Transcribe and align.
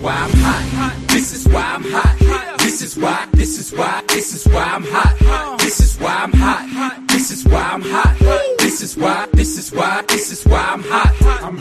why 0.00 0.14
I'm 0.14 0.30
hot. 0.30 1.08
This 1.08 1.32
is 1.34 1.48
why 1.48 1.62
I'm 1.62 1.84
hot. 1.84 2.58
This 2.58 2.82
is 2.82 2.96
why, 2.96 3.26
this 3.32 3.58
is 3.58 3.72
why, 3.72 4.02
this 4.08 4.34
is 4.34 4.46
why 4.52 4.62
I'm 4.62 4.84
hot. 4.84 5.58
This 5.58 5.80
is 5.80 5.98
why 6.00 6.14
I'm 6.14 6.32
hot. 6.32 7.08
This 7.08 7.30
is 7.30 7.44
why 7.44 7.62
I'm 7.62 7.82
hot. 7.82 8.16
This 8.58 8.82
is 8.82 8.96
why, 8.96 9.26
this 9.32 9.58
is 9.58 9.72
why, 9.72 10.04
this 10.08 10.30
is 10.32 10.44
why 10.44 10.60
I'm 10.60 10.82
hot. 10.82 11.14
I'm 11.42 11.58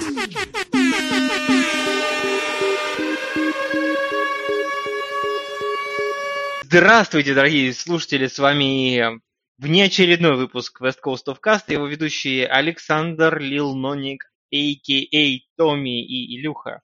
Здравствуйте, 6.63 7.33
дорогие 7.33 7.73
слушатели, 7.73 8.27
с 8.27 8.37
вами 8.37 9.21
внеочередной 9.57 10.35
выпуск 10.35 10.81
West 10.81 10.99
Coast 11.03 11.27
of 11.27 11.37
Cast, 11.43 11.63
его 11.69 11.87
ведущие 11.87 12.45
Александр 12.45 13.39
Лил 13.39 13.73
Ноник, 13.73 14.25
а.к.а. 14.53 15.39
Томми 15.57 16.03
и 16.05 16.37
Илюха. 16.37 16.81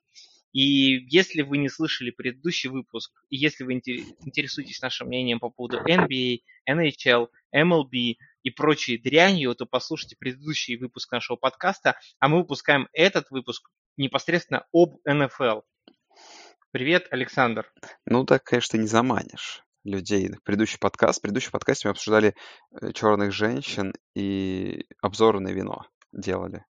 И 0.53 1.05
если 1.09 1.41
вы 1.41 1.57
не 1.57 1.67
слышали 1.67 2.12
предыдущий 2.12 2.70
выпуск, 2.70 3.11
и 3.30 3.38
если 3.38 3.63
вы 3.63 3.75
инте- 3.75 4.05
интересуетесь 4.23 4.81
нашим 4.81 5.07
мнением 5.07 5.39
по 5.39 5.49
поводу 5.49 5.80
NBA, 5.80 6.41
NHL, 6.70 7.30
MLB 7.53 8.16
и 8.44 8.49
прочей 8.52 8.99
дрянью, 8.99 9.55
то 9.55 9.66
послушайте 9.66 10.16
предыдущий 10.16 10.77
выпуск 10.77 11.11
нашего 11.11 11.38
подкаста, 11.38 11.97
а 12.20 12.27
мы 12.27 12.38
выпускаем 12.38 12.88
этот 12.94 13.31
выпуск 13.31 13.70
непосредственно 13.97 14.66
об 14.71 14.97
НФЛ. 15.05 15.61
Привет, 16.72 17.08
Александр. 17.09 17.72
Ну, 18.05 18.23
так, 18.23 18.44
конечно, 18.44 18.77
не 18.77 18.88
заманишь 18.88 19.63
людей. 19.83 20.30
Предыдущий 20.44 20.77
подкаст, 20.80 21.20
в 21.20 21.22
предыдущем 21.23 21.52
подкасте 21.52 21.88
мы 21.88 21.91
обсуждали 21.91 22.35
э, 22.80 22.91
черных 22.94 23.31
женщин 23.33 23.94
и 24.16 24.85
обзоры 25.02 25.39
на 25.39 25.50
вино 25.50 25.88
делали. 26.11 26.66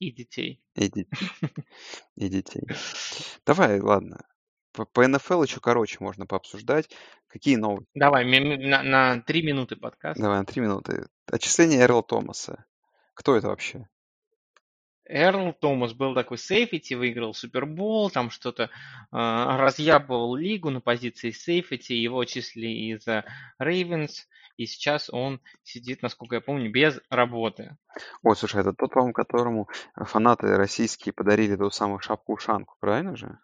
И 0.00 0.10
детей. 0.10 0.62
И, 0.76 0.88
де- 0.88 1.06
и 2.16 2.28
детей. 2.28 2.62
Давай, 3.46 3.80
ладно. 3.80 4.18
По, 4.72 4.86
по 4.86 5.06
НФЛ 5.06 5.42
еще 5.42 5.60
короче 5.60 5.98
можно 6.00 6.26
пообсуждать. 6.26 6.88
Какие 7.26 7.56
новости? 7.56 7.90
Давай, 7.94 8.24
ми- 8.24 8.40
ми- 8.40 8.66
на, 8.66 8.82
на 8.82 9.20
три 9.20 9.42
минуты 9.42 9.76
подкаст. 9.76 10.18
Давай, 10.18 10.38
на 10.38 10.46
три 10.46 10.62
минуты. 10.62 11.06
Отчисление 11.30 11.80
Эрла 11.82 12.02
Томаса. 12.02 12.64
Кто 13.14 13.36
это 13.36 13.48
вообще? 13.48 13.88
Эрл 15.10 15.52
Томас 15.52 15.92
был 15.92 16.14
такой 16.14 16.38
сейфити, 16.38 16.94
выиграл 16.94 17.34
Супербол, 17.34 18.10
там 18.10 18.30
что-то 18.30 18.64
э, 18.64 18.68
разъябывал 19.10 20.36
лигу 20.36 20.70
на 20.70 20.80
позиции 20.80 21.32
сейфити, 21.32 21.92
его 21.92 22.24
числили 22.24 22.94
из 22.94 23.04
Рейвенс, 23.58 24.28
и 24.56 24.66
сейчас 24.66 25.10
он 25.10 25.40
сидит, 25.62 26.02
насколько 26.02 26.36
я 26.36 26.40
помню, 26.40 26.70
без 26.70 27.00
работы. 27.10 27.76
Ой, 28.22 28.36
слушай, 28.36 28.60
это 28.60 28.72
тот, 28.72 28.92
по-моему, 28.92 29.12
которому 29.12 29.68
фанаты 29.96 30.56
российские 30.56 31.12
подарили 31.12 31.56
ту 31.56 31.70
самую 31.70 32.00
шапку-ушанку, 32.00 32.76
правильно 32.78 33.16
же? 33.16 33.38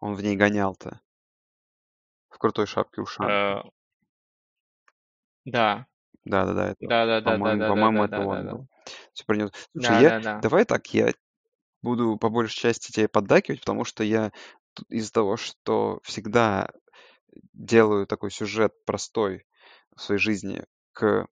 Он 0.00 0.14
в 0.14 0.22
ней 0.22 0.36
гонял-то. 0.36 1.00
В 2.28 2.38
крутой 2.38 2.66
шапке-ушанке. 2.66 3.32
Э, 3.32 3.62
да, 5.44 5.86
это, 6.66 6.76
да, 6.80 7.06
да, 7.06 7.06
да, 7.06 7.20
да, 7.20 7.30
по-моему, 7.32 7.60
да, 7.60 7.68
по-моему, 7.68 7.98
да, 7.98 8.04
это 8.04 8.16
да, 8.16 8.26
он 8.26 8.46
да, 8.46 8.66
Всё 9.12 9.24
принес. 9.26 9.50
Слушай, 9.74 9.96
да, 9.96 10.02
я, 10.02 10.12
да, 10.12 10.20
да. 10.20 10.36
давай 10.42 10.64
так, 10.64 10.86
я 10.94 11.12
буду 11.82 12.18
по 12.18 12.30
большей 12.30 12.56
части 12.58 12.92
тебе 12.92 13.08
поддакивать, 13.08 13.60
потому 13.60 13.84
что 13.84 14.04
я 14.04 14.32
из-за 14.90 15.12
того, 15.12 15.36
что 15.36 16.00
всегда 16.04 16.70
делаю 17.54 18.06
такой 18.06 18.30
сюжет 18.30 18.72
простой 18.86 19.46
в 19.96 20.02
своей 20.02 20.20
жизни 20.20 20.64
к 20.92 21.26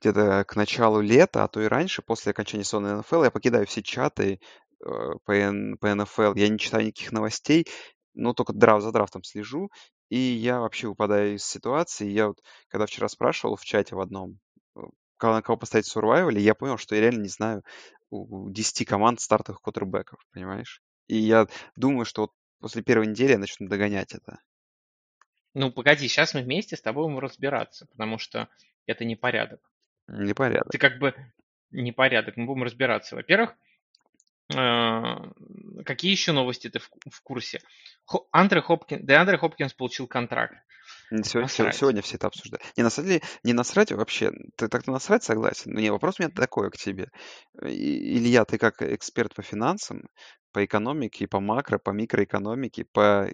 где-то 0.00 0.44
к 0.46 0.56
началу 0.56 1.00
лета, 1.00 1.44
а 1.44 1.48
то 1.48 1.60
и 1.60 1.66
раньше, 1.66 2.02
после 2.02 2.30
окончания 2.30 2.64
сезона 2.64 2.96
НФЛ, 2.96 3.24
я 3.24 3.30
покидаю 3.30 3.66
все 3.66 3.82
чаты 3.82 4.40
э, 4.84 4.86
по, 5.24 5.32
Н- 5.32 5.76
по 5.78 5.92
НФЛ, 5.94 6.34
я 6.34 6.48
не 6.48 6.58
читаю 6.58 6.86
никаких 6.86 7.12
новостей, 7.12 7.66
но 8.14 8.32
только 8.32 8.52
драфт 8.52 8.84
за 8.84 8.92
драфтом 8.92 9.24
слежу, 9.24 9.70
и 10.08 10.16
я 10.18 10.60
вообще 10.60 10.88
выпадаю 10.88 11.34
из 11.36 11.44
ситуации. 11.44 12.08
Я 12.08 12.28
вот, 12.28 12.42
когда 12.68 12.86
вчера 12.86 13.08
спрашивал 13.08 13.56
в 13.56 13.64
чате 13.64 13.96
в 13.96 14.00
одном, 14.00 14.38
э, 14.76 14.80
на 15.22 15.42
кого 15.42 15.56
поставить 15.56 15.86
в 15.86 15.96
Survival, 15.96 16.38
я 16.38 16.54
понял, 16.54 16.78
что 16.78 16.94
я 16.94 17.02
реально 17.02 17.22
не 17.22 17.28
знаю 17.28 17.62
у 18.10 18.46
у 18.46 18.50
10 18.50 18.84
команд 18.84 19.20
стартовых 19.20 19.60
квотербеков, 19.60 20.20
понимаешь? 20.32 20.82
И 21.08 21.16
я 21.16 21.46
думаю, 21.76 22.04
что 22.04 22.22
вот 22.22 22.32
после 22.60 22.82
первой 22.82 23.06
недели 23.06 23.32
я 23.32 23.38
начну 23.38 23.68
догонять 23.68 24.14
это. 24.14 24.40
Ну, 25.54 25.72
погоди, 25.72 26.08
сейчас 26.08 26.34
мы 26.34 26.42
вместе 26.42 26.76
с 26.76 26.80
тобой 26.82 27.04
будем 27.04 27.18
разбираться, 27.18 27.86
потому 27.86 28.18
что 28.18 28.48
это 28.86 29.04
непорядок. 29.04 29.60
Непорядок. 30.06 30.70
Ты 30.70 30.78
как 30.78 30.98
бы 30.98 31.14
непорядок, 31.70 32.36
мы 32.36 32.46
будем 32.46 32.62
разбираться. 32.62 33.16
Во-первых, 33.16 33.54
э, 34.54 35.82
какие 35.84 36.10
еще 36.10 36.32
новости 36.32 36.68
ты 36.68 36.78
в 36.78 36.88
в 37.10 37.22
курсе? 37.22 37.60
Хо- 38.04 38.28
Андре 38.32 38.60
Хопкин, 38.60 39.10
Андре 39.10 39.38
Хопкинс 39.38 39.74
получил 39.74 40.06
контракт. 40.06 40.54
Н- 41.10 41.24
сего- 41.24 41.46
сего- 41.48 41.66
Насрать. 41.66 41.76
Сегодня 41.76 42.02
все 42.02 42.16
это 42.16 42.26
обсуждают. 42.26 42.62
Не 42.76 42.82
на 42.82 42.90
самом 42.90 43.08
деле, 43.08 43.22
не 43.42 43.52
насрать 43.52 43.92
вообще. 43.92 44.30
Ты 44.56 44.68
так-то 44.68 44.92
насрать 44.92 45.24
согласен? 45.24 45.72
Но 45.72 45.80
не, 45.80 45.90
вопрос 45.90 46.16
у 46.18 46.22
меня 46.22 46.32
такой 46.34 46.70
к 46.70 46.76
тебе. 46.76 47.08
Илья, 47.62 48.44
ты 48.44 48.58
как 48.58 48.82
эксперт 48.82 49.34
по 49.34 49.42
финансам, 49.42 50.02
по 50.52 50.64
экономике, 50.64 51.26
по 51.28 51.40
макро, 51.40 51.78
по 51.78 51.90
микроэкономике, 51.90 52.84
по 52.92 53.28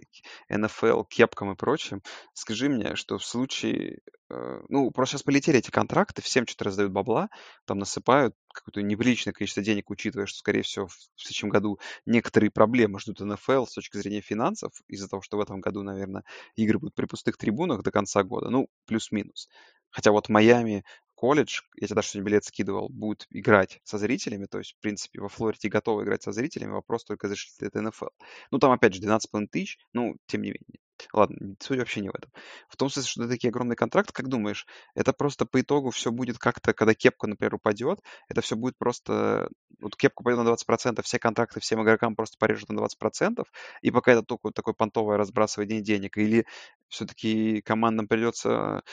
НФЛ, 0.49 1.03
кепкам 1.03 1.51
и 1.51 1.55
прочим, 1.55 2.01
скажи 2.33 2.69
мне, 2.69 2.95
что 2.95 3.17
в 3.17 3.25
случае... 3.25 3.99
э, 4.29 4.61
Ну, 4.69 4.91
просто 4.91 5.13
сейчас 5.13 5.23
полетели 5.23 5.59
эти 5.59 5.71
контракты, 5.71 6.21
всем 6.21 6.45
что-то 6.47 6.65
раздают 6.65 6.91
бабла, 6.91 7.29
там 7.65 7.79
насыпают 7.79 8.35
какое-то 8.53 8.81
неприличное 8.81 9.33
количество 9.33 9.63
денег, 9.63 9.89
учитывая, 9.89 10.25
что, 10.27 10.39
скорее 10.39 10.61
всего, 10.61 10.87
в 10.87 10.93
следующем 11.15 11.49
году 11.49 11.79
некоторые 12.05 12.51
проблемы 12.51 12.99
ждут 12.99 13.19
НФЛ 13.19 13.65
с 13.65 13.73
точки 13.73 13.97
зрения 13.97 14.21
финансов, 14.21 14.71
из-за 14.87 15.07
того, 15.07 15.21
что 15.21 15.37
в 15.37 15.41
этом 15.41 15.59
году, 15.61 15.83
наверное, 15.83 16.23
игры 16.55 16.79
будут 16.79 16.95
при 16.95 17.05
пустых 17.05 17.37
трибунах 17.37 17.83
до 17.83 17.91
конца 17.91 18.23
года, 18.23 18.49
ну, 18.49 18.67
плюс-минус. 18.85 19.49
Хотя 19.89 20.11
вот 20.11 20.27
Майами 20.29 20.83
колледж, 21.15 21.61
я 21.75 21.87
тебе 21.87 21.95
даже 21.95 22.09
сегодня 22.09 22.27
билет 22.27 22.45
скидывал, 22.45 22.89
будет 22.89 23.25
играть 23.29 23.79
со 23.83 23.97
зрителями, 23.97 24.45
то 24.45 24.59
есть, 24.59 24.73
в 24.73 24.79
принципе, 24.79 25.21
во 25.21 25.29
Флориде 25.29 25.69
готовы 25.69 26.03
играть 26.03 26.23
со 26.23 26.31
зрителями, 26.31 26.71
вопрос 26.71 27.03
только, 27.05 27.27
разрешит 27.27 27.61
ли 27.61 27.67
это 27.67 27.81
НФЛ. 27.81 28.07
Ну, 28.51 28.59
там, 28.59 28.71
опять 28.71 28.93
же, 28.93 29.01
12,5 29.01 29.47
тысяч, 29.47 29.77
ну, 29.93 30.15
тем 30.27 30.41
не 30.41 30.49
менее. 30.49 30.79
Ладно, 31.13 31.55
суть 31.59 31.79
вообще 31.79 32.01
не 32.01 32.09
в 32.09 32.15
этом. 32.15 32.31
В 32.69 32.77
том 32.77 32.89
смысле, 32.89 33.09
что 33.09 33.23
это 33.23 33.31
такие 33.33 33.49
огромные 33.49 33.75
контракты, 33.75 34.13
как 34.13 34.27
думаешь, 34.27 34.65
это 34.93 35.13
просто 35.13 35.45
по 35.45 35.59
итогу 35.59 35.89
все 35.91 36.11
будет 36.11 36.37
как-то, 36.37 36.73
когда 36.73 36.93
кепка, 36.93 37.27
например, 37.27 37.55
упадет, 37.55 37.99
это 38.29 38.41
все 38.41 38.55
будет 38.55 38.77
просто, 38.77 39.49
вот 39.79 39.95
кепка 39.95 40.21
упадет 40.21 40.39
на 40.39 40.49
20%, 40.49 41.01
все 41.03 41.19
контракты 41.19 41.59
всем 41.59 41.83
игрокам 41.83 42.15
просто 42.15 42.37
порежут 42.39 42.69
на 42.69 42.79
20%, 42.79 43.43
и 43.81 43.91
пока 43.91 44.13
это 44.13 44.23
только 44.23 44.41
вот 44.45 44.53
такое 44.53 44.73
понтовое 44.73 45.17
разбрасывание 45.17 45.81
денег, 45.81 46.17
или 46.17 46.45
все-таки 46.87 47.61
командам 47.61 48.07
придется 48.07 48.83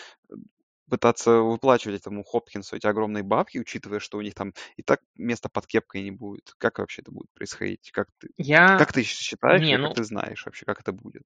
пытаться 0.89 1.39
выплачивать 1.41 2.01
этому 2.01 2.25
Хопкинсу 2.25 2.77
эти 2.77 2.87
огромные 2.87 3.23
бабки, 3.23 3.59
учитывая, 3.59 4.01
что 4.01 4.19
у 4.19 4.23
них 4.23 4.35
там 4.35 4.53
и 4.77 4.83
так 4.83 5.01
места 5.17 5.49
под 5.49 5.67
кепкой 5.67 6.03
не 6.03 6.11
будет. 6.11 6.53
Как 6.59 6.79
вообще 6.79 7.03
это 7.03 7.13
будет 7.13 7.31
происходить? 7.35 7.91
Как 7.93 8.09
ты, 8.19 8.29
Я... 8.37 8.77
как 8.79 8.93
ты 8.93 9.03
считаешь, 9.03 9.63
Не, 9.63 9.79
ну, 9.79 9.89
как 9.89 9.97
ты 9.97 10.05
знаешь 10.05 10.45
вообще, 10.45 10.65
как 10.67 10.81
это 10.81 10.93
будет? 10.93 11.23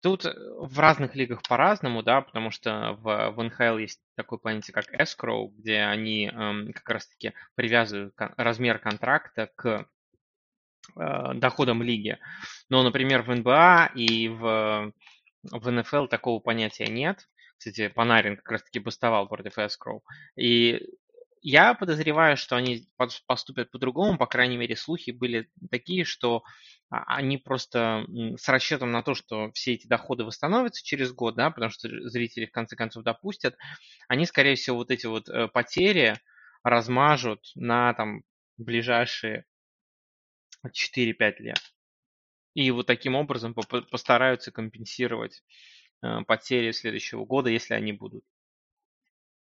тут 0.00 0.24
э, 0.24 0.32
в 0.58 0.78
разных 0.78 1.14
лигах 1.14 1.42
по-разному, 1.42 2.02
да, 2.02 2.20
потому 2.20 2.50
что 2.50 2.96
в, 3.00 3.30
в 3.30 3.42
НХЛ 3.42 3.78
есть 3.78 4.00
такое 4.16 4.38
понятие, 4.38 4.74
как 4.74 4.92
escrow, 4.94 5.48
где 5.56 5.80
они 5.80 6.28
эм, 6.28 6.72
как 6.72 6.88
раз-таки 6.88 7.34
привязывают 7.54 8.14
кон- 8.14 8.34
размер 8.36 8.78
контракта 8.78 9.50
к 9.56 9.88
э, 10.96 11.34
доходам 11.34 11.82
лиги. 11.82 12.18
Но, 12.68 12.82
например, 12.82 13.22
в 13.22 13.34
НБА 13.34 13.90
и 13.94 14.28
в, 14.28 14.92
в 15.42 15.70
НФЛ 15.70 16.06
такого 16.06 16.40
понятия 16.40 16.86
нет. 16.86 17.28
Кстати, 17.58 17.88
Панарин 17.88 18.36
как 18.36 18.50
раз-таки 18.52 18.78
бастовал 18.78 19.28
против 19.28 19.58
escrow. 19.58 20.00
И 20.36 20.80
я 21.42 21.74
подозреваю, 21.74 22.36
что 22.36 22.56
они 22.56 22.88
пос- 22.98 23.22
поступят 23.26 23.70
по-другому, 23.70 24.18
по 24.18 24.26
крайней 24.26 24.56
мере, 24.56 24.76
слухи 24.76 25.10
были 25.10 25.50
такие, 25.70 26.04
что 26.04 26.42
а, 26.90 27.16
они 27.16 27.38
просто 27.38 28.04
с 28.36 28.48
расчетом 28.48 28.92
на 28.92 29.02
то, 29.02 29.14
что 29.14 29.50
все 29.52 29.74
эти 29.74 29.86
доходы 29.86 30.24
восстановятся 30.24 30.84
через 30.84 31.12
год, 31.12 31.36
да, 31.36 31.50
потому 31.50 31.70
что 31.70 31.88
зрители 32.08 32.46
в 32.46 32.52
конце 32.52 32.76
концов 32.76 33.04
допустят, 33.04 33.56
они, 34.08 34.26
скорее 34.26 34.54
всего, 34.56 34.76
вот 34.76 34.90
эти 34.90 35.06
вот 35.06 35.28
э, 35.28 35.48
потери 35.48 36.16
размажут 36.62 37.40
на 37.54 37.94
там 37.94 38.22
ближайшие 38.56 39.44
4-5 40.72 41.40
лет. 41.40 41.60
И 42.54 42.70
вот 42.70 42.86
таким 42.86 43.14
образом 43.14 43.54
по- 43.54 43.62
по- 43.62 43.82
постараются 43.82 44.50
компенсировать 44.50 45.42
потери 46.26 46.70
следующего 46.72 47.24
года, 47.24 47.50
если 47.50 47.74
они 47.74 47.92
будут. 47.92 48.24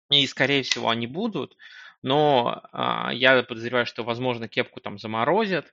И, 0.09 0.25
скорее 0.25 0.63
всего, 0.63 0.89
они 0.89 1.05
будут, 1.05 1.55
но 2.01 2.63
а, 2.71 3.13
я 3.13 3.43
подозреваю, 3.43 3.85
что, 3.85 4.03
возможно, 4.03 4.47
кепку 4.47 4.79
там 4.79 4.97
заморозят 4.97 5.71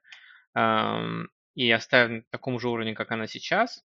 ам, 0.54 1.28
и 1.54 1.70
оставят 1.70 2.10
на 2.10 2.22
таком 2.30 2.60
же 2.60 2.68
уровне, 2.68 2.94
как 2.94 3.12
она 3.12 3.26
сейчас, 3.26 3.82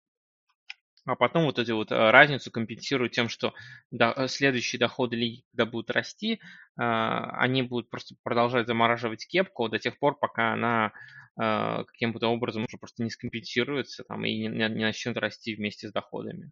а 1.07 1.17
потом 1.17 1.45
вот 1.45 1.59
эту 1.59 1.77
вот 1.77 1.93
э, 1.93 2.11
разницу 2.11 2.51
компенсируют 2.51 3.13
тем, 3.13 3.29
что 3.29 3.53
э, 3.93 4.27
следующие 4.29 4.79
доходы 4.79 5.17
лиги, 5.17 5.45
когда 5.51 5.71
будут 5.71 5.91
расти, 5.91 6.41
они 6.77 7.63
будут 7.63 7.89
просто 7.89 8.17
продолжать 8.25 8.67
замораживать 8.67 9.27
кепку 9.29 9.69
до 9.69 9.79
тех 9.79 9.99
пор, 9.99 10.19
пока 10.19 10.55
она 10.55 10.93
э, 11.41 11.85
каким-то 11.87 12.29
образом 12.29 12.65
уже 12.65 12.79
просто 12.79 13.05
не 13.05 13.11
скомпенсируется 13.11 14.03
там, 14.03 14.25
и 14.25 14.35
не 14.35 14.69
начнет 14.69 15.17
расти 15.17 15.55
вместе 15.55 15.89
с 15.89 15.93
доходами. 15.93 16.51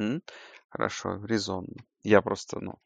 М? 0.00 0.20
Хорошо, 0.68 1.24
резонно. 1.24 1.76
Я 2.02 2.22
просто, 2.22 2.58
ну, 2.60 2.80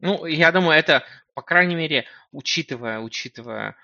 Ну, 0.00 0.26
я 0.26 0.52
думаю, 0.52 0.78
это, 0.78 1.04
по 1.34 1.42
крайней 1.42 1.74
мере, 1.76 2.06
учитывая, 2.32 3.00
учитывая, 3.00 3.76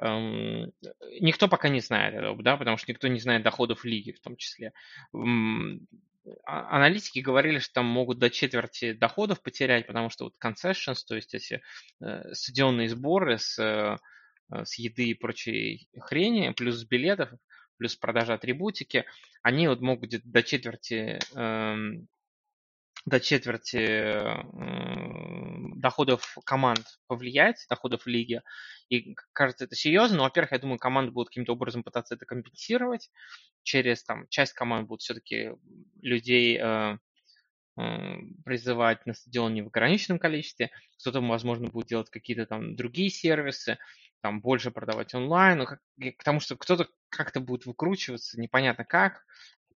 эм, 0.00 0.72
никто 1.20 1.48
пока 1.48 1.68
не 1.68 1.80
знает 1.80 2.14
этого, 2.14 2.42
да, 2.42 2.56
потому 2.56 2.76
что 2.76 2.90
никто 2.90 3.08
не 3.08 3.20
знает 3.20 3.42
доходов 3.42 3.84
лиги 3.84 4.12
в 4.12 4.20
том 4.20 4.36
числе. 4.36 4.72
М, 5.14 5.86
а- 6.44 6.76
Аналитики 6.76 7.20
говорили, 7.20 7.58
что 7.58 7.74
там 7.74 7.86
могут 7.86 8.18
до 8.18 8.30
четверти 8.30 8.92
доходов 8.92 9.42
потерять, 9.42 9.86
потому 9.86 10.10
что 10.10 10.24
вот 10.24 10.34
concessions, 10.44 10.98
то 11.06 11.16
есть 11.16 11.34
эти 11.34 11.62
э, 12.02 12.34
стадионные 12.34 12.88
сборы 12.88 13.38
с, 13.38 13.58
э, 13.58 13.96
с 14.64 14.78
еды 14.78 15.08
и 15.08 15.14
прочей 15.14 15.88
хрени, 15.98 16.50
плюс 16.52 16.76
с 16.76 16.84
билетов, 16.84 17.30
плюс 17.82 17.96
продажа 17.96 18.34
атрибутики, 18.34 19.04
они 19.42 19.66
вот 19.66 19.80
могут 19.80 20.10
до 20.22 20.44
четверти 20.44 21.18
эм, 21.34 22.06
до 23.06 23.18
четверти 23.18 23.76
м, 23.76 25.80
доходов 25.80 26.38
команд 26.44 26.84
повлиять, 27.08 27.66
доходов 27.68 28.06
лиги. 28.06 28.40
И 28.88 29.16
кажется, 29.32 29.64
это 29.64 29.74
серьезно. 29.74 30.18
Но, 30.18 30.22
во-первых, 30.22 30.52
я 30.52 30.60
думаю, 30.60 30.78
команды 30.78 31.10
будут 31.10 31.30
каким-то 31.30 31.54
образом 31.54 31.82
пытаться 31.82 32.14
это 32.14 32.24
компенсировать. 32.24 33.10
Через 33.64 34.04
там 34.04 34.28
часть 34.28 34.52
команд 34.52 34.86
будут 34.86 35.00
все-таки 35.00 35.50
людей 36.00 36.60
э, 36.62 36.98
призывать 38.44 39.06
на 39.06 39.14
стадион 39.14 39.54
не 39.54 39.62
в 39.62 39.68
ограниченном 39.68 40.18
количестве. 40.18 40.70
Кто-то, 40.98 41.20
возможно, 41.20 41.68
будет 41.68 41.88
делать 41.88 42.10
какие-то 42.10 42.46
там 42.46 42.76
другие 42.76 43.10
сервисы, 43.10 43.78
там 44.20 44.40
больше 44.40 44.70
продавать 44.70 45.14
онлайн. 45.14 45.58
Ну, 45.58 45.66
как, 45.66 45.80
потому 46.18 46.40
что 46.40 46.56
кто-то 46.56 46.88
как-то 47.08 47.40
будет 47.40 47.66
выкручиваться, 47.66 48.40
непонятно 48.40 48.84
как. 48.84 49.24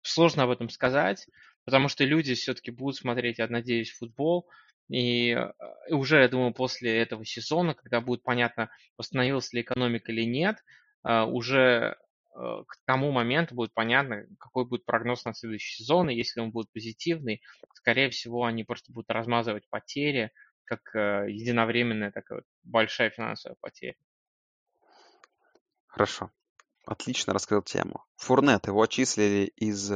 Сложно 0.03 0.45
об 0.45 0.51
этом 0.51 0.69
сказать 0.69 1.27
потому 1.67 1.89
что 1.89 2.05
люди 2.05 2.35
все-таки 2.35 2.71
будут 2.71 2.97
смотреть, 2.97 3.39
я 3.39 3.49
надеюсь, 3.49 3.91
футбол. 3.91 4.49
И 4.89 5.31
э, 5.33 5.53
уже, 5.91 6.21
я 6.21 6.29
думаю, 6.29 6.55
после 6.55 6.97
этого 6.97 7.27
сезона, 7.27 7.75
когда 7.75 8.01
будет 8.01 8.23
понятно, 8.23 8.71
восстановилась 8.97 9.53
ли 9.53 9.61
экономика 9.61 10.13
или 10.13 10.23
нет, 10.23 10.65
э, 11.05 11.23
уже 11.23 11.99
к 12.37 12.77
тому 12.85 13.13
моменту 13.13 13.55
будет 13.55 13.73
понятно, 13.73 14.27
какой 14.39 14.67
будет 14.67 14.85
прогноз 14.85 15.25
на 15.25 15.35
следующий 15.35 15.83
сезон, 15.83 16.11
и 16.11 16.15
если 16.15 16.41
он 16.41 16.51
будет 16.51 16.71
позитивный, 16.73 17.41
скорее 17.75 18.11
всего, 18.11 18.45
они 18.45 18.65
просто 18.65 18.93
будут 18.93 19.11
размазывать 19.11 19.69
потери, 19.71 20.33
как 20.65 20.81
единовременная 20.95 22.11
такая 22.11 22.39
вот 22.39 22.45
большая 22.63 23.11
финансовая 23.11 23.57
потеря. 23.61 23.95
Хорошо. 25.87 26.31
Отлично 26.85 27.33
раскрыл 27.33 27.63
тему. 27.63 28.05
Фурнет, 28.17 28.67
его 28.67 28.83
отчислили 28.83 29.47
из 29.57 29.93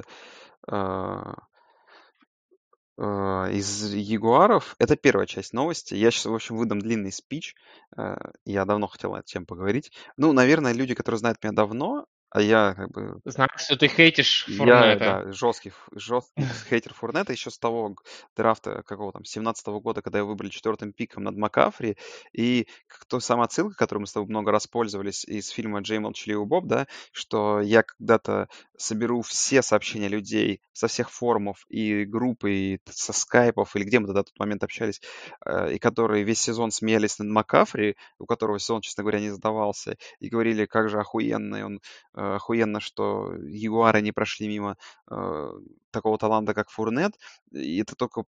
Э, 3.02 3.50
из 3.50 3.94
ягуаров. 3.94 4.76
Это 4.78 4.94
первая 4.94 5.26
часть 5.26 5.54
новости. 5.54 5.94
Я 5.94 6.10
сейчас, 6.10 6.26
в 6.26 6.34
общем, 6.34 6.56
выдам 6.56 6.80
длинный 6.80 7.12
спич. 7.12 7.54
Э, 7.96 8.16
я 8.44 8.66
давно 8.66 8.88
хотел 8.88 9.14
о 9.14 9.20
этом 9.20 9.46
поговорить. 9.46 9.90
Ну, 10.18 10.32
наверное, 10.34 10.74
люди, 10.74 10.94
которые 10.94 11.18
знают 11.18 11.42
меня 11.42 11.54
давно, 11.54 12.04
а 12.30 12.40
я 12.40 12.74
как 12.74 12.90
бы... 12.92 13.20
Знаю, 13.24 13.50
что 13.56 13.76
ты 13.76 13.88
хейтишь 13.88 14.44
Фурнета. 14.44 14.86
Я, 14.86 14.96
да, 14.96 15.32
жесткий, 15.32 15.72
жесткий 15.92 16.34
хейтер 16.70 16.94
Фурнета 16.94 17.32
еще 17.32 17.50
с 17.50 17.58
того 17.58 17.96
драфта, 18.36 18.82
какого 18.86 19.12
там, 19.12 19.24
17 19.24 19.66
-го 19.66 19.80
года, 19.80 20.00
когда 20.00 20.18
его 20.18 20.28
выбрали 20.28 20.50
четвертым 20.50 20.92
пиком 20.92 21.24
над 21.24 21.36
Макафри. 21.36 21.96
И 22.32 22.68
кто 22.86 23.18
сама 23.18 23.44
отсылка, 23.44 23.74
которую 23.74 24.02
мы 24.02 24.06
с 24.06 24.12
тобой 24.12 24.28
много 24.28 24.52
раз 24.52 24.68
пользовались 24.68 25.24
из 25.24 25.48
фильма 25.48 25.80
«Джей 25.80 25.98
Молчаливый 25.98 26.46
Боб», 26.46 26.66
да, 26.66 26.86
что 27.12 27.60
я 27.60 27.82
когда-то 27.82 28.48
соберу 28.76 29.22
все 29.22 29.60
сообщения 29.60 30.08
людей 30.08 30.62
со 30.72 30.86
всех 30.86 31.10
форумов 31.10 31.64
и 31.68 32.04
группы, 32.04 32.52
и 32.52 32.80
со 32.86 33.12
скайпов, 33.12 33.74
или 33.74 33.84
где 33.84 33.98
мы 33.98 34.06
тогда 34.06 34.22
в 34.22 34.26
тот 34.26 34.38
момент 34.38 34.62
общались, 34.62 35.00
э, 35.44 35.74
и 35.74 35.78
которые 35.78 36.24
весь 36.24 36.40
сезон 36.40 36.70
смеялись 36.70 37.18
над 37.18 37.28
Макафри, 37.28 37.96
у 38.18 38.26
которого 38.26 38.58
сезон, 38.58 38.80
честно 38.80 39.02
говоря, 39.02 39.20
не 39.20 39.30
задавался, 39.30 39.96
и 40.20 40.28
говорили, 40.28 40.64
как 40.66 40.88
же 40.88 40.98
охуенный 40.98 41.64
он 41.64 41.80
охуенно, 42.20 42.80
что 42.80 43.34
Ягуары 43.34 44.02
не 44.02 44.12
прошли 44.12 44.48
мимо 44.48 44.76
э, 45.10 45.52
такого 45.90 46.18
таланта, 46.18 46.54
как 46.54 46.70
Фурнет, 46.70 47.12
и 47.52 47.78
это 47.78 47.94
только 47.96 48.24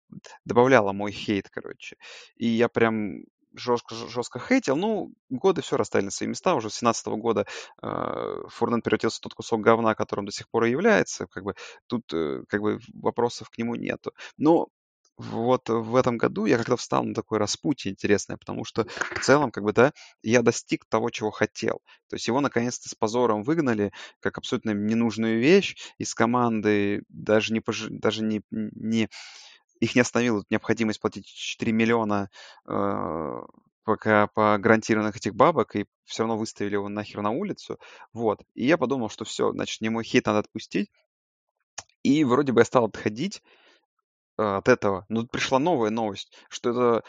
добавляло 0.46 0.92
мой 0.94 1.12
хейт, 1.12 1.50
короче. 1.50 1.98
И 2.36 2.48
я 2.48 2.70
прям 2.70 3.24
жестко, 3.54 3.96
жестко 3.96 4.40
хейтил. 4.40 4.76
Ну, 4.76 5.14
годы 5.30 5.62
все 5.62 5.78
расставили 5.78 6.06
на 6.06 6.12
свои 6.12 6.30
места. 6.30 6.56
Уже 6.56 6.70
с 6.70 6.76
17 6.76 7.08
года 7.08 7.46
э, 7.82 8.44
Фурнет 8.50 8.84
превратился 8.84 9.18
в 9.18 9.22
тот 9.22 9.34
кусок 9.34 9.62
говна, 9.62 9.96
которым 9.96 10.26
до 10.26 10.32
сих 10.32 10.50
пор 10.50 10.66
и 10.66 10.72
является. 10.72 11.28
Как 11.28 11.44
бы 11.44 11.56
тут 11.88 12.14
э, 12.14 12.44
как 12.48 12.62
бы 12.62 12.80
вопросов 12.94 13.50
к 13.50 13.58
нему 13.58 13.76
нету. 13.76 14.14
Но 14.38 14.70
вот 15.18 15.69
в 15.69 15.96
этом 15.96 16.18
году 16.18 16.46
я 16.46 16.58
как-то 16.58 16.78
встал 16.78 17.04
на 17.04 17.13
такой 17.13 17.38
распутье 17.38 17.92
интересное, 17.92 18.38
потому 18.38 18.63
что 18.63 18.86
в 19.16 19.19
целом, 19.19 19.52
как 19.52 19.63
бы, 19.63 19.74
да, 19.74 19.94
я 20.24 20.42
достиг 20.42 20.86
того, 20.86 21.10
чего 21.10 21.31
хотел. 21.31 21.81
То 22.10 22.16
есть 22.16 22.28
его 22.28 22.42
наконец-то 22.42 22.90
с 22.90 22.96
позором 22.96 23.44
выгнали, 23.44 23.92
как 24.19 24.38
абсолютно 24.38 24.72
ненужную 24.72 25.40
вещь 25.40 25.75
из 25.98 26.13
команды, 26.16 27.04
даже 27.10 27.54
не, 27.54 27.60
пож... 27.60 27.88
даже 27.90 28.24
не, 28.24 28.42
не... 28.50 29.10
их 29.80 29.96
не 29.96 30.02
остановила 30.02 30.44
необходимость 30.50 31.00
платить 31.00 31.28
4 31.28 31.72
миллиона 31.72 32.30
э, 32.68 33.42
пока 33.84 34.28
по 34.28 34.58
гарантированных 34.58 35.18
этих 35.18 35.36
бабок, 35.36 35.75
и 35.75 35.86
все 36.06 36.24
равно 36.24 36.38
выставили 36.38 36.74
его 36.74 36.90
нахер 36.90 37.22
на 37.22 37.31
улицу. 37.31 37.80
Вот. 38.13 38.42
И 38.56 38.66
я 38.66 38.78
подумал, 38.78 39.10
что 39.10 39.25
все, 39.25 39.52
значит, 39.52 39.81
мне 39.81 39.90
мой 39.90 40.04
хейт 40.04 40.25
надо 40.25 40.40
отпустить. 40.40 40.90
И 42.04 42.24
вроде 42.24 42.52
бы 42.52 42.62
я 42.62 42.66
стал 42.66 42.86
отходить, 42.86 43.44
Э, 43.44 43.61
от 44.42 44.68
этого. 44.68 45.06
Но 45.10 45.22
тут 45.22 45.32
пришла 45.32 45.60
новая 45.60 45.90
новость, 45.90 46.34
что 46.50 46.70
это 46.72 47.04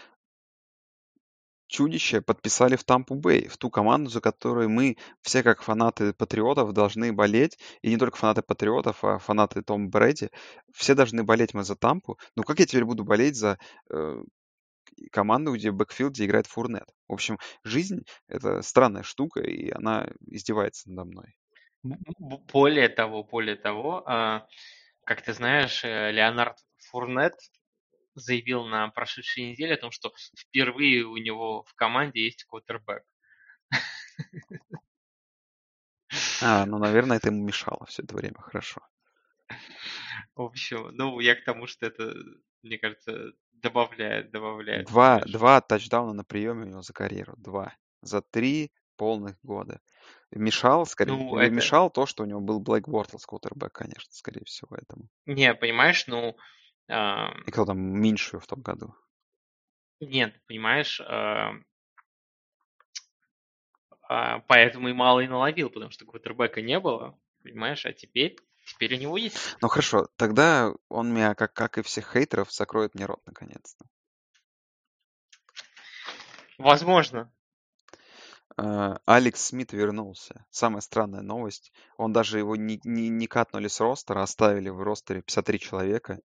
чудище 1.73 2.20
подписали 2.20 2.76
в 2.76 2.84
Тампу 2.84 3.14
Бэй, 3.14 3.49
в 3.49 3.56
ту 3.56 3.70
команду, 3.70 4.11
за 4.11 4.20
которой 4.20 4.69
мы 4.69 4.96
все 5.23 5.43
как 5.43 5.62
фанаты 5.62 6.12
Патриотов 6.12 6.73
должны 6.73 7.12
болеть. 7.12 7.58
И 7.81 7.88
не 7.88 7.96
только 7.96 8.19
фанаты 8.19 8.43
Патриотов, 8.43 9.02
а 9.02 9.19
фанаты 9.19 9.62
Том 9.62 9.88
Брэди. 9.88 10.31
Все 10.73 10.94
должны 10.94 11.25
болеть 11.25 11.54
мы 11.54 11.64
за 11.64 11.75
Тампу. 11.75 12.18
Ну 12.37 12.42
как 12.42 12.61
я 12.61 12.66
теперь 12.66 12.85
буду 12.85 13.04
болеть 13.04 13.37
за 13.37 13.59
э, 13.90 14.23
команду, 15.11 15.54
где 15.54 15.71
в 15.71 15.75
бэкфилде 15.75 16.26
играет 16.26 16.47
Фурнет? 16.47 16.88
В 17.09 17.14
общем, 17.14 17.38
жизнь— 17.64 18.04
это 18.28 18.61
странная 18.62 19.02
штука, 19.02 19.40
и 19.40 19.71
она 19.71 20.09
издевается 20.26 20.90
надо 20.90 21.09
мной. 21.11 21.35
Более 22.52 22.88
того, 22.90 23.25
более 23.25 23.56
того, 23.56 24.04
а, 24.06 24.47
как 25.04 25.23
ты 25.23 25.33
знаешь, 25.33 25.83
э, 25.85 26.12
Леонард 26.12 26.59
Фурнет 26.92 27.34
заявил 28.14 28.66
на 28.66 28.88
прошедшей 28.88 29.50
неделе 29.50 29.75
о 29.75 29.78
том, 29.78 29.90
что 29.90 30.12
впервые 30.37 31.04
у 31.04 31.16
него 31.16 31.64
в 31.64 31.75
команде 31.75 32.22
есть 32.22 32.44
квотербек. 32.44 33.02
А, 36.42 36.66
ну, 36.66 36.76
наверное, 36.78 37.16
это 37.16 37.28
ему 37.28 37.42
мешало 37.42 37.87
все 37.87 38.02
это 38.02 38.14
время, 38.14 38.37
хорошо. 38.38 38.82
В 40.34 40.42
общем, 40.42 40.94
ну, 40.94 41.18
я 41.20 41.34
к 41.34 41.44
тому, 41.44 41.66
что 41.66 41.87
это, 41.87 42.14
мне 42.62 42.78
кажется, 42.78 43.32
добавляет, 43.52 44.30
добавляет. 44.30 44.88
Два, 44.88 45.20
два 45.20 45.61
тачдауна 45.62 46.12
на 46.12 46.25
приеме 46.25 46.64
у 46.64 46.68
него 46.68 46.82
за 46.82 46.92
карьеру, 46.92 47.34
два. 47.38 47.75
За 48.02 48.20
три 48.20 48.70
полных 48.96 49.38
года. 49.42 49.80
Мешал, 50.30 50.84
скорее, 50.84 51.12
ну, 51.12 51.38
это... 51.38 51.50
мешал 51.50 51.90
то, 51.90 52.04
что 52.04 52.25
у 52.25 52.26
него 52.26 52.40
был 52.40 52.61
Блэк 52.61 52.88
Бортлс 52.88 53.25
квотербек, 53.25 53.72
конечно, 53.72 54.12
скорее 54.12 54.44
всего, 54.44 54.76
этому. 54.76 55.08
Не, 55.25 55.54
понимаешь, 55.54 56.06
ну, 56.06 56.37
и 56.88 57.50
кто 57.50 57.64
там 57.64 57.78
меньшую 57.78 58.40
в 58.40 58.46
том 58.46 58.60
году? 58.62 58.94
Нет, 60.00 60.34
понимаешь, 60.46 61.00
а, 64.12 64.40
поэтому 64.46 64.88
и 64.88 64.92
мало 64.92 65.20
и 65.20 65.28
наловил, 65.28 65.70
потому 65.70 65.90
что 65.90 66.04
квотербека 66.04 66.60
не 66.60 66.78
было, 66.78 67.18
понимаешь, 67.42 67.86
а 67.86 67.94
теперь, 67.94 68.36
теперь 68.66 68.96
у 68.96 68.98
него 68.98 69.16
есть. 69.16 69.56
Ну 69.62 69.68
хорошо, 69.68 70.08
тогда 70.16 70.72
он 70.88 71.14
меня, 71.14 71.34
как, 71.34 71.54
как 71.54 71.78
и 71.78 71.82
всех 71.82 72.12
хейтеров, 72.12 72.52
закроет 72.52 72.94
мне 72.94 73.06
рот 73.06 73.20
наконец-то. 73.24 73.86
Возможно. 76.58 77.32
А, 78.58 78.98
Алекс 79.06 79.46
Смит 79.46 79.72
вернулся. 79.72 80.44
Самая 80.50 80.82
странная 80.82 81.22
новость. 81.22 81.72
Он 81.96 82.12
даже 82.12 82.38
его 82.38 82.54
не, 82.54 82.80
не, 82.84 83.08
не 83.08 83.26
катнули 83.26 83.68
с 83.68 83.80
ростера, 83.80 84.22
оставили 84.22 84.68
в 84.68 84.82
ростере 84.82 85.22
53 85.22 85.58
человека. 85.58 86.20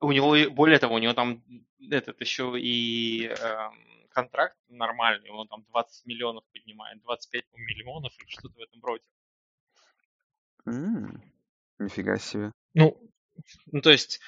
У 0.00 0.12
него, 0.12 0.36
более 0.50 0.78
того, 0.78 0.94
у 0.94 0.98
него 0.98 1.12
там 1.12 1.42
этот 1.90 2.20
еще 2.20 2.58
и 2.58 3.26
э, 3.26 3.70
контракт 4.10 4.56
нормальный, 4.68 5.30
он 5.30 5.46
там 5.48 5.64
20 5.70 6.06
миллионов 6.06 6.44
поднимает, 6.52 7.00
25 7.02 7.44
миллионов 7.54 8.12
или 8.18 8.28
что-то 8.28 8.58
в 8.58 8.62
этом 8.62 8.82
роде. 8.82 9.04
Mm, 10.66 11.20
нифига 11.78 12.16
себе. 12.18 12.52
Ну, 12.74 13.00
ну, 13.66 13.80
то 13.80 13.90
есть, 13.90 14.20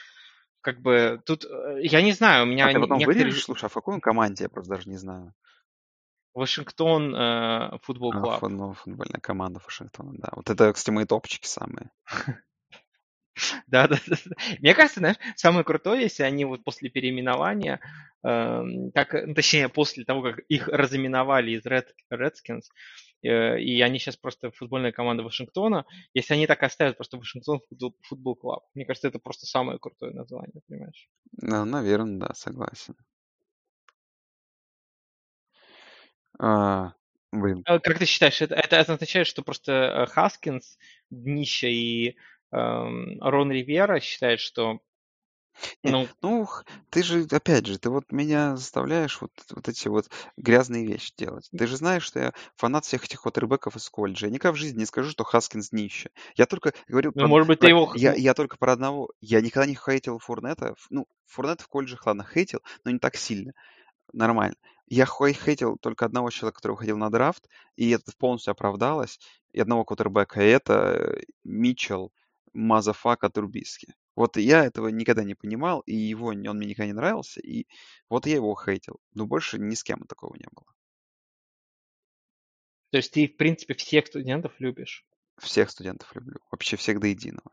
как 0.61 0.81
бы, 0.81 1.23
тут, 1.25 1.45
э, 1.45 1.81
я 1.83 2.02
не 2.02 2.12
знаю, 2.12 2.45
у 2.45 2.47
меня... 2.47 2.69
А 2.69 2.73
ты 2.73 2.81
потом 2.81 2.99
некоторые... 2.99 3.25
вырежешь? 3.25 3.45
Слушай, 3.45 3.67
а 3.67 3.69
в 3.69 3.75
какой 3.75 3.95
он 3.95 4.00
команде, 4.00 4.45
я 4.45 4.49
просто 4.49 4.71
даже 4.76 4.88
не 4.88 4.97
знаю. 4.97 5.35
Вашингтон 6.35 7.14
э, 7.14 7.79
футбол 7.83 8.12
А, 8.14 8.21
клаб. 8.21 8.43
фут- 8.43 8.50
ну, 8.50 8.73
футбольная 8.73 9.21
команда 9.21 9.61
Вашингтона, 9.61 10.14
да. 10.17 10.31
Вот 10.33 10.49
это, 10.49 10.73
кстати, 10.73 10.95
мои 10.95 11.05
топчики 11.05 11.47
самые. 11.47 11.91
Да, 13.67 13.89
да, 13.89 13.99
да. 14.07 14.17
Мне 14.61 14.75
кажется, 14.75 15.01
знаешь, 15.01 15.17
самое 15.37 15.65
крутое, 15.65 16.03
если 16.03 16.23
они 16.23 16.45
вот 16.45 16.65
после 16.65 16.91
переименования, 16.91 17.81
эм, 18.25 18.91
как, 18.93 19.15
ну, 19.15 19.35
точнее, 19.35 19.69
после 19.69 20.05
того, 20.05 20.23
как 20.23 20.39
их 20.49 20.69
разыменовали 20.69 21.53
из 21.53 21.65
Red, 21.67 21.87
Redskins, 22.12 22.62
э, 23.23 23.59
и 23.61 23.81
они 23.81 23.99
сейчас 23.99 24.17
просто 24.17 24.51
футбольная 24.51 24.93
команда 24.93 25.23
Вашингтона, 25.23 25.87
если 26.15 26.35
они 26.35 26.47
так 26.47 26.62
оставят 26.62 26.97
просто 26.97 27.17
Вашингтон 27.17 27.61
футбол, 27.69 27.97
футбол 28.03 28.37
клаб, 28.37 28.65
мне 28.75 28.85
кажется, 28.85 29.09
это 29.09 29.19
просто 29.19 29.47
самое 29.47 29.79
крутое 29.79 30.12
название, 30.12 30.62
понимаешь? 30.69 31.09
Ну, 31.41 31.65
наверное, 31.65 32.21
да, 32.29 32.35
согласен. 32.35 32.97
А, 36.39 36.93
блин, 37.33 37.65
А 37.65 37.79
Как 37.79 37.99
ты 37.99 38.07
считаешь, 38.07 38.41
это, 38.43 38.55
это 38.55 38.81
означает, 38.81 39.27
что 39.27 39.43
просто 39.43 39.73
э, 39.73 40.07
Хаскинс, 40.07 40.79
Днища 41.11 41.69
и 41.69 42.17
Рон 42.52 43.50
Ривера 43.50 44.00
считают, 44.00 44.40
что 44.40 44.80
ну, 45.82 46.09
ну, 46.23 46.49
ты 46.90 47.02
же, 47.02 47.26
опять 47.30 47.66
же, 47.66 47.78
ты 47.78 47.90
вот 47.90 48.11
меня 48.11 48.56
заставляешь 48.56 49.21
вот, 49.21 49.30
вот 49.50 49.68
эти 49.68 49.88
вот 49.88 50.11
грязные 50.37 50.87
вещи 50.87 51.12
делать. 51.16 51.49
Ты 51.56 51.66
же 51.66 51.76
знаешь, 51.76 52.02
что 52.02 52.18
я 52.21 52.32
фанат 52.56 52.85
всех 52.85 53.04
этих 53.04 53.25
вот 53.25 53.38
из 53.38 53.90
колледжа. 53.90 54.26
Я 54.26 54.32
никогда 54.32 54.52
в 54.52 54.59
жизни 54.59 54.80
не 54.80 54.87
скажу, 54.87 55.11
что 55.11 55.25
Хаскинс 55.25 55.71
днище. 55.71 56.11
Я 56.37 56.47
только 56.47 56.73
говорил 56.88 57.12
ну, 57.14 57.23
про... 57.23 57.28
может 57.28 57.49
быть, 57.49 57.59
ты 57.61 57.66
про- 57.66 57.68
его... 57.68 57.87
х- 57.87 57.99
Я, 57.99 58.14
я 58.14 58.35
только 58.35 58.56
про 58.56 58.73
одного. 58.73 59.11
Я 59.21 59.40
никогда 59.40 59.66
не 59.66 59.76
хейтил 59.76 60.18
Фурнета. 60.18 60.75
Ну, 60.90 61.06
Фурнета 61.26 61.64
в 61.64 61.68
колледжах, 61.68 62.06
ладно, 62.06 62.25
хейтил, 62.25 62.61
но 62.85 62.90
не 62.90 62.99
так 62.99 63.16
сильно. 63.16 63.52
Нормально. 64.12 64.56
Я 64.87 65.04
хей- 65.04 65.32
хейтил 65.35 65.76
только 65.78 66.06
одного 66.06 66.30
человека, 66.30 66.56
который 66.56 66.73
уходил 66.73 66.97
на 66.97 67.11
драфт, 67.11 67.49
и 67.76 67.90
это 67.90 68.11
полностью 68.18 68.52
оправдалось. 68.52 69.18
И 69.52 69.61
одного 69.61 69.85
квотербека, 69.85 70.42
и 70.42 70.49
это 70.49 70.75
э, 70.75 71.23
Митчелл 71.44 72.12
motherfucker 72.52 73.31
Трубиски. 73.31 73.95
Вот 74.14 74.37
я 74.37 74.64
этого 74.64 74.88
никогда 74.88 75.25
не 75.25 75.35
понимал, 75.35 75.80
и 75.80 75.94
его, 75.94 76.28
он 76.28 76.38
мне 76.38 76.66
никогда 76.66 76.87
не 76.87 76.92
нравился, 76.92 77.40
и 77.40 77.66
вот 78.09 78.26
я 78.26 78.37
его 78.37 78.54
хейтил. 78.54 79.00
Но 79.14 79.26
больше 79.26 79.59
ни 79.59 79.75
с 79.75 79.82
кем 79.82 80.06
такого 80.06 80.35
не 80.37 80.47
было. 80.52 80.66
То 82.90 82.99
есть 82.99 83.12
ты, 83.12 83.26
в 83.26 83.37
принципе, 83.37 83.75
всех 83.75 84.06
студентов 84.06 84.52
любишь. 84.59 85.06
Всех 85.38 85.71
студентов 85.71 86.14
люблю. 86.14 86.40
Вообще 86.50 86.76
всех 86.76 87.00
до 87.00 87.06
единого. 87.06 87.50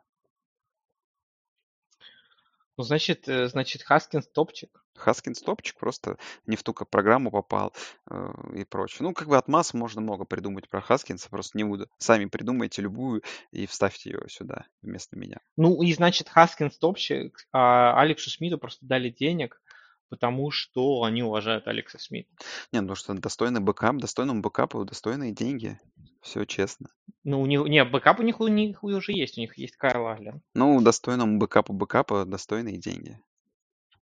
Ну, 2.80 2.84
значит, 2.84 3.28
э, 3.28 3.50
значит, 3.50 3.84
Хаскинс 3.84 4.26
топчик. 4.30 4.82
Хаскинс 4.96 5.42
топчик 5.42 5.78
просто 5.78 6.18
не 6.46 6.56
в 6.56 6.64
ту 6.64 6.74
программу 6.74 7.30
попал 7.30 7.74
э, 8.10 8.34
и 8.56 8.64
прочее. 8.64 9.00
Ну, 9.02 9.14
как 9.14 9.28
бы 9.28 9.36
от 9.36 9.50
масс 9.50 9.74
можно 9.74 10.00
много 10.00 10.24
придумать 10.24 10.70
про 10.70 10.80
Хаскинса, 10.80 11.30
просто 11.30 11.58
не 11.58 11.66
буду. 11.66 11.90
Сами 11.98 12.24
придумайте 12.28 12.82
любую 12.82 13.22
и 13.52 13.66
вставьте 13.66 14.12
ее 14.12 14.30
сюда 14.30 14.66
вместо 14.82 15.18
меня. 15.18 15.42
Ну, 15.58 15.84
и 15.84 15.92
значит, 15.92 16.30
Хаскинс 16.30 16.78
топчик, 16.78 17.46
а 17.52 18.00
Алексу 18.00 18.30
Смиту 18.30 18.58
просто 18.58 18.86
дали 18.86 19.10
денег, 19.10 19.62
потому 20.10 20.52
что 20.52 21.04
они 21.04 21.24
уважают 21.24 21.68
Алекса 21.68 22.00
Смита. 22.00 22.30
Не, 22.72 22.82
ну 22.82 22.96
что 22.96 23.14
достойный 23.14 23.62
бэкап, 23.62 23.98
достойному 23.98 24.42
бэкапу 24.42 24.84
достойные 24.86 25.32
деньги. 25.32 25.80
Все 26.22 26.46
честно. 26.46 26.90
Ну, 27.24 27.42
у 27.42 27.46
них, 27.46 27.64
не, 27.66 27.84
бэкап 27.86 28.20
у 28.20 28.24
них, 28.24 28.42
у 28.42 28.48
них 28.48 28.84
уже 28.84 29.14
есть, 29.14 29.38
у 29.38 29.42
них 29.42 29.58
есть 29.58 29.78
Кайл 29.78 30.08
Аллен. 30.08 30.42
Ну, 30.54 30.82
достойному 30.82 31.38
бэкапу 31.38 31.74
бэкапа 31.74 32.26
достойные 32.26 32.78
деньги. 32.78 33.20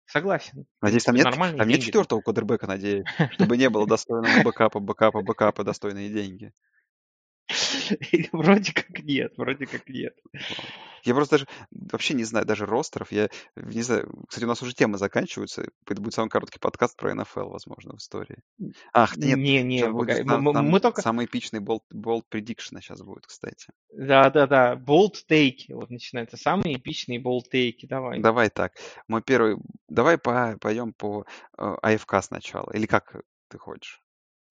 Согласен. 0.05 0.65
Надеюсь, 0.81 1.05
там 1.05 1.15
нет, 1.15 1.23
там 1.31 1.49
нет 1.49 1.67
деньги. 1.67 1.85
четвертого 1.85 2.19
квотербека, 2.19 2.67
надеюсь, 2.67 3.05
чтобы 3.31 3.55
не 3.55 3.69
было 3.69 3.87
достойного 3.87 4.43
бэкапа, 4.43 4.79
бэкапа, 4.79 5.21
бэкапа, 5.21 5.63
достойные 5.63 6.09
деньги. 6.09 6.53
Вроде 8.31 8.73
как 8.73 9.03
нет, 9.03 9.33
вроде 9.37 9.65
как 9.65 9.87
нет. 9.89 10.15
Я 11.03 11.15
просто 11.15 11.35
даже 11.37 11.47
вообще 11.71 12.13
не 12.13 12.23
знаю 12.23 12.45
даже 12.45 12.65
ростеров. 12.65 13.11
Я 13.11 13.29
не 13.55 13.81
знаю. 13.81 14.11
Кстати, 14.27 14.45
у 14.45 14.47
нас 14.47 14.61
уже 14.61 14.73
темы 14.73 14.97
заканчиваются. 14.97 15.69
Это 15.87 16.01
будет 16.01 16.13
самый 16.13 16.29
короткий 16.29 16.59
подкаст 16.59 16.95
про 16.97 17.13
НФЛ, 17.15 17.49
возможно, 17.49 17.93
в 17.93 17.97
истории. 17.97 18.37
Ах, 18.93 19.17
нет, 19.17 19.37
Не, 19.37 19.63
не, 19.63 19.89
будет 19.89 20.23
мы, 20.25 20.53
сам- 20.53 20.69
мы 20.69 20.79
только... 20.79 21.01
самый 21.01 21.25
эпичный 21.25 21.59
болт, 21.59 21.83
болт 21.89 22.27
предикшн 22.29 22.77
сейчас 22.77 23.01
будет, 23.01 23.25
кстати. 23.25 23.67
Да, 23.91 24.29
да, 24.29 24.47
да. 24.47 24.75
Болт 24.75 25.25
тейки. 25.27 25.71
Вот 25.71 25.89
начинается. 25.89 26.37
Самые 26.37 26.77
эпичные 26.77 27.19
болт 27.19 27.49
тейки. 27.49 27.85
Давай. 27.85 28.19
Давай 28.19 28.49
так. 28.49 28.73
Мой 29.07 29.21
первый. 29.21 29.57
Давай 29.87 30.17
по, 30.17 30.57
пойдем 30.61 30.93
по 30.93 31.25
э, 31.57 31.75
АФК 31.81 32.21
сначала. 32.21 32.71
Или 32.73 32.85
как 32.85 33.15
ты 33.49 33.57
хочешь? 33.57 34.01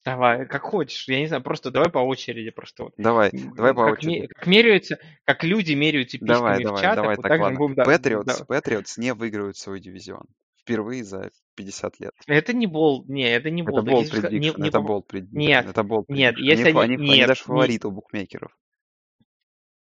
Давай, 0.04 0.46
как 0.46 0.62
хочешь. 0.62 1.06
Я 1.08 1.20
не 1.20 1.26
знаю, 1.26 1.42
просто 1.42 1.70
давай 1.70 1.90
по 1.90 1.98
очереди. 1.98 2.50
Просто 2.50 2.84
вот. 2.84 2.94
Давай, 2.96 3.30
давай 3.32 3.74
по 3.74 3.84
как, 3.84 3.92
очереди. 3.98 4.20
ме- 4.20 4.28
как 4.28 4.46
меряются, 4.46 4.98
как 5.24 5.44
люди 5.44 5.72
меряются 5.74 6.16
Давай, 6.20 6.58
письками 6.58 6.62
в 6.62 6.66
давай, 6.66 6.82
чатах, 6.82 6.96
давай 7.02 7.16
вот 7.16 7.22
так, 7.22 7.40
ладно. 7.40 7.58
будем... 7.58 7.74
Патриотс. 7.76 8.42
Патриотс 8.46 8.96
не 8.98 9.12
выигрывают 9.12 9.56
свой 9.58 9.78
дивизион. 9.80 10.24
Впервые 10.62 11.04
за 11.04 11.30
50 11.56 12.00
лет. 12.00 12.12
Это 12.26 12.52
не 12.54 12.66
болт, 12.66 13.08
не, 13.08 13.24
это 13.30 13.50
не 13.50 13.62
Это 13.62 13.72
Если 13.90 14.18
ска- 14.20 14.22
не- 14.32 14.38
предикшн, 14.52 14.62
это 14.62 14.80
болт 14.80 15.06
предикшн, 15.06 15.36
Нет, 15.38 15.66
это 15.66 15.82
болт 15.82 16.08
нет, 16.08 16.38
если 16.38 16.70
они, 16.70 16.78
они- 16.80 16.94
они, 16.94 17.04
они 17.10 17.18
нет, 17.18 17.28
даже 17.28 17.42
фавориты 17.42 17.88
у 17.88 17.90
букмекеров. 17.90 18.56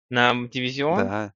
на 0.09 0.33
дивизион 0.47 0.97
Да, 0.99 1.33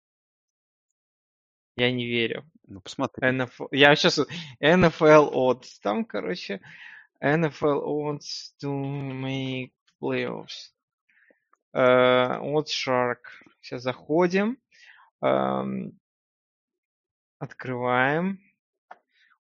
я 1.77 1.91
не 1.91 2.05
верю. 2.07 2.45
ну 2.67 2.81
посмотри. 2.81 3.27
NFL, 3.27 3.67
я 3.71 3.95
сейчас 3.95 4.19
NFL 4.61 5.33
odds, 5.33 5.79
там, 5.81 6.05
короче, 6.05 6.61
NFL 7.23 7.81
odds 7.85 8.53
to 8.61 8.69
make 8.69 9.73
playoffs. 10.01 10.71
Э, 11.73 12.39
Odds 12.41 12.71
Shark. 12.71 13.19
Сейчас 13.61 13.83
заходим. 13.83 14.57
Эм, 15.23 15.99
Открываем. 17.39 18.39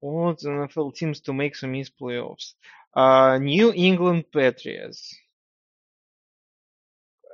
Odds 0.03 0.45
NFL 0.45 0.93
teams 0.95 1.21
to 1.21 1.33
make 1.33 1.55
some 1.55 1.73
miss 1.73 1.91
playoffs. 1.91 2.55
Uh, 2.95 3.39
New 3.39 3.73
England 3.73 4.31
Patriots. 4.33 5.15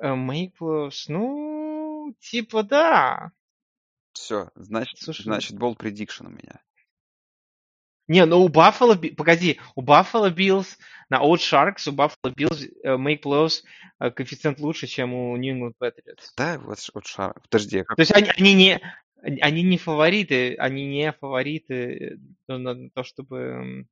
Э, 0.00 0.14
Make 0.14 0.52
playoffs. 0.58 1.08
Ну, 1.08 2.14
типа 2.20 2.62
да. 2.62 3.32
Все, 4.12 4.50
значит, 4.54 4.98
Слушай, 5.00 5.22
значит, 5.22 5.58
болт 5.58 5.78
предикшн 5.78 6.26
у 6.26 6.30
меня. 6.30 6.62
Не, 8.08 8.24
ну 8.24 8.42
у 8.42 8.48
Би- 8.48 9.10
погоди, 9.10 9.60
у 9.74 9.82
Buffalo 9.82 10.34
Bills 10.34 10.78
на 11.10 11.22
Old 11.22 11.36
Sharks 11.38 11.88
у 11.88 11.92
Buffalo 11.92 12.34
Bills 12.34 12.66
э, 12.82 12.96
make 12.96 13.22
playoffs 13.22 13.62
э, 14.00 14.10
коэффициент 14.10 14.58
лучше, 14.60 14.86
чем 14.86 15.12
у 15.14 15.36
New 15.36 15.54
England 15.54 15.74
Patriots. 15.80 16.32
Да, 16.36 16.58
вот, 16.58 16.78
вот 16.94 17.06
шар. 17.06 17.38
Подожди, 17.42 17.82
как- 17.82 17.96
То 17.96 18.02
есть 18.02 18.12
они, 18.12 18.30
они 18.30 18.54
не 18.54 18.80
они 19.20 19.62
не 19.62 19.78
фавориты, 19.78 20.54
они 20.56 20.86
не 20.86 21.12
фавориты 21.12 22.18
э, 22.48 22.56
на 22.56 22.88
то, 22.90 23.02
чтобы 23.04 23.86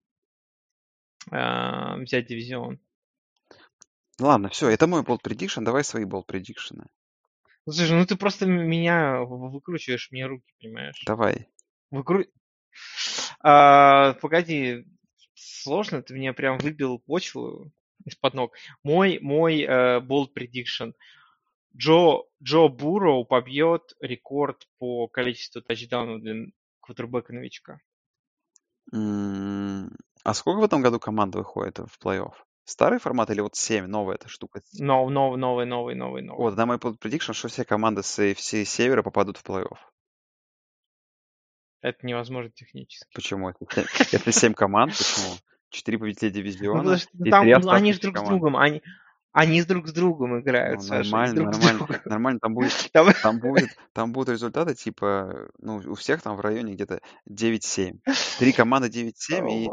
э, 1.30 1.96
взять 2.02 2.26
дивизион. 2.26 2.78
Ладно, 4.18 4.49
все, 4.49 4.68
это 4.68 4.87
мой 4.87 5.02
болт 5.02 5.23
предикшн, 5.23 5.62
давай 5.62 5.85
свои 5.85 6.04
болт 6.04 6.26
предикшены. 6.26 6.87
Ну, 7.66 7.73
слушай, 7.73 7.96
ну 7.96 8.06
ты 8.06 8.16
просто 8.16 8.46
меня 8.46 9.20
выкручиваешь 9.20 10.11
мне 10.11 10.26
руки, 10.26 10.46
понимаешь? 10.58 11.02
Давай. 11.04 11.49
Выкру... 11.90 12.25
А, 13.48 14.14
погоди, 14.14 14.84
сложно, 15.34 16.02
ты 16.02 16.14
мне 16.14 16.32
прям 16.32 16.58
выбил 16.58 16.98
почву 16.98 17.70
из-под 18.04 18.34
ног. 18.34 18.52
Мой, 18.82 19.20
мой 19.22 19.62
э, 19.62 20.00
bold 20.00 20.30
prediction. 20.36 20.94
Джо, 21.76 22.24
Джо 22.42 22.66
Буроу 22.66 23.24
побьет 23.24 23.94
рекорд 24.00 24.66
по 24.78 25.06
количеству 25.06 25.62
тачдаунов 25.62 26.22
для 26.22 26.46
квотербека 26.80 27.32
новичка. 27.32 27.78
А 28.92 30.34
сколько 30.34 30.58
в 30.58 30.64
этом 30.64 30.82
году 30.82 30.98
команд 30.98 31.36
выходит 31.36 31.78
в 31.78 32.04
плей-офф? 32.04 32.32
Старый 32.64 32.98
формат 32.98 33.30
или 33.30 33.42
вот 33.42 33.54
7, 33.54 33.86
новая 33.86 34.16
эта 34.16 34.28
штука? 34.28 34.60
Нов, 34.72 35.08
нов, 35.10 35.36
новый, 35.36 35.66
новый, 35.66 35.94
новый, 35.94 36.22
новый. 36.22 36.46
Вот, 36.46 36.56
на 36.56 36.66
мой 36.66 36.80
предикшн, 36.80 37.30
что 37.30 37.46
все 37.46 37.64
команды 37.64 38.02
с 38.02 38.18
AFC 38.18 38.64
Севера 38.64 39.04
попадут 39.04 39.36
в 39.36 39.44
плей-офф. 39.44 39.78
Это 41.83 42.06
невозможно 42.06 42.50
технически. 42.50 43.06
Почему? 43.14 43.50
Если 43.50 43.83
се- 44.04 44.16
Если 44.16 44.30
7 44.30 44.54
команд, 44.54 44.92
почему? 44.97 45.35
4 45.71 45.99
победителя 45.99 46.28
Ну, 46.30 46.35
дивизиона 46.35 46.78
потому 46.78 46.97
что 46.99 47.11
и 47.25 47.30
там, 47.30 47.42
3 47.45 47.54
ну, 47.59 47.71
они 47.71 47.92
же 47.92 48.00
друг 48.00 48.18
с 48.18 48.23
другом, 48.23 48.56
они, 48.56 48.83
они 49.33 49.61
с 49.61 49.66
друг 49.66 49.87
с 49.88 49.92
другом 49.92 50.40
играют, 50.40 50.76
Ну, 50.76 50.83
Саша, 50.83 51.11
нормально, 51.11 51.35
друг 51.35 51.52
нормально, 51.52 51.78
другом. 51.78 52.00
нормально. 52.06 52.40
Там 52.40 52.54
будет, 52.54 52.73
Там- 52.92 53.12
там 53.23 53.38
будет, 53.40 53.68
там 53.92 54.12
будут 54.12 54.28
результаты 54.30 54.75
типа, 54.75 55.50
ну, 55.59 55.76
у 55.87 55.95
всех 55.95 56.23
там 56.23 56.37
в 56.37 56.40
районе 56.40 56.75
где-то 56.75 57.00
9-7. 57.28 58.00
Три 58.38 58.52
команды 58.52 58.88
9-7 58.88 59.50
и, 59.50 59.68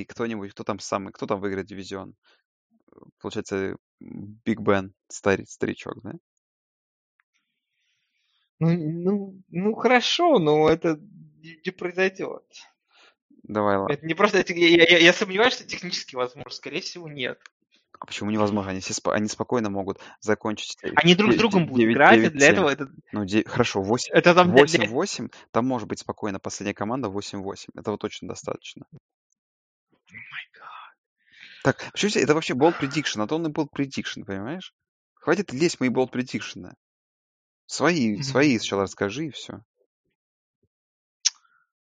и 0.00 0.04
кто-нибудь, 0.04 0.52
кто 0.52 0.62
там 0.62 0.78
самый, 0.78 1.12
кто 1.12 1.26
там 1.26 1.40
выиграет 1.40 1.66
дивизион? 1.66 2.14
Получается, 3.20 3.76
Биг 3.98 4.60
Бен, 4.60 4.94
старик, 5.08 5.48
старичок, 5.48 6.00
да? 6.02 6.12
Ну, 8.58 8.68
ну, 8.76 9.42
ну 9.48 9.74
хорошо, 9.74 10.38
но 10.38 10.68
это 10.68 11.00
не, 11.40 11.60
не 11.64 11.70
произойдет. 11.72 12.44
Давай, 13.42 13.76
ладно. 13.76 13.92
Это 13.92 14.06
не 14.06 14.14
просто, 14.14 14.38
это- 14.38 14.52
я, 14.52 14.68
я- 14.68 14.98
я 14.98 15.12
сомневаюсь, 15.12 15.54
что 15.54 15.64
технически 15.64 16.14
возможно. 16.16 16.50
Скорее 16.50 16.80
всего, 16.80 17.08
нет. 17.08 17.38
А 17.98 18.06
почему 18.06 18.30
невозможно? 18.30 18.70
Они, 18.70 18.80
все 18.80 18.94
спо- 18.94 19.12
они 19.12 19.28
спокойно 19.28 19.68
могут 19.68 19.98
закончить 20.20 20.76
Они 20.96 21.14
друг 21.14 21.32
с 21.34 21.36
другом 21.36 21.64
де- 21.64 21.68
будут 21.68 21.80
9 21.80 21.94
играть, 21.94 22.18
и 22.18 22.28
для 22.30 22.48
9-7. 22.48 22.52
этого 22.52 22.68
это, 22.70 22.88
Ну, 23.12 23.24
де- 23.26 23.44
хорошо, 23.46 23.82
8, 23.82 24.12
это 24.14 24.34
там 24.34 24.54
для, 24.54 24.64
для- 24.64 24.86
8-8, 24.86 25.30
там 25.50 25.66
может 25.66 25.86
быть 25.88 25.98
спокойно 26.00 26.38
последняя 26.38 26.72
команда 26.74 27.08
8-8. 27.08 27.68
Этого 27.78 27.98
точно 27.98 28.28
достаточно. 28.28 28.86
Так, 31.62 31.90
почему 31.92 32.22
это 32.22 32.34
вообще 32.34 32.54
болт 32.54 32.76
prediction, 32.80 33.22
а 33.22 33.26
то 33.26 33.36
он 33.36 33.46
и 33.46 33.50
болт 33.50 33.68
prediction, 33.76 34.24
понимаешь? 34.24 34.72
Хватит 35.14 35.52
лезть 35.52 35.78
мои 35.80 35.90
болт 35.90 36.14
prediction. 36.14 36.72
Свои, 37.66 38.22
свои 38.22 38.52
Мгм. 38.52 38.58
сначала 38.60 38.82
расскажи 38.84 39.26
и 39.26 39.30
все. 39.30 39.60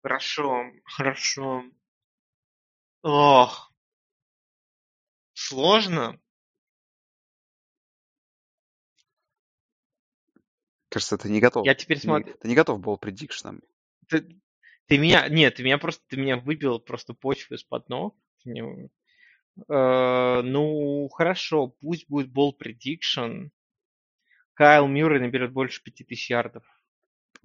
Хорошо, 0.06 0.72
хорошо. 0.84 1.64
Ох, 3.02 3.74
сложно. 5.34 6.22
Кажется, 10.90 11.18
ты 11.18 11.32
не 11.32 11.40
готов. 11.40 11.66
Я 11.66 11.74
теперь 11.74 11.98
смотрю. 11.98 12.38
ты 12.40 12.48
не 12.48 12.54
готов 12.54 12.82
болт 12.82 13.04
prediction. 13.04 13.64
Ты, 14.08 14.40
ты 14.86 15.00
меня, 15.00 15.28
нет, 15.28 15.56
ты 15.56 15.64
меня 15.64 15.80
просто, 15.80 16.04
ты 16.08 16.18
меня 16.18 16.38
выбил 16.38 16.80
просто 16.80 17.16
почву 17.16 17.56
из-под 17.56 17.90
ног. 17.90 18.16
Э, 18.46 20.42
ну, 20.44 21.10
хорошо, 21.10 21.70
пусть 21.82 22.08
будет 22.08 22.32
болл 22.32 22.56
prediction. 22.56 23.50
Кайл 24.54 24.86
Мюррей 24.86 25.20
наберет 25.20 25.52
больше 25.52 25.82
5000 25.82 26.30
ярдов 26.30 26.64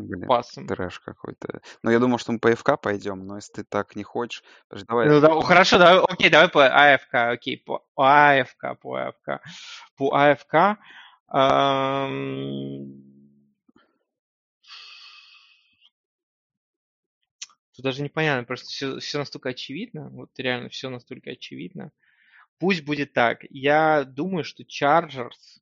Блин, 0.06 0.26
пасом. 0.26 0.66
трэш 0.66 1.00
какой-то. 1.00 1.60
Ну, 1.82 1.90
я 1.90 1.98
думал, 1.98 2.18
что 2.18 2.32
мы 2.32 2.38
по 2.38 2.54
ФК 2.54 2.80
пойдем, 2.80 3.26
но 3.26 3.36
если 3.36 3.52
ты 3.52 3.64
так 3.64 3.96
не 3.96 4.02
хочешь... 4.02 4.42
Подожди, 4.68 4.86
давай. 4.88 5.08
Ну, 5.08 5.20
да, 5.20 5.40
хорошо, 5.40 5.78
давай, 5.78 6.04
окей, 6.08 6.30
давай 6.30 6.48
по 6.48 6.66
АФК, 6.66 7.14
окей, 7.14 7.56
по 7.56 7.84
АФК, 7.96 8.78
по 8.80 8.96
АФК. 8.96 9.42
По 9.96 10.14
АФК. 10.14 10.78
эм, 11.32 13.10
Тут 17.80 17.84
даже 17.84 18.02
непонятно, 18.02 18.44
просто 18.44 18.66
все, 18.68 18.98
все 18.98 19.18
настолько 19.18 19.48
очевидно, 19.48 20.10
вот 20.10 20.30
реально 20.38 20.68
все 20.68 20.90
настолько 20.90 21.30
очевидно. 21.30 21.92
Пусть 22.58 22.84
будет 22.84 23.14
так. 23.14 23.44
Я 23.48 24.04
думаю, 24.04 24.44
что 24.44 24.64
Chargers, 24.64 25.60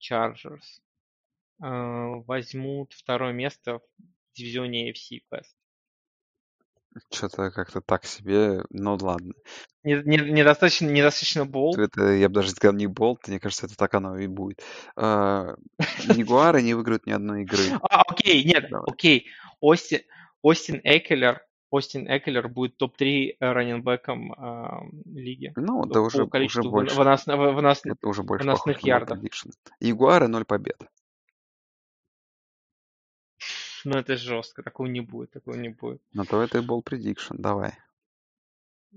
Chargers 0.00 0.80
возьмут 1.60 2.92
второе 2.92 3.32
место 3.32 3.78
в 3.78 4.36
дивизионе 4.36 4.90
AFC 4.90 5.20
West. 5.32 5.54
Что-то 7.12 7.50
как-то 7.50 7.80
так 7.80 8.04
себе. 8.06 8.64
Ну, 8.70 8.96
ладно. 9.00 9.34
Не- 9.84 10.02
не- 10.04 10.30
Недостаточно, 10.32 10.86
недостаточно 10.88 11.44
болт. 11.46 11.78
Это, 11.78 12.12
я 12.12 12.28
бы 12.28 12.36
даже 12.36 12.50
сказал, 12.50 12.74
не 12.74 12.86
болт. 12.86 13.28
Мне 13.28 13.38
кажется, 13.38 13.66
это 13.66 13.76
так 13.76 13.94
оно 13.94 14.18
и 14.18 14.26
будет. 14.26 14.62
А, 14.96 15.54
Ягуары 16.16 16.62
не 16.62 16.74
выиграют 16.74 17.06
ни 17.06 17.12
одной 17.12 17.42
игры. 17.42 17.58
А, 17.90 18.02
окей, 18.02 18.42
нет, 18.44 18.68
Давай. 18.70 18.84
окей. 18.90 19.26
Остин, 19.60 20.00
Остин 20.42 20.80
Экелер, 20.82 21.40
Остин 21.70 22.06
Экелер 22.08 22.48
будет 22.48 22.76
топ-3 22.78 23.36
раненбеком 23.38 24.32
э, 24.32 24.66
лиги. 25.04 25.52
Ну, 25.56 25.84
это 25.84 26.00
уже, 26.00 26.22
уже 26.24 26.62
больше. 26.62 26.96
вынос- 26.96 27.36
вы- 27.36 27.52
вынос- 27.52 27.80
Это 27.84 28.08
уже 28.08 28.22
больше 28.22 28.44
выносных 28.44 28.80
ярдов. 28.80 29.18
prediction. 29.18 29.50
Ягуары 29.78 30.26
0 30.28 30.44
побед. 30.46 30.78
Ну, 33.84 33.98
это 33.98 34.16
жестко, 34.16 34.62
такого 34.62 34.86
не 34.86 35.00
будет, 35.00 35.32
такого 35.32 35.54
не 35.56 35.68
будет. 35.68 36.02
Но 36.12 36.24
то 36.24 36.42
это 36.42 36.58
и 36.58 36.60
болт 36.60 36.88
prediction. 36.90 37.36
Давай. 37.38 37.74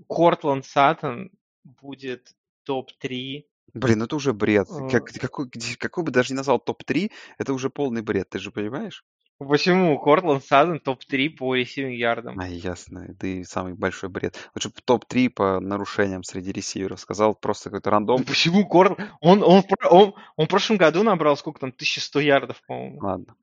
Кортланд 0.08 0.64
Саттон 0.64 1.30
будет 1.64 2.34
топ-3. 2.64 3.44
Блин, 3.74 4.02
это 4.02 4.16
уже 4.16 4.32
бред. 4.32 4.68
Э. 4.70 4.88
Как, 4.90 5.06
какой, 5.12 5.48
какой 5.78 6.04
бы 6.04 6.10
даже 6.10 6.32
не 6.32 6.36
назвал 6.36 6.58
топ-3, 6.58 7.10
это 7.38 7.52
уже 7.52 7.70
полный 7.70 8.02
бред, 8.02 8.28
ты 8.30 8.38
же 8.38 8.50
понимаешь? 8.50 9.04
Почему? 9.38 9.98
Кортланд 9.98 10.44
Саттон 10.44 10.78
топ-3 10.78 11.30
по 11.30 11.54
ресивинг 11.54 11.94
ярдам. 11.94 12.38
А, 12.38 12.46
ясно. 12.46 13.14
И 13.22 13.44
самый 13.44 13.74
большой 13.74 14.08
бред. 14.08 14.36
Лучше 14.54 14.68
бы 14.68 14.74
топ-3 14.84 15.30
по 15.30 15.60
нарушениям 15.60 16.22
среди 16.22 16.52
ресиверов 16.52 17.00
сказал. 17.00 17.34
Просто 17.34 17.70
какой-то 17.70 17.90
рандом. 17.90 18.20
Ну, 18.20 18.24
Почему 18.24 18.66
Корт... 18.66 18.98
Он, 19.20 19.42
он, 19.42 19.62
про- 19.62 19.88
он, 19.88 20.14
он 20.36 20.46
в 20.46 20.48
прошлом 20.48 20.76
году 20.76 21.02
набрал 21.02 21.36
сколько 21.36 21.60
там, 21.60 21.70
1100 21.70 22.20
ярдов, 22.20 22.62
по-моему. 22.66 23.00
Ладно. 23.00 23.36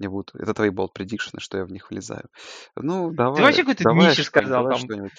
Не 0.00 0.08
буду. 0.08 0.32
Это 0.38 0.54
твои 0.54 0.70
болт 0.70 0.94
предикшены, 0.94 1.40
что 1.40 1.58
я 1.58 1.64
в 1.66 1.70
них 1.70 1.90
влезаю. 1.90 2.24
Ну, 2.74 3.12
давай. 3.12 3.36
Ты 3.36 3.42
вообще 3.42 3.60
какой-то 3.64 4.12
что- 4.14 4.24
сказал 4.24 4.68
там. 4.70 4.78
что-нибудь. 4.78 5.12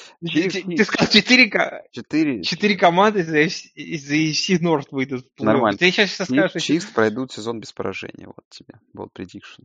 Ты, 0.75 0.83
сказал, 0.85 1.07
4, 1.07 1.83
Четыре. 1.91 2.41
четыре 2.43 2.75
команды 2.75 3.19
из 3.21 3.71
из 3.75 4.11
AFC 4.11 4.59
North 4.59 4.87
выйдут. 4.89 5.27
Нормально. 5.39 5.77
Ты 5.77 5.91
сейчас 5.91 6.09
Чиф- 6.17 6.25
скажешь. 6.25 6.63
Чифс 6.63 6.85
пройдут 6.87 7.31
сезон 7.31 7.59
без 7.59 7.71
поражения. 7.71 8.25
Вот 8.25 8.43
тебе. 8.49 8.73
Болт 8.91 9.13
предикшн. 9.13 9.61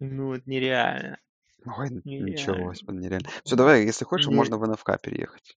Ну, 0.00 0.34
это 0.34 0.48
нереально. 0.50 1.18
Ой, 1.66 1.88
Нереально. 2.04 2.30
ничего, 2.30 2.56
господи, 2.64 2.96
нереально. 2.98 3.28
Все, 3.44 3.56
давай, 3.56 3.84
если 3.84 4.04
хочешь, 4.04 4.26
Не- 4.28 4.34
можно 4.34 4.58
в 4.58 4.66
НФК 4.68 5.00
переехать. 5.00 5.56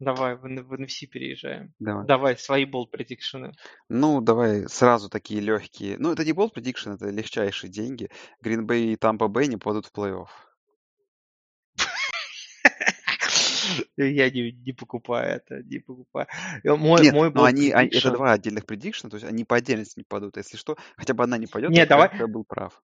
Давай, 0.00 0.34
в, 0.34 0.40
в 0.40 0.72
NFC 0.72 1.06
переезжаем. 1.06 1.74
Давай. 1.78 2.06
Давай, 2.06 2.36
свои 2.38 2.64
болт 2.64 2.90
предикшены. 2.90 3.52
Ну, 3.90 4.20
давай 4.22 4.66
сразу 4.68 5.10
такие 5.10 5.40
легкие. 5.40 5.96
Ну, 5.98 6.10
это 6.12 6.24
не 6.24 6.32
болт 6.32 6.54
предикшн, 6.54 6.92
это 6.92 7.10
легчайшие 7.10 7.70
деньги. 7.70 8.08
Green 8.42 8.64
Bay 8.66 8.92
и 8.92 8.96
Tampa 8.96 9.28
Bay 9.28 9.46
не 9.46 9.56
попадут 9.58 9.86
в 9.86 9.92
плей-офф. 9.92 10.28
Я 13.96 14.30
не, 14.30 14.52
не 14.52 14.72
покупаю 14.72 15.36
это, 15.36 15.62
не 15.62 15.78
покупаю. 15.78 16.26
Э, 16.64 16.74
Мой, 16.76 17.02
Нет, 17.02 17.14
мой 17.14 17.28
но 17.28 17.34
болт 17.34 17.48
они, 17.48 17.70
они- 17.70 17.90
это 17.90 18.10
два 18.10 18.32
отдельных 18.32 18.64
предикшна, 18.66 19.10
то 19.10 19.16
есть 19.16 19.26
они 19.28 19.44
по 19.44 19.56
отдельности 19.56 19.98
не 19.98 20.04
падут. 20.04 20.36
Если 20.38 20.56
что, 20.56 20.76
хотя 20.96 21.12
бы 21.14 21.22
одна 21.22 21.36
не 21.38 21.46
пойдет, 21.46 21.70
Нет, 21.70 21.88
давай- 21.88 22.10
я 22.18 22.26
был 22.26 22.44
прав. 22.44 22.82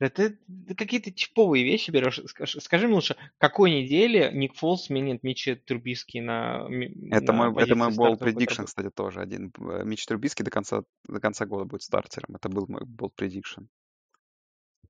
Да 0.00 0.08
ты, 0.08 0.38
ты 0.68 0.74
какие-то 0.76 1.12
чиповые 1.12 1.64
вещи 1.64 1.90
берешь. 1.90 2.20
Скажи, 2.26 2.60
скажи 2.60 2.86
мне 2.86 2.94
лучше, 2.94 3.16
какой 3.38 3.72
неделе 3.72 4.30
Ник 4.32 4.54
Фолс 4.54 4.84
сменит 4.84 5.24
Митча 5.24 5.56
Трубиски 5.56 6.18
на 6.18 6.68
Это 7.10 7.32
на 7.32 7.50
мой, 7.50 7.62
это 7.64 7.74
мой 7.74 7.88
предикшн, 7.88 8.16
квотербека? 8.22 8.64
кстати, 8.64 8.90
тоже 8.90 9.20
один. 9.20 9.52
Мич 9.58 10.06
Трубиски 10.06 10.42
до 10.42 10.50
конца, 10.52 10.84
до 11.08 11.20
конца 11.20 11.46
года 11.46 11.64
будет 11.64 11.82
стартером. 11.82 12.36
Это 12.36 12.48
был 12.48 12.66
мой 12.68 12.84
болт 12.84 13.14
предикшн. 13.16 13.62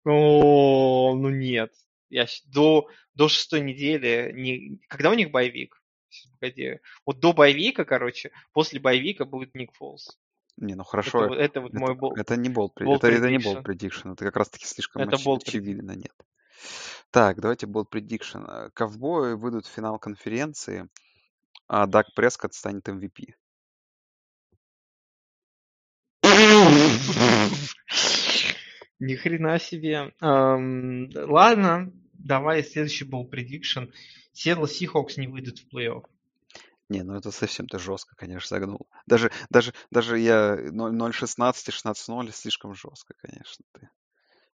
О, 0.05 1.14
ну 1.14 1.31
нет. 1.31 1.73
Я 2.11 2.27
до, 2.47 2.88
до 3.14 3.29
шестой 3.29 3.62
недели... 3.62 4.33
Не... 4.35 4.79
Когда 4.88 5.11
у 5.11 5.14
них 5.14 5.31
боевик? 5.31 5.83
Погоди. 6.38 6.81
Вот 7.07 7.21
до 7.21 7.33
боевика, 7.33 7.85
короче, 7.85 8.31
после 8.53 8.79
боевика 8.79 9.25
будет 9.25 9.55
Ник 9.55 9.73
Фолс. 9.75 10.18
Не, 10.61 10.75
ну 10.75 10.83
Это, 10.83 10.90
хорошо. 10.90 11.18
вот- 11.29 11.38
это 11.38 11.61
вот 11.61 11.71
Это, 11.71 11.79
мой 11.81 11.94
бол. 11.94 12.14
это 12.16 12.37
не 12.37 12.49
болт, 12.49 12.73
это, 12.81 13.07
это 13.09 13.31
не 13.31 13.38
болт 13.38 13.59
prediction. 13.59 13.62
предикшн, 13.62 14.09
это 14.11 14.25
как 14.25 14.37
раз 14.37 14.49
таки 14.51 14.66
слишком 14.66 15.03
Это 15.03 15.16
болт 15.23 15.42
очевидно, 15.47 15.92
нет. 15.92 16.14
Так, 17.11 17.40
давайте 17.40 17.66
болт 17.66 17.88
предикшн. 17.90 18.38
Э, 18.44 18.71
Ковбои 18.75 19.35
выйдут 19.35 19.66
в 19.66 19.71
финал 19.73 19.99
конференции, 19.99 20.88
а 21.68 21.87
Даг 21.87 22.07
Прескотт 22.14 22.55
станет 22.55 22.88
MVP. 22.88 23.35
Ни 29.01 29.14
хрена 29.14 29.59
себе. 29.61 30.12
Эм, 30.21 31.09
ладно, 31.14 31.92
давай 32.14 32.64
следующий 32.64 33.05
был 33.05 33.29
prediction. 33.31 33.92
Сиэтл 34.33 34.66
Сихокс 34.66 35.16
не 35.16 35.29
выйдут 35.29 35.59
в 35.61 35.73
плей-офф. 35.75 36.03
Не, 36.88 37.03
ну 37.03 37.14
это 37.16 37.31
совсем 37.31 37.66
ты 37.68 37.79
жестко, 37.79 38.14
конечно, 38.16 38.48
загнул. 38.57 38.88
Даже, 39.07 39.31
даже, 39.51 39.74
даже 39.90 40.18
я 40.18 40.57
0.16 40.57 41.68
и 41.68 41.72
16.0 41.72 42.33
слишком 42.33 42.74
жестко, 42.74 43.14
конечно, 43.18 43.64
ты 43.72 43.90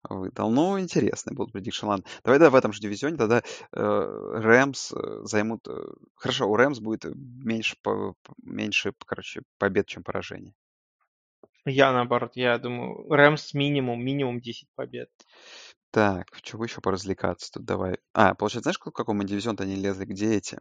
выдал. 0.09 0.51
Ну, 0.51 0.79
интересный 0.79 1.35
был 1.35 1.47
prediction. 1.49 1.87
Ладно, 1.87 2.05
давай 2.23 2.39
да, 2.39 2.49
в 2.49 2.55
этом 2.55 2.73
же 2.73 2.81
дивизионе 2.81 3.17
тогда 3.17 3.43
Рэмс 3.73 4.93
займут... 5.23 5.67
э, 5.67 5.73
Хорошо, 6.15 6.49
у 6.49 6.55
Рэмс 6.55 6.79
будет 6.79 7.05
меньше, 7.15 7.77
по- 7.83 8.15
меньше, 8.43 8.93
короче, 9.05 9.43
побед, 9.59 9.87
чем 9.87 10.03
поражений. 10.03 10.55
Я 11.65 11.91
наоборот, 11.91 12.33
я 12.35 12.59
думаю, 12.59 13.09
Рэмс 13.09 13.55
минимум, 13.55 14.03
минимум 14.05 14.39
10 14.39 14.69
побед. 14.75 15.09
Так, 15.91 16.41
чего 16.41 16.65
еще 16.65 16.81
поразвлекаться 16.81 17.51
тут? 17.53 17.63
Давай. 17.65 17.97
А, 18.13 18.33
получается, 18.35 18.63
знаешь, 18.71 18.79
в 18.79 18.91
каком 18.91 19.25
дивизион-то 19.25 19.63
они 19.63 19.75
лезли? 19.75 20.05
Где 20.05 20.35
эти? 20.35 20.59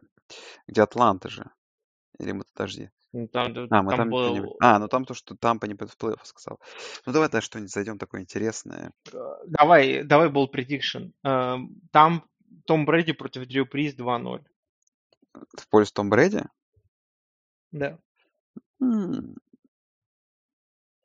Где 0.67 0.83
Атланта 0.83 1.29
же? 1.29 1.51
Или 2.19 2.31
мы, 2.33 2.43
подожди. 2.53 2.89
Ну, 3.13 3.27
Там, 3.27 3.53
А, 3.69 3.83
мы 3.83 3.89
там 3.91 3.97
там 3.97 4.09
был... 4.09 4.55
А, 4.61 4.79
ну 4.79 4.87
там 4.87 5.03
то, 5.05 5.13
что 5.13 5.35
Тампа 5.35 5.65
не 5.65 5.75
пойдет 5.75 5.95
в 5.95 6.03
плей-офф, 6.03 6.19
сказал. 6.23 6.59
Ну 7.05 7.11
давай 7.11 7.27
тогда 7.27 7.41
что-нибудь 7.41 7.71
зайдем 7.71 7.97
такое 7.97 8.21
интересное. 8.21 8.93
Давай, 9.47 10.03
давай 10.03 10.29
был 10.29 10.49
prediction. 10.49 11.11
Эм, 11.23 11.81
Там 11.91 12.23
Том 12.65 12.85
Брэди 12.85 13.11
против 13.13 13.47
Дрю 13.47 13.65
Приз 13.65 13.95
2-0. 13.95 14.45
В 15.33 15.67
пользу 15.69 15.93
Том 15.93 16.09
Брэди? 16.09 16.43
Да. 17.71 17.97
М, 18.81 19.35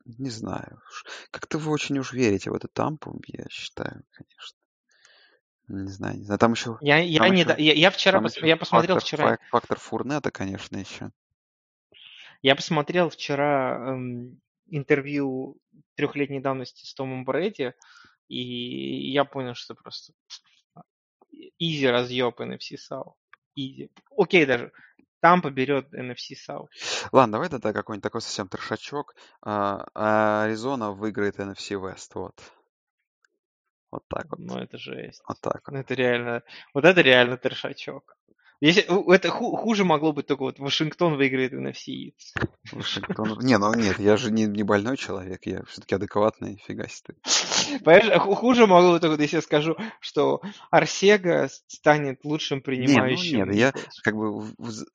Не 0.05 0.31
знаю. 0.31 0.81
уж. 0.89 1.05
Как-то 1.33 1.59
вы 1.59 1.73
очень 1.73 1.99
уж 1.99 2.13
верите 2.13 2.51
в 2.51 2.55
эту 2.55 2.69
Тампу, 2.69 3.21
я 3.27 3.47
считаю, 3.49 4.05
конечно. 4.13 4.59
Не 5.69 5.89
знаю, 5.89 6.19
не 6.19 6.25
знаю. 6.25 6.39
Там 6.39 6.53
еще, 6.53 6.79
Я, 6.81 6.99
я, 6.99 7.19
там 7.19 7.33
не, 7.33 7.41
еще, 7.41 7.49
да- 7.49 7.57
я, 7.57 7.73
я 7.73 7.91
вчера 7.91 8.21
пос- 8.21 8.47
я 8.47 8.57
посмотрел 8.57 8.97
фактор, 8.97 9.07
вчера, 9.07 9.29
фак- 9.31 9.41
фактор 9.51 9.79
Фурнета, 9.81 10.31
конечно, 10.31 10.77
еще. 10.77 11.11
я 12.43 12.55
посмотрел 12.55 13.11
вчера 13.11 13.93
эм, 13.95 14.41
интервью 14.69 15.57
трехлетней 15.97 16.41
давности 16.41 16.85
с 16.87 16.95
Томом 16.95 17.25
Брэди, 17.25 17.75
и 18.29 19.11
я 19.11 19.25
понял, 19.25 19.55
что 19.55 19.75
просто 19.75 20.13
изи 21.59 21.87
разъеб 21.89 22.41
NFC 22.41 22.77
South. 22.91 23.15
Изи. 23.55 23.91
Окей 24.17 24.47
даже. 24.47 24.73
Там 25.21 25.43
поберет 25.43 25.93
NFC 25.95 26.35
South. 26.49 26.69
Ладно, 27.11 27.33
давай 27.33 27.49
тогда 27.49 27.73
какой-нибудь 27.73 28.03
такой 28.03 28.21
совсем 28.21 28.49
трешачок. 28.49 29.15
А 29.43 30.43
Аризона 30.45 30.93
выиграет 30.93 31.41
NFC 31.41 31.75
West, 31.81 32.11
вот. 32.15 32.35
Вот 33.91 34.03
так 34.09 34.27
вот. 34.31 34.39
Ну, 34.41 34.59
это 34.59 34.79
жесть. 34.79 35.23
Вот 35.29 35.41
так 35.41 35.63
вот. 35.67 35.75
Ну, 35.75 35.79
это 35.81 35.95
реально... 35.95 36.43
Вот 36.75 36.85
это 36.85 37.01
реально 37.01 37.37
трешачок. 37.37 38.17
Если, 38.61 38.83
это 39.15 39.29
ху- 39.29 39.55
хуже 39.55 39.85
могло 39.85 40.13
быть 40.13 40.27
только 40.27 40.43
вот 40.43 40.59
Вашингтон 40.59 41.17
выиграет 41.17 41.53
NFC. 41.53 42.15
Вашингтон... 42.73 43.39
Не, 43.41 43.59
ну 43.59 43.75
нет, 43.75 43.99
я 43.99 44.17
же 44.17 44.33
не, 44.33 44.47
не 44.47 44.63
больной 44.63 44.97
человек, 44.97 45.45
я 45.45 45.63
все-таки 45.65 45.95
адекватный, 45.95 46.59
фига 46.67 46.89
себе. 46.89 47.17
Понимаешь, 47.85 48.21
ху- 48.21 48.35
хуже 48.35 48.67
могло 48.67 48.93
быть 48.93 49.03
только, 49.03 49.23
если 49.23 49.37
я 49.37 49.43
скажу, 49.43 49.77
что 50.01 50.41
Арсега 50.71 51.49
станет 51.67 52.25
лучшим 52.25 52.59
ну 52.59 52.63
принимающим 52.63 53.47
нет, 53.51 53.55
я 53.55 53.67
Николс. 53.69 54.01
как 54.03 54.15
бы 54.17 54.45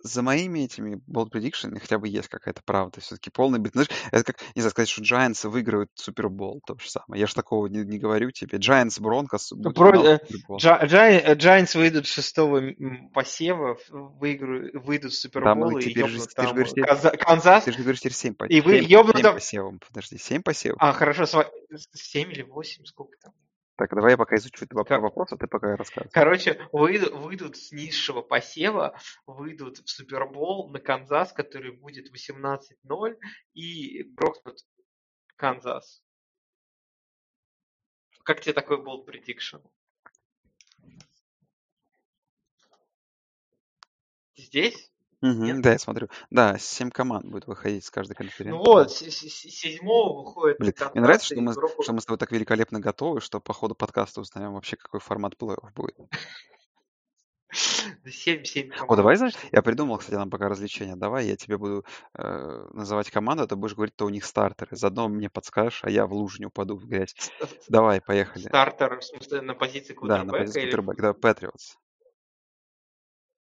за 0.04 0.22
моими 0.22 0.62
этими 0.62 1.02
bold 1.10 1.32
prediction 1.32 1.78
хотя 1.80 1.98
бы 2.00 2.08
есть 2.08 2.28
какая-то 2.30 2.62
правда. 2.66 3.02
Все-таки 3.02 3.30
полный 3.30 3.60
бит. 3.60 3.74
Знаешь, 3.74 3.90
это 4.12 4.24
как, 4.24 4.38
не 4.56 4.62
знаю, 4.62 4.72
сказать, 4.72 4.90
что 4.90 5.02
Giants 5.02 5.48
выиграют 5.48 5.90
Супербол, 5.96 6.62
то 6.66 6.78
же 6.80 6.90
самое. 6.90 7.20
Я 7.22 7.28
же 7.28 7.34
такого 7.36 7.68
не, 7.68 7.80
не 7.80 7.98
говорю 8.00 8.32
тебе. 8.32 8.58
Giants 8.58 9.02
Бронкос 9.02 9.52
будет 9.54 9.76
Про- 9.76 10.04
э, 10.04 10.20
Супербол. 10.30 10.58
Джай- 10.58 11.36
Giants 11.36 11.78
выйдут 11.78 12.08
шестого 12.08 12.62
посева, 13.14 13.78
выиграют, 13.90 14.74
выйдут 14.86 15.14
в 15.14 15.32
Да, 15.34 15.56
мы 15.56 15.68
Супербол 15.72 15.78
и 15.78 15.82
теперь 15.82 16.08
же, 16.08 16.14
ёбнут 16.18 16.30
ты 16.36 16.42
же 16.42 16.48
там 16.48 16.56
говоришь, 16.56 16.74
Канза- 16.74 17.18
Канзас, 17.18 17.64
ты 17.66 17.72
же 17.72 17.80
говоришь 17.80 18.00
теперь 18.00 18.14
7, 18.14 18.34
по, 18.34 18.46
и 18.46 18.62
вы 18.62 18.80
7, 18.80 18.86
ёбнут 18.86 19.16
7 19.18 19.24
там... 19.24 19.34
посевом. 19.36 19.80
Подожди, 19.80 20.18
7 20.18 20.42
посевов? 20.42 20.78
А, 20.80 20.94
хорошо, 20.94 21.26
7 21.94 22.32
или 22.32 22.42
8, 22.44 22.61
сколько 22.64 23.18
там? 23.20 23.34
Так, 23.78 23.96
давай 23.96 24.12
я 24.12 24.18
пока 24.18 24.36
изучу 24.36 24.66
этот 24.66 24.88
Ка- 24.88 25.00
вопрос, 25.00 25.32
а 25.32 25.38
ты 25.38 25.48
пока 25.48 25.76
рассказывай. 25.76 26.12
Короче, 26.12 26.70
выйдут, 26.72 27.14
выйдут 27.14 27.58
с 27.58 27.72
низшего 27.72 28.22
посева, 28.22 28.96
выйдут 29.26 29.80
в 29.80 29.90
Супербол 29.90 30.70
на 30.70 30.80
Канзас, 30.80 31.34
который 31.34 31.72
будет 31.72 32.12
18-0, 32.14 33.18
и 33.54 34.04
грохнут 34.04 34.60
Канзас. 35.36 36.04
Как 38.24 38.42
тебе 38.42 38.54
такой 38.54 38.84
болт 38.84 39.10
prediction? 39.10 39.68
Ты 44.36 44.91
здесь? 45.22 45.34
Мгм, 45.36 45.46
Нет? 45.46 45.62
да, 45.62 45.72
я 45.74 45.80
смотрю. 45.80 46.10
Да, 46.30 46.58
7 46.58 46.90
команд 46.90 47.26
будет 47.26 47.48
выходить 47.48 47.86
с 47.86 47.92
каждой 47.92 48.14
Ну 48.14 48.18
конференции. 48.18 48.68
вот, 48.68 48.92
с- 48.92 49.02
с- 49.02 49.30
с- 49.30 49.50
седьмого 49.52 50.24
выходит 50.24 50.58
Блин, 50.60 50.74
мне 50.94 51.02
нравится, 51.02 51.26
что 51.28 51.42
мы, 51.42 51.54
что 51.54 51.94
мы 51.94 52.02
с 52.02 52.06
тобой 52.06 52.18
так 52.18 52.32
великолепно 52.32 52.80
готовы, 52.80 53.22
что 53.22 53.40
по 53.40 53.54
ходу 53.54 53.76
подкаста 53.76 54.22
узнаем 54.22 54.54
вообще, 54.54 54.78
какой 54.78 55.00
формат 55.00 55.34
плей-офф 55.40 55.74
будет. 55.76 55.98
7-7 58.06 58.70
О, 58.72 58.78
команд. 58.78 58.98
давай, 58.98 59.16
знаешь, 59.18 59.34
я 59.52 59.62
придумал, 59.62 59.98
кстати, 59.98 60.16
нам 60.16 60.30
пока 60.30 60.48
развлечение. 60.48 60.96
Давай 60.96 61.26
я 61.28 61.36
тебе 61.36 61.58
буду 61.58 61.86
э, 62.14 62.68
называть 62.74 63.12
команду, 63.12 63.44
а 63.44 63.48
ты 63.48 63.56
будешь 63.56 63.76
говорить, 63.76 63.94
кто 63.94 64.06
у 64.06 64.10
них 64.10 64.24
стартеры. 64.26 64.76
Заодно 64.76 65.10
мне 65.10 65.30
подскажешь, 65.30 65.82
а 65.84 65.90
я 65.90 66.08
в 66.08 66.14
лужу 66.14 66.40
не 66.40 66.46
упаду 66.46 66.78
в 66.78 66.86
грязь. 66.88 67.14
Давай, 67.70 68.02
поехали. 68.02 68.48
Стартер, 68.48 69.00
в 69.00 69.04
смысле, 69.04 69.42
на 69.42 69.54
позиции 69.54 69.94
Да, 70.02 70.24
на 70.24 70.32
квотербека 70.32 70.54
позицию 70.54 70.94
или... 70.94 71.02
Да, 71.02 71.14
Патриотс, 71.14 71.76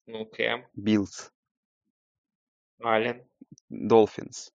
Ну, 0.06 0.24
Кэм, 0.24 0.66
Биллс, 0.74 1.30
Аллен. 2.80 3.26
Долфинс, 3.68 4.52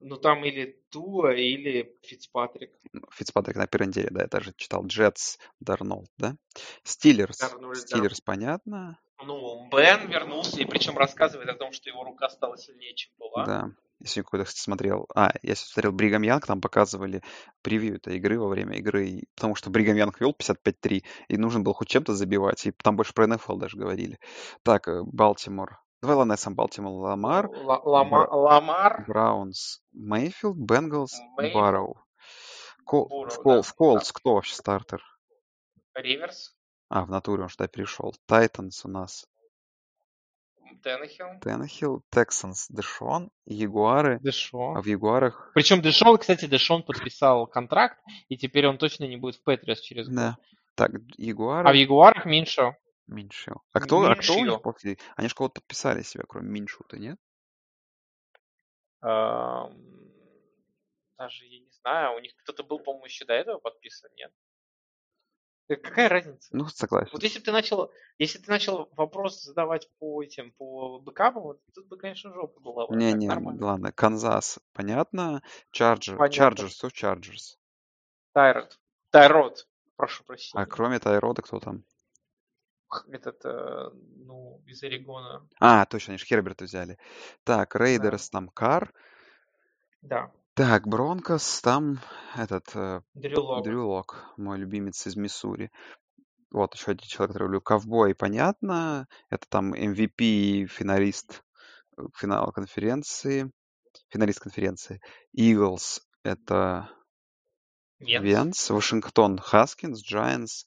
Ну, 0.00 0.16
там 0.16 0.44
или 0.44 0.82
Туа, 0.90 1.32
или 1.32 1.96
Фицпатрик. 2.02 2.72
Фицпатрик 3.12 3.56
на 3.56 3.66
первой 3.66 3.88
неделе, 3.88 4.08
да, 4.10 4.22
я 4.22 4.26
даже 4.26 4.52
читал. 4.56 4.86
Джетс, 4.86 5.36
Дарнолд, 5.60 6.10
да? 6.16 6.36
Стилерс, 6.82 7.38
Дарнольд, 7.38 7.78
да. 7.80 7.86
Стиллерс, 7.86 8.20
понятно. 8.20 8.98
Ну, 9.22 9.68
Бен 9.70 10.08
вернулся, 10.08 10.60
и 10.60 10.64
причем 10.64 10.96
рассказывает 10.96 11.48
о 11.50 11.54
том, 11.54 11.72
что 11.72 11.90
его 11.90 12.04
рука 12.04 12.30
стала 12.30 12.56
сильнее, 12.56 12.94
чем 12.94 13.12
была. 13.18 13.44
Да. 13.44 13.70
Я 13.98 14.06
сегодня 14.06 14.24
какой-то 14.24 14.50
смотрел. 14.50 15.06
А, 15.14 15.30
я 15.42 15.54
сегодня 15.54 15.72
смотрел 15.72 15.92
Бригам 15.92 16.22
Янг, 16.22 16.46
там 16.46 16.62
показывали 16.62 17.22
превью 17.60 17.96
этой 17.96 18.16
игры 18.16 18.40
во 18.40 18.48
время 18.48 18.78
игры, 18.78 19.24
потому 19.34 19.54
что 19.54 19.68
Бригам 19.68 19.96
Янг 19.96 20.18
вел 20.20 20.34
55-3, 20.34 21.04
и 21.28 21.36
нужно 21.36 21.60
было 21.60 21.74
хоть 21.74 21.88
чем-то 21.88 22.14
забивать, 22.14 22.64
и 22.64 22.72
там 22.72 22.96
больше 22.96 23.12
про 23.12 23.26
НФЛ 23.26 23.56
даже 23.56 23.76
говорили. 23.76 24.18
Так, 24.62 24.88
э, 24.88 25.02
Балтимор. 25.04 25.82
Я 26.02 26.36
сам 26.36 26.54
Балтимор, 26.54 26.92
Ламар, 26.92 27.50
Ламар, 28.30 29.04
Браунс, 29.06 29.80
Мейфилд, 29.92 30.56
Бенгалс, 30.56 31.20
Барроу. 31.36 31.98
В, 32.86 33.74
Колтс 33.74 34.12
кто 34.12 34.34
вообще 34.34 34.54
стартер? 34.54 35.02
Риверс, 35.94 36.56
А, 36.88 37.04
в 37.04 37.10
натуре 37.10 37.42
он 37.42 37.48
что 37.50 37.68
перешел. 37.68 38.14
Тайтанс 38.26 38.84
у 38.84 38.88
нас. 38.88 39.26
Теннехилл, 40.82 41.38
Теннехилл, 41.42 42.02
Тексанс, 42.10 42.68
Дэшон, 42.68 43.30
Ягуары. 43.44 44.16
А 44.16 44.18
Дэшон. 44.20 44.80
в 44.80 44.86
Ягуарах, 44.86 45.50
Причем 45.52 45.82
Дэшон, 45.82 46.16
кстати, 46.16 46.46
Дэшон 46.46 46.84
подписал 46.84 47.46
контракт, 47.46 47.98
и 48.28 48.36
теперь 48.38 48.66
он 48.68 48.78
точно 48.78 49.04
не 49.04 49.16
будет 49.16 49.34
в 49.36 49.42
Патриотс 49.42 49.80
через 49.80 50.06
год. 50.06 50.16
да. 50.16 50.36
Так, 50.76 50.92
А 50.94 50.98
в 50.98 51.18
Ягуары, 51.18 51.76
Ягуарах 51.76 52.24
Миншо. 52.24 52.76
Миншил. 53.10 53.62
А 53.72 53.80
кто, 53.80 54.02
а 54.02 54.14
кто 54.16 54.34
у 54.38 54.44
них 54.44 54.62
после? 54.62 54.98
Они 55.16 55.28
же 55.28 55.34
кого-то 55.34 55.60
подписали 55.60 56.02
себя, 56.02 56.24
кроме 56.28 56.48
Миншу-то, 56.50 56.98
нет? 56.98 57.18
Даже 59.02 59.74
я 61.46 61.60
не 61.60 61.70
знаю, 61.82 62.16
у 62.16 62.20
них 62.20 62.34
кто-то 62.36 62.62
был, 62.64 62.78
по-моему, 62.78 63.04
еще 63.06 63.24
до 63.26 63.34
этого 63.34 63.58
подписан, 63.58 64.10
нет? 64.16 64.32
Э, 65.68 65.76
Какая 65.76 66.08
разница? 66.08 66.48
Ну, 66.56 66.66
согласен. 66.66 67.10
Вот 67.12 67.22
если 67.22 67.38
бы 67.38 67.44
ты 67.44 67.52
начал, 67.52 67.92
если 68.18 68.38
ты 68.38 68.50
начал 68.50 68.88
вопрос 68.92 69.42
задавать 69.42 69.88
по 69.98 70.22
этим, 70.22 70.52
по 70.52 70.98
бэкапам, 71.00 71.42
вот 71.42 71.60
тут 71.74 71.86
бы, 71.88 71.96
конечно, 71.98 72.32
жопа 72.32 72.58
была. 72.60 72.86
бы, 72.86 72.94
а 72.94 72.98
так 72.98 72.98
Не-не, 72.98 73.28
нормально. 73.28 73.64
ладно. 73.66 73.92
Канзас, 73.92 74.58
понятно. 74.72 75.42
Чарджер. 75.70 76.16
Чарджерс, 76.30 76.78
кто 76.78 76.88
Чарджерс? 76.90 77.58
Тайрод. 78.32 78.78
Тайрод, 79.10 79.68
прошу 79.96 80.22
А 80.22 80.26
прощения. 80.26 80.66
кроме 80.66 80.98
Тайрода 80.98 81.42
кто 81.42 81.60
там? 81.60 81.84
Этот, 83.10 83.44
э, 83.44 83.90
ну, 84.16 84.62
из 84.66 84.82
Орегона. 84.82 85.46
А, 85.58 85.84
точно, 85.86 86.12
они 86.12 86.18
же 86.18 86.26
Херберта 86.26 86.64
взяли. 86.64 86.98
Так, 87.44 87.74
Рейдерс 87.76 88.30
там 88.30 88.48
Кар. 88.48 88.92
Да, 90.02 90.32
Так, 90.54 90.86
Бронкос 90.88 91.60
там 91.60 92.00
этот 92.36 92.74
э, 92.74 93.02
Дрю 93.14 93.42
Лок. 93.42 93.64
Дрю 93.64 93.88
Лок, 93.88 94.24
мой 94.36 94.58
любимец 94.58 95.06
из 95.06 95.16
Миссури. 95.16 95.70
Вот 96.50 96.74
еще 96.74 96.92
один 96.92 97.06
человек, 97.06 97.32
который 97.32 97.44
люблю. 97.44 97.60
Ковбой, 97.60 98.14
понятно. 98.14 99.06
Это 99.28 99.46
там 99.48 99.72
MVP 99.72 100.22
и 100.24 100.66
финалист 100.66 101.42
э, 101.96 102.02
финала 102.16 102.50
конференции. 102.50 103.50
Финалист 104.08 104.40
конференции. 104.40 105.00
Eagles 105.36 106.00
это 106.22 106.90
Венс. 107.98 108.24
Венс. 108.24 108.70
Вашингтон 108.70 109.38
Хаскинс. 109.38 110.02
Giants 110.02 110.66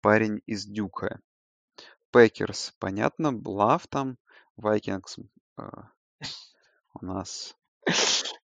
парень 0.00 0.40
из 0.46 0.66
Дюка. 0.66 1.20
Пекерс, 2.14 2.72
понятно. 2.78 3.32
Блав 3.32 3.88
там. 3.88 4.16
Vikings 4.56 5.18
э, 5.58 5.64
у 7.00 7.04
нас 7.04 7.56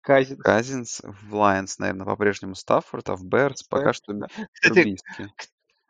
Казинс. 0.01 0.41
Казинс. 0.41 1.01
В 1.03 1.35
Lions, 1.35 1.75
наверное, 1.77 2.07
по-прежнему 2.07 2.55
Стаффорд, 2.55 3.09
а 3.09 3.15
в 3.15 3.23
Берс 3.23 3.61
пока 3.61 3.93
что 3.93 4.13
Кстати. 4.51 4.95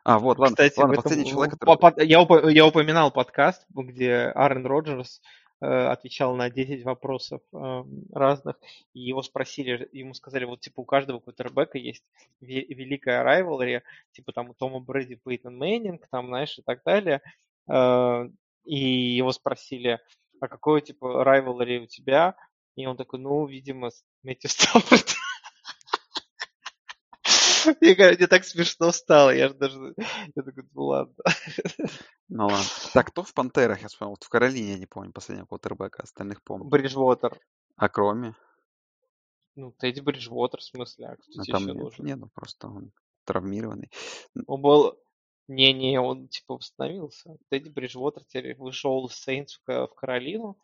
А, 0.04 0.18
вот, 0.18 0.38
ладно, 0.38 0.56
Кстати, 0.56 0.78
ладно, 0.78 0.92
этом- 0.92 1.02
последний 1.02 1.30
человек, 1.30 1.58
который... 1.58 2.06
я, 2.06 2.22
упо- 2.22 2.50
я 2.50 2.66
упоминал 2.66 3.10
подкаст, 3.10 3.64
где 3.70 4.14
Аарон 4.34 4.66
Роджерс 4.66 5.20
э, 5.62 5.66
отвечал 5.66 6.34
на 6.36 6.50
10 6.50 6.84
вопросов 6.84 7.40
э, 7.52 7.84
разных, 8.12 8.56
и 8.94 9.00
его 9.00 9.22
спросили, 9.22 9.88
ему 9.92 10.14
сказали, 10.14 10.44
вот 10.44 10.60
типа 10.60 10.80
у 10.80 10.84
каждого 10.84 11.18
квотербека 11.18 11.76
есть 11.78 12.04
ве- 12.42 12.66
великая 12.66 13.22
rivalry, 13.22 13.82
типа 14.12 14.32
там 14.32 14.50
у 14.50 14.54
Тома 14.54 14.80
Брэди, 14.80 15.16
Пейтон 15.16 15.56
Мэннинг, 15.56 16.06
там, 16.10 16.28
знаешь, 16.28 16.58
и 16.58 16.62
так 16.62 16.82
далее. 16.84 17.20
Э, 17.68 18.28
и 18.64 18.76
его 19.16 19.32
спросили, 19.32 20.00
а 20.40 20.48
какой 20.48 20.80
типа 20.80 21.24
rivalry 21.24 21.80
у 21.80 21.86
тебя? 21.86 22.36
И 22.76 22.86
он 22.86 22.96
такой, 22.96 23.18
ну, 23.18 23.46
видимо, 23.46 23.90
Мэтью 24.22 24.50
Стаффорд. 24.50 25.16
Мне, 27.80 27.94
мне 27.94 28.26
так 28.26 28.44
смешно 28.44 28.90
стало, 28.90 29.30
я 29.30 29.48
же 29.48 29.54
даже, 29.54 29.94
я 30.34 30.42
такой, 30.42 30.64
ну 30.72 30.82
ладно. 30.82 31.14
Ну 32.28 32.46
ладно. 32.46 32.64
Так, 32.94 33.08
кто 33.08 33.22
в 33.22 33.34
Пантерах, 33.34 33.82
я 33.82 33.88
вспомнил? 33.88 34.12
Вот 34.12 34.24
в 34.24 34.28
Каролине 34.28 34.72
я 34.72 34.78
не 34.78 34.86
помню 34.86 35.12
последнего 35.12 35.46
квотербека, 35.46 36.02
остальных 36.02 36.42
помню. 36.42 36.68
Бриджвотер. 36.68 37.38
А 37.76 37.88
кроме? 37.88 38.34
Ну, 39.56 39.72
Тедди 39.72 40.00
Бриджвотер, 40.00 40.60
в 40.60 40.64
смысле, 40.64 41.08
а 41.08 41.16
кто 41.16 41.24
Ну, 41.34 41.42
тебе 41.44 41.56
еще 41.56 41.66
нет, 41.66 41.76
нужен? 41.76 42.04
нет, 42.06 42.18
ну 42.18 42.28
просто 42.32 42.68
он 42.68 42.92
травмированный. 43.24 43.90
Он 44.46 44.62
был, 44.62 44.98
Не-не, 45.48 46.00
он 46.00 46.28
типа 46.28 46.54
восстановился. 46.54 47.36
Тедди 47.48 47.68
Бриджвотер 47.68 48.24
теперь 48.24 48.56
вышел 48.56 49.06
из 49.06 49.14
Сейнс 49.14 49.60
в 49.66 49.86
Каролину. 49.88 50.58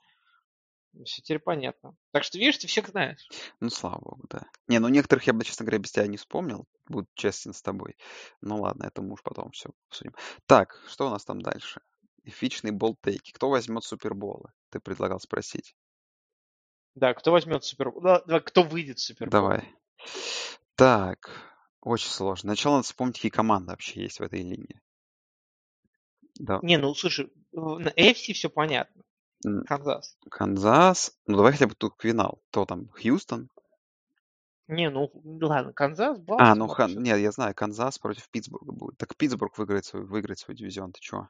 Все 1.05 1.21
теперь 1.21 1.41
понятно. 1.41 1.95
Так 2.12 2.25
что, 2.25 2.39
видишь, 2.39 2.59
ты 2.59 2.69
всех 2.69 2.89
знаешь. 2.89 3.29
Ну, 3.61 3.69
слава 3.69 4.01
богу, 4.01 4.25
да. 4.31 4.49
Не, 4.67 4.79
ну 4.79 4.89
некоторых 4.89 5.27
я 5.27 5.33
бы, 5.33 5.45
честно 5.45 5.65
говоря, 5.65 5.79
без 5.79 5.93
тебя 5.93 6.07
не 6.07 6.17
вспомнил. 6.17 6.65
Буду 6.87 7.07
честен 7.15 7.53
с 7.53 7.61
тобой. 7.61 7.97
Ну 8.41 8.62
ладно, 8.62 8.85
это 8.85 9.03
мы 9.03 9.12
уж 9.12 9.23
потом 9.23 9.51
все 9.51 9.71
обсудим. 9.91 10.15
Так, 10.47 10.81
что 10.89 11.07
у 11.07 11.11
нас 11.11 11.25
там 11.25 11.43
дальше? 11.43 11.81
Эфичные 12.25 12.73
болтейки. 12.73 13.33
Кто 13.33 13.51
возьмет 13.51 13.85
суперболы? 13.85 14.51
Ты 14.71 14.81
предлагал 14.81 15.21
спросить. 15.21 15.77
Да, 16.95 17.12
кто 17.12 17.31
возьмет 17.31 17.62
супербол? 17.62 18.01
Да, 18.01 18.41
кто 18.41 18.62
выйдет 18.62 18.99
супербол? 18.99 19.31
Давай. 19.31 19.75
Так, 20.77 21.31
очень 21.87 22.11
сложно. 22.11 22.49
Сначала 22.49 22.75
надо 22.75 22.87
вспомнить, 22.87 23.14
какие 23.14 23.31
команды 23.31 23.70
вообще 23.70 24.03
есть 24.03 24.18
в 24.18 24.22
этой 24.22 24.42
линии. 24.42 24.83
Да. 26.38 26.59
Не, 26.62 26.79
ну 26.79 26.92
слушай, 26.94 27.33
на 27.53 27.88
AFC 27.90 28.33
все 28.33 28.51
понятно. 28.51 29.03
Канзас. 29.66 30.18
Канзас. 30.29 31.16
Ну, 31.27 31.37
давай 31.37 31.53
хотя 31.53 31.68
бы 31.68 31.75
тут 31.77 31.94
финал. 32.01 32.42
Кто 32.51 32.66
там? 32.66 32.88
Хьюстон? 32.88 33.51
Не, 34.66 34.90
ну 34.90 35.12
ладно, 35.42 35.72
Канзас, 35.72 36.18
А, 36.27 36.57
ну, 36.57 36.66
хан... 36.66 37.01
нет, 37.01 37.20
я 37.20 37.31
знаю, 37.31 37.55
Канзас 37.55 38.01
против 38.01 38.29
Питтсбурга 38.31 38.72
будет. 38.72 38.99
Так 38.99 39.14
Питтсбург 39.14 39.57
выиграет 39.57 39.85
свой, 39.85 40.05
выиграет 40.05 40.40
свой 40.40 40.57
дивизион, 40.57 40.90
ты 40.90 40.99
чего? 41.01 41.29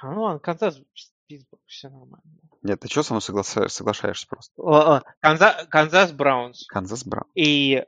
А, 0.00 0.12
ну 0.12 0.22
ладно, 0.22 0.40
Канзас, 0.40 0.80
Питтсбург, 1.28 1.62
все 1.66 1.90
нормально. 1.90 2.40
Нет, 2.62 2.80
ты 2.80 2.88
что 2.88 3.04
со 3.04 3.12
мной 3.12 3.22
соглашаешься, 3.22 3.76
соглашаешься 3.76 4.26
просто? 4.26 5.04
Канзас, 5.20 5.68
Канзас 5.68 6.10
Браунс. 6.10 6.66
Канзас 6.66 7.04
Браунс. 7.04 7.30
И 7.36 7.86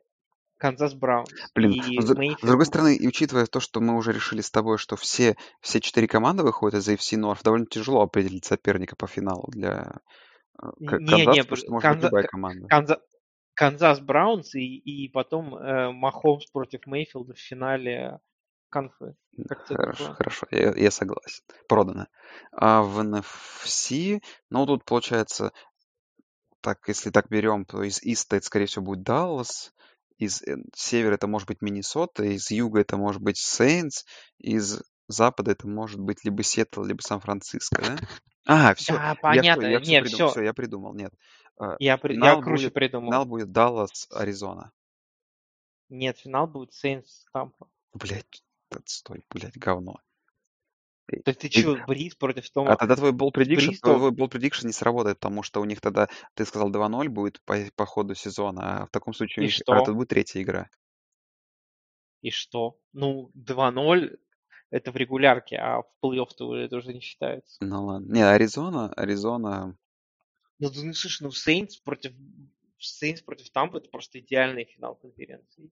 Канзас 0.58 0.94
Браунс. 0.94 1.30
Блин, 1.54 1.72
и 1.72 2.00
с, 2.00 2.14
Мейфилд... 2.14 2.40
с 2.40 2.46
другой 2.46 2.66
стороны, 2.66 2.96
и 2.96 3.06
учитывая 3.06 3.46
то, 3.46 3.60
что 3.60 3.80
мы 3.80 3.96
уже 3.96 4.12
решили 4.12 4.40
с 4.40 4.50
тобой, 4.50 4.78
что 4.78 4.96
все, 4.96 5.36
все 5.60 5.80
четыре 5.80 6.08
команды 6.08 6.42
выходят 6.42 6.80
из 6.80 6.88
AFC 6.88 7.18
North, 7.18 7.42
довольно 7.42 7.66
тяжело 7.66 8.02
определить 8.02 8.44
соперника 8.44 8.96
по 8.96 9.06
финалу 9.06 9.48
для 9.48 10.00
э, 10.62 10.86
Канзаса, 10.86 11.16
не, 11.16 11.26
не, 11.32 11.42
потому 11.42 11.56
что 11.56 11.72
может 11.72 11.82
Канза... 11.82 12.00
быть 12.00 12.10
любая 12.10 12.26
команда. 12.26 12.68
Канза... 12.68 13.00
Канзас 13.54 14.00
Браунс 14.00 14.54
и, 14.54 14.78
и 14.78 15.08
потом 15.08 15.54
э, 15.54 15.92
Махомс 15.92 16.46
против 16.46 16.86
Мейфилда 16.86 17.34
в 17.34 17.38
финале 17.38 18.18
конфы. 18.68 19.14
Хорошо, 19.68 20.14
хорошо, 20.14 20.46
я, 20.50 20.74
я 20.74 20.90
согласен. 20.90 21.44
Продано. 21.68 22.06
А 22.52 22.82
в 22.82 23.00
NFC, 23.00 24.20
ну 24.50 24.66
тут 24.66 24.84
получается, 24.84 25.52
так, 26.60 26.78
если 26.88 27.10
так 27.10 27.28
берем, 27.28 27.64
то 27.64 27.82
из 27.82 28.02
Иста 28.02 28.36
это, 28.36 28.46
скорее 28.46 28.66
всего, 28.66 28.84
будет 28.84 29.04
Даллас, 29.04 29.72
из 30.18 30.42
э, 30.42 30.56
севера 30.74 31.14
это 31.14 31.26
может 31.26 31.48
быть 31.48 31.62
Миннесота, 31.62 32.24
из 32.24 32.50
юга 32.50 32.80
это 32.80 32.96
может 32.96 33.22
быть 33.22 33.38
Сейнс, 33.38 34.04
из 34.38 34.82
запада 35.08 35.52
это 35.52 35.68
может 35.68 36.00
быть 36.00 36.24
либо 36.24 36.42
Сиэтл, 36.42 36.82
либо 36.82 37.00
Сан-Франциско, 37.00 37.82
да? 37.82 37.96
А, 38.46 38.74
все. 38.74 38.92
Да, 38.92 39.16
понятно. 39.20 39.64
Я, 39.64 39.70
я, 39.70 39.80
все, 39.80 40.00
придумал, 40.02 40.28
все. 40.28 40.28
все, 40.28 40.42
я 40.42 40.52
придумал, 40.52 40.94
нет. 40.94 41.12
А, 41.58 41.76
я, 41.78 41.96
при... 41.96 42.14
я 42.14 42.40
круче 42.40 42.64
будет, 42.64 42.74
придумал. 42.74 43.10
Финал 43.10 43.24
будет 43.24 43.52
Даллас, 43.52 44.06
Аризона. 44.10 44.72
Нет, 45.88 46.18
финал 46.18 46.46
будет 46.46 46.72
Сейнс, 46.72 47.24
Тампа. 47.32 47.68
Блять, 47.92 48.42
отстой, 48.70 49.24
блять, 49.30 49.56
говно. 49.56 50.00
Да 51.24 51.34
ты 51.34 51.50
что, 51.50 51.76
Бриз 51.86 52.14
против 52.14 52.48
Тома? 52.50 52.72
А 52.72 52.76
тогда 52.76 52.96
твой 52.96 53.12
бол 53.12 53.30
prediction, 53.30 53.74
твой 53.80 54.10
бол 54.10 54.28
prediction 54.28 54.66
не 54.66 54.72
сработает, 54.72 55.18
потому 55.18 55.42
что 55.42 55.60
у 55.60 55.64
них 55.64 55.80
тогда, 55.80 56.08
ты 56.34 56.44
сказал, 56.44 56.70
2-0 56.70 57.08
будет 57.08 57.42
по, 57.42 57.56
по 57.76 57.84
ходу 57.84 58.14
сезона, 58.14 58.82
а 58.82 58.86
в 58.86 58.90
таком 58.90 59.12
случае 59.12 59.46
И 59.46 59.48
что? 59.50 59.74
это 59.74 59.92
будет 59.92 60.08
третья 60.08 60.40
игра. 60.40 60.70
И 62.22 62.30
что? 62.30 62.78
Ну, 62.92 63.30
2-0 63.36 64.18
это 64.70 64.92
в 64.92 64.96
регулярке, 64.96 65.56
а 65.56 65.82
в 65.82 65.86
плей-офф-то 66.02 66.56
это 66.56 66.76
уже 66.76 66.94
не 66.94 67.00
считается. 67.00 67.58
Ну 67.60 67.84
ладно. 67.84 68.12
Не, 68.12 68.22
Аризона, 68.22 68.92
Аризона... 68.94 69.76
Ну, 70.58 70.70
ты, 70.70 70.84
ну, 70.84 70.94
слушай, 70.94 71.22
ну, 71.22 71.30
Сейнс 71.30 71.76
против 71.76 72.12
Сейнс 72.78 73.22
против 73.22 73.50
Тампа 73.50 73.78
это 73.78 73.90
просто 73.90 74.20
идеальный 74.20 74.64
финал 74.64 74.94
конференции. 74.96 75.70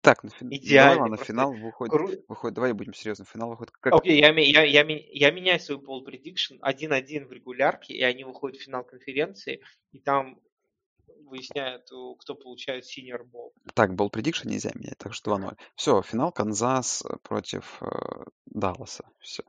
Так, 0.00 0.22
на 0.22 0.30
фин... 0.30 0.48
Идеально. 0.52 0.94
Давай, 0.94 1.10
ладно, 1.10 1.24
финал 1.24 1.52
выходит, 1.52 1.92
Кру... 1.92 2.08
выходит, 2.28 2.54
давай 2.54 2.72
будем 2.72 2.94
серьезны, 2.94 3.24
финал 3.24 3.50
выходит 3.50 3.72
как... 3.80 3.94
Окей, 3.94 4.22
okay, 4.22 4.40
я, 4.42 4.62
я, 4.62 4.82
я, 4.82 4.98
я 5.12 5.30
меняю 5.30 5.58
свой 5.58 5.80
пол 5.80 6.06
prediction 6.06 6.60
1-1 6.62 7.26
в 7.26 7.32
регулярке, 7.32 7.94
и 7.94 8.02
они 8.02 8.24
выходят 8.24 8.60
в 8.60 8.64
финал 8.64 8.84
конференции, 8.84 9.60
и 9.92 9.98
там 9.98 10.40
выясняют, 11.28 11.84
кто 12.18 12.34
получает 12.34 12.84
senior 12.84 13.24
ball. 13.24 13.52
Так, 13.74 13.94
бол 13.94 14.08
prediction 14.08 14.48
нельзя 14.48 14.70
менять, 14.74 14.98
так 14.98 15.14
что 15.14 15.36
2-0. 15.36 15.56
Все, 15.74 16.00
финал 16.02 16.32
Канзас 16.32 17.02
против 17.22 17.82
э, 17.82 18.24
Далласа, 18.46 19.10
все. 19.18 19.42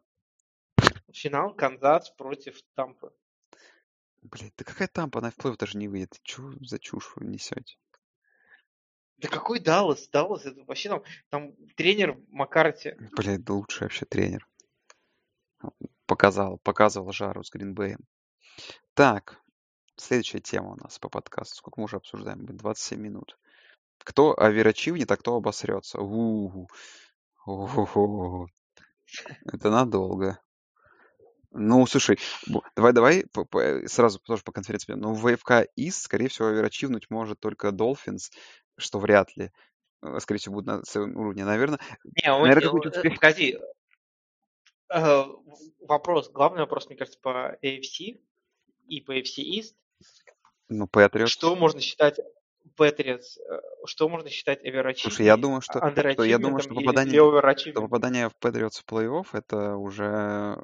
Финал 1.12 1.54
Канзас 1.54 2.10
против 2.12 2.60
Тампы. 2.76 3.12
Блять, 4.22 4.54
да 4.58 4.66
какая 4.66 4.88
Тампа, 4.88 5.20
она 5.20 5.32
в 5.32 5.36
плей 5.36 5.56
даже 5.58 5.78
не 5.78 5.88
выйдет. 5.88 6.20
Чего 6.24 6.52
за 6.62 6.80
чушь 6.80 7.14
вы 7.16 7.26
несете? 7.26 7.78
Да 9.22 9.28
какой 9.28 9.60
Даллас? 9.60 10.08
Даллас 10.08 10.46
это 10.46 10.64
вообще 10.64 10.90
там, 10.90 11.04
там 11.30 11.54
тренер 11.76 12.18
Маккарти. 12.30 12.96
Блядь, 13.16 13.50
лучший 13.50 13.84
вообще 13.84 14.06
тренер. 14.06 14.48
Показал, 16.06 16.58
показывал 16.60 17.12
жару 17.12 17.44
с 17.44 17.52
Гринбеем. 17.52 18.00
Так, 18.94 19.42
следующая 19.98 20.40
тема 20.40 20.72
у 20.72 20.76
нас 20.76 21.00
по 21.00 21.10
подкасту. 21.10 21.56
Сколько 21.56 21.80
мы 21.80 21.86
уже 21.86 21.98
обсуждаем? 21.98 22.46
27 22.46 23.00
минут. 23.00 23.38
Кто 24.00 24.40
оверачивнет, 24.40 25.12
а 25.12 25.18
кто 25.18 25.36
обосрется? 25.36 26.00
У-у-у. 26.00 26.68
Это 29.46 29.70
надолго. 29.70 30.40
Ну, 31.52 31.88
слушай, 31.88 32.20
давай, 32.76 32.94
давай 32.94 33.26
сразу 33.88 34.20
тоже 34.20 34.44
по 34.44 34.52
конференции. 34.52 34.94
Ну, 34.94 35.16
ВФК 35.16 35.68
ИС, 35.76 36.04
скорее 36.04 36.28
всего, 36.28 36.50
оверачивнуть 36.50 37.10
может 37.10 37.40
только 37.40 37.70
Dolphins, 37.70 38.32
что 38.80 39.00
вряд 39.00 39.36
ли. 39.38 39.52
Э, 40.02 40.20
скорее 40.20 40.40
всего, 40.40 40.56
будет 40.56 40.66
на 40.66 40.84
своем 40.86 41.18
уровне. 41.18 41.46
Наверное, 41.46 41.80
Не, 42.24 42.32
наверное, 42.32 42.62
какой-то 42.62 42.90
успех... 42.90 43.16
Погоди. 43.16 43.60
Э, 44.92 45.24
вопрос, 45.82 46.30
главный 46.30 46.62
вопрос, 46.62 46.88
мне 46.88 46.98
кажется, 46.98 47.20
по 47.22 47.58
AFC 47.62 48.22
и 48.88 49.02
по 49.02 49.18
AFC 49.18 49.44
East. 49.44 49.76
Ну, 50.70 50.86
Patriots. 50.86 51.28
Что 51.28 51.56
можно 51.56 51.82
считать 51.82 52.20
Patriots, 52.78 53.40
э, 53.40 53.62
что 53.86 54.10
можно 54.10 54.30
считать 54.30 54.64
оверачивом? 54.64 55.12
Слушай, 55.12 55.26
я 55.26 55.38
думаю, 55.38 55.62
что, 55.62 55.80
что 55.80 56.24
я 56.24 56.38
думаю, 56.38 56.62
что 56.62 56.74
попадание, 56.74 57.54
что 57.56 57.82
попадание 57.82 58.30
в 58.30 58.36
Patriots 58.40 58.82
в 58.82 58.86
плей-офф 58.86 59.28
это 59.34 59.76
уже 59.76 60.58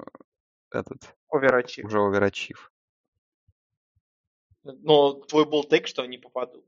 этот 0.71 1.15
оверачив. 1.29 1.85
уже 1.85 1.99
оверачив. 1.99 2.71
Но 4.63 5.13
твой 5.13 5.45
болтейк, 5.45 5.87
что 5.87 6.01
они 6.01 6.17
попадут. 6.17 6.65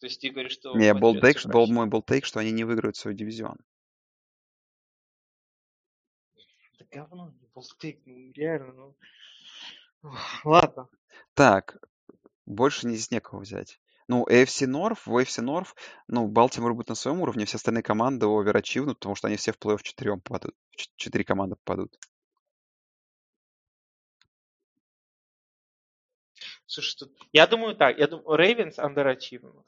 То 0.00 0.06
есть 0.06 0.20
ты 0.20 0.30
говоришь, 0.30 0.52
что... 0.52 0.76
Не, 0.76 0.92
болтейк, 0.94 1.38
что, 1.38 1.48
был 1.48 1.66
мой 1.66 1.86
болтейк, 1.86 2.24
что 2.24 2.40
они 2.40 2.52
не 2.52 2.64
выиграют 2.64 2.96
свой 2.96 3.14
дивизион. 3.14 3.56
Это 6.74 6.84
говно, 6.90 7.34
болтейк, 7.54 8.00
ну 8.04 8.32
реально, 8.32 8.72
ну... 8.72 8.96
Ладно. 10.44 10.88
Так, 11.34 11.78
больше 12.46 12.86
не 12.86 12.94
здесь 12.96 13.10
некого 13.10 13.40
взять. 13.40 13.80
Ну, 14.06 14.26
AFC 14.26 14.66
North, 14.66 14.98
в 15.06 15.16
AFC 15.16 15.42
North, 15.42 15.74
ну, 16.08 16.28
Балтимор 16.28 16.74
будет 16.74 16.88
на 16.90 16.94
своем 16.94 17.20
уровне, 17.20 17.46
все 17.46 17.56
остальные 17.56 17.82
команды 17.82 18.26
оверачивнут, 18.26 18.98
потому 18.98 19.14
что 19.14 19.28
они 19.28 19.36
все 19.36 19.52
в 19.52 19.58
плей-офф 19.58 19.82
четырем 19.82 20.20
попадут. 20.20 20.54
Четыре 20.96 21.24
команды 21.24 21.56
попадут. 21.56 21.98
Слушай, 26.66 26.96
тут... 26.98 27.12
я 27.32 27.46
думаю 27.46 27.76
так, 27.76 27.98
я 27.98 28.08
думаю, 28.08 28.38
Ravens 28.38 28.76
underachievement. 28.78 29.64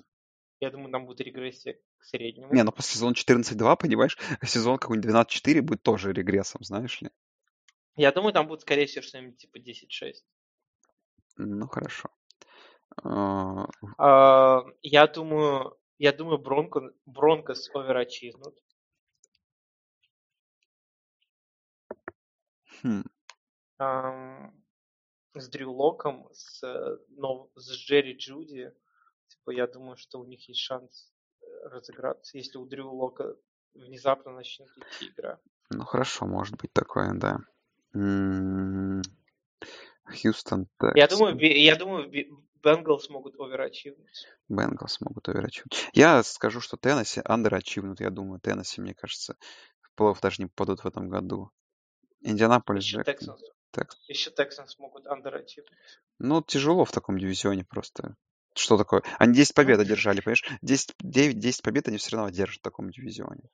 Я 0.61 0.71
думаю, 0.71 0.91
там 0.91 1.07
будет 1.07 1.21
регрессия 1.21 1.79
к 1.99 2.05
среднему. 2.05 2.53
Не, 2.53 2.63
ну 2.63 2.73
по 2.73 2.83
сезон 2.83 3.13
14-2, 3.13 3.77
понимаешь, 3.77 4.17
сезон 4.43 4.79
какой-нибудь 4.79 5.11
12-4 5.11 5.61
будет 5.61 5.83
тоже 5.83 6.13
регрессом, 6.13 6.63
знаешь 6.65 7.01
ли. 7.03 7.11
Я 7.95 8.13
думаю, 8.13 8.33
там 8.33 8.47
будет, 8.47 8.63
скорее 8.63 8.87
всего, 8.87 9.03
что-нибудь 9.03 9.39
типа 9.39 9.59
10-6. 9.59 10.15
Ну, 11.37 11.69
хорошо. 11.69 12.11
Uh... 13.03 13.69
Uh, 13.99 14.75
я 14.83 15.07
думаю, 15.07 15.77
я 15.99 16.13
думаю, 16.13 16.39
Бронко, 16.39 16.93
Бронкос 17.05 17.71
оверачизнут. 17.75 18.57
Хм. 22.83 23.05
Um, 23.79 24.53
с 25.35 25.49
Дрю 25.49 25.73
Локом, 25.73 26.29
с, 26.33 26.63
но 27.09 27.51
с 27.57 27.71
Джерри 27.73 28.15
Джуди, 28.17 28.73
типа, 29.29 29.51
я 29.51 29.67
думаю, 29.67 29.97
что 29.97 30.21
у 30.21 30.25
них 30.25 30.49
есть 30.49 30.61
шанс 30.61 31.13
э, 31.41 31.47
разыграться, 31.69 32.37
если 32.39 32.59
у 32.59 32.67
Дрю 32.67 32.91
Лока 32.93 33.37
внезапно 33.75 34.33
начнет 34.33 34.69
идти 34.77 35.09
игра. 35.09 35.39
Ну 35.71 35.85
хорошо, 35.85 36.27
может 36.27 36.57
быть 36.57 36.73
такое, 36.73 37.13
да. 37.15 37.39
Хьюстон 40.05 40.69
Я 40.95 41.09
думаю, 41.09 41.39
я 41.41 41.77
думаю, 41.77 42.11
Бенгалс 42.63 43.09
могут 43.11 43.39
оверачивнуть. 43.39 44.27
Бенгалс 44.49 45.01
могут 45.01 45.29
оверачивнуть. 45.29 45.89
Я 45.93 46.23
скажу, 46.23 46.61
что 46.61 46.77
Теннесси 46.77 47.21
андерачивнут. 47.25 48.01
Я 48.01 48.11
думаю, 48.11 48.41
Теннесси, 48.41 48.81
мне 48.81 48.95
кажется, 48.95 49.37
плей-офф 49.97 50.19
даже 50.21 50.43
не 50.43 50.47
попадут 50.47 50.85
в 50.85 50.87
этом 50.87 51.09
году. 51.09 51.51
Индианаполис 52.21 52.85
Еще 52.85 52.99
же... 52.99 53.03
Texans. 53.03 53.41
Текс. 53.73 53.97
Еще 54.09 54.31
Texans 54.31 54.71
могут 54.79 55.07
андерачивать. 55.07 55.69
Ну, 56.19 56.43
тяжело 56.43 56.85
в 56.85 56.93
таком 56.93 57.19
дивизионе 57.19 57.65
просто. 57.65 58.17
Что 58.57 58.79
такое? 58.79 59.03
Они 59.19 59.35
10 59.35 59.55
побед 59.55 59.79
одержали, 59.79 60.21
понимаешь? 60.21 60.45
10, 60.63 60.95
9, 61.01 61.39
10 61.39 61.63
побед 61.63 61.89
они 61.89 61.99
все 61.99 62.17
равно 62.17 62.31
держат 62.31 62.61
в 62.61 62.63
таком 62.63 62.91
дивизионе. 62.91 63.51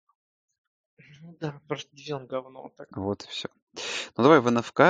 Ну 1.21 1.37
да, 1.41 1.61
просто 1.67 1.91
дивизион 1.93 2.27
говно. 2.27 2.73
Так. 2.77 2.97
Вот 2.97 3.25
и 3.25 3.29
все. 3.29 3.49
Ну, 4.17 4.23
давай 4.23 4.41
в 4.41 4.49
НФК. 4.49 4.81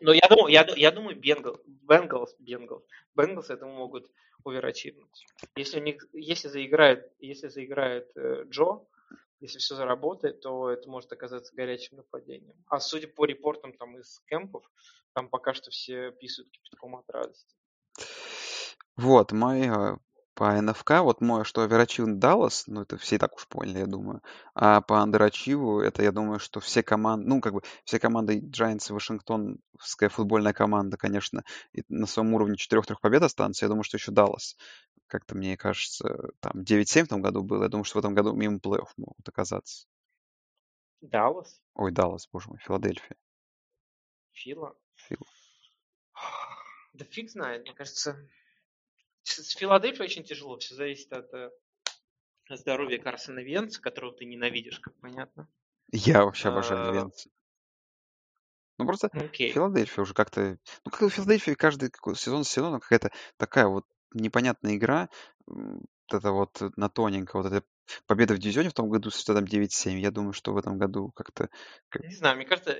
Но 0.00 0.12
я 0.12 0.26
думаю, 0.28 0.52
я, 0.52 0.66
я 0.76 0.90
думаю, 0.90 1.18
Бенгал, 1.20 1.60
Бенгалс, 1.66 2.34
Бенгалс, 2.38 2.84
Бенгалс, 3.14 3.50
я 3.50 3.56
думаю, 3.56 3.78
могут 3.78 4.10
оверачивнуть. 4.44 5.26
Если 5.56 5.80
у 5.80 5.82
них, 5.82 6.06
если 6.12 6.48
заиграет, 6.48 7.12
если 7.18 7.48
заиграет 7.48 8.10
э, 8.16 8.44
Джо, 8.48 8.86
если 9.40 9.58
все 9.58 9.74
заработает, 9.74 10.40
то 10.40 10.70
это 10.70 10.88
может 10.88 11.12
оказаться 11.12 11.54
горячим 11.54 11.98
нападением. 11.98 12.56
А 12.68 12.80
судя 12.80 13.08
по 13.08 13.26
репортам 13.26 13.72
там 13.74 13.98
из 13.98 14.20
кемпов, 14.28 14.64
там 15.12 15.28
пока 15.28 15.52
что 15.52 15.70
все 15.70 16.10
писают 16.12 16.50
кипятком 16.50 16.96
от 16.96 17.10
радости. 17.10 17.54
Вот, 18.98 19.30
мой 19.30 19.60
э, 19.60 19.96
по 20.34 20.60
НФК, 20.60 20.90
вот 21.02 21.20
мой, 21.20 21.44
что 21.44 21.62
оверачивен 21.62 22.18
Даллас, 22.18 22.66
ну, 22.66 22.82
это 22.82 22.98
все 22.98 23.14
и 23.14 23.18
так 23.18 23.36
уж 23.36 23.46
поняли, 23.46 23.78
я 23.78 23.86
думаю. 23.86 24.22
А 24.54 24.80
по 24.80 25.00
андерачиву, 25.00 25.80
это, 25.80 26.02
я 26.02 26.10
думаю, 26.10 26.40
что 26.40 26.58
все 26.58 26.82
команды, 26.82 27.28
ну, 27.28 27.40
как 27.40 27.54
бы, 27.54 27.62
все 27.84 28.00
команды 28.00 28.40
Giants 28.40 28.90
и 28.90 28.92
Вашингтонская 28.92 30.08
футбольная 30.08 30.52
команда, 30.52 30.96
конечно, 30.96 31.44
и 31.72 31.84
на 31.88 32.06
своем 32.06 32.34
уровне 32.34 32.56
4-3 32.56 32.96
побед 33.00 33.22
останутся. 33.22 33.66
Я 33.66 33.68
думаю, 33.68 33.84
что 33.84 33.98
еще 33.98 34.10
Даллас. 34.10 34.56
Как-то, 35.06 35.36
мне 35.36 35.56
кажется, 35.56 36.30
там 36.40 36.62
9-7 36.62 37.04
в 37.04 37.08
том 37.08 37.22
году 37.22 37.44
было. 37.44 37.62
Я 37.62 37.68
думаю, 37.68 37.84
что 37.84 37.98
в 37.98 38.00
этом 38.00 38.14
году 38.14 38.32
мимо 38.32 38.58
плей-офф 38.58 38.88
могут 38.96 39.28
оказаться. 39.28 39.86
Даллас, 41.00 41.62
Ой, 41.74 41.92
Даллас, 41.92 42.28
боже 42.32 42.48
мой, 42.48 42.58
Филадельфия. 42.58 43.16
Фила. 44.32 44.76
Фил. 44.96 45.24
Да 46.94 47.04
фиг 47.04 47.30
знает, 47.30 47.62
мне 47.62 47.74
кажется. 47.74 48.28
С 49.28 49.50
Филадельфией 49.56 50.04
очень 50.04 50.24
тяжело. 50.24 50.58
Все 50.58 50.74
зависит 50.74 51.12
от 51.12 51.32
э, 51.34 51.50
здоровья 52.50 52.98
Карсона 52.98 53.40
Венца, 53.40 53.80
которого 53.80 54.12
ты 54.12 54.24
ненавидишь, 54.24 54.80
как 54.80 54.94
понятно. 55.00 55.48
Я 55.92 56.24
вообще 56.24 56.48
обожаю 56.48 56.88
А, 56.88 56.92
Венца. 56.92 57.30
Ну, 58.78 58.86
просто 58.86 59.08
Окей. 59.12 59.52
Филадельфия 59.52 60.02
уже 60.02 60.14
как-то... 60.14 60.58
Ну, 60.84 60.90
как 60.90 61.02
у 61.02 61.08
Филадельфии 61.08 61.54
каждый 61.54 61.90
сезон 62.14 62.44
с 62.44 62.48
сезоном 62.50 62.80
какая-то 62.80 63.10
такая 63.36 63.66
вот 63.66 63.84
непонятная 64.12 64.76
игра. 64.76 65.08
Вот 65.46 65.82
это 66.10 66.32
вот 66.32 66.60
на 66.76 66.88
тоненько, 66.88 67.36
вот 67.36 67.46
эта 67.52 67.66
победа 68.06 68.34
в 68.34 68.38
дивизионе 68.38 68.70
в 68.70 68.74
том 68.74 68.88
году 68.88 69.10
с 69.10 69.18
счетом 69.18 69.44
9-7. 69.44 69.98
Я 69.98 70.10
думаю, 70.10 70.32
что 70.32 70.52
в 70.52 70.56
этом 70.58 70.78
году 70.78 71.10
как-то... 71.12 71.48
как- 71.88 72.04
Не 72.04 72.14
знаю, 72.14 72.36
мне 72.36 72.46
кажется, 72.46 72.76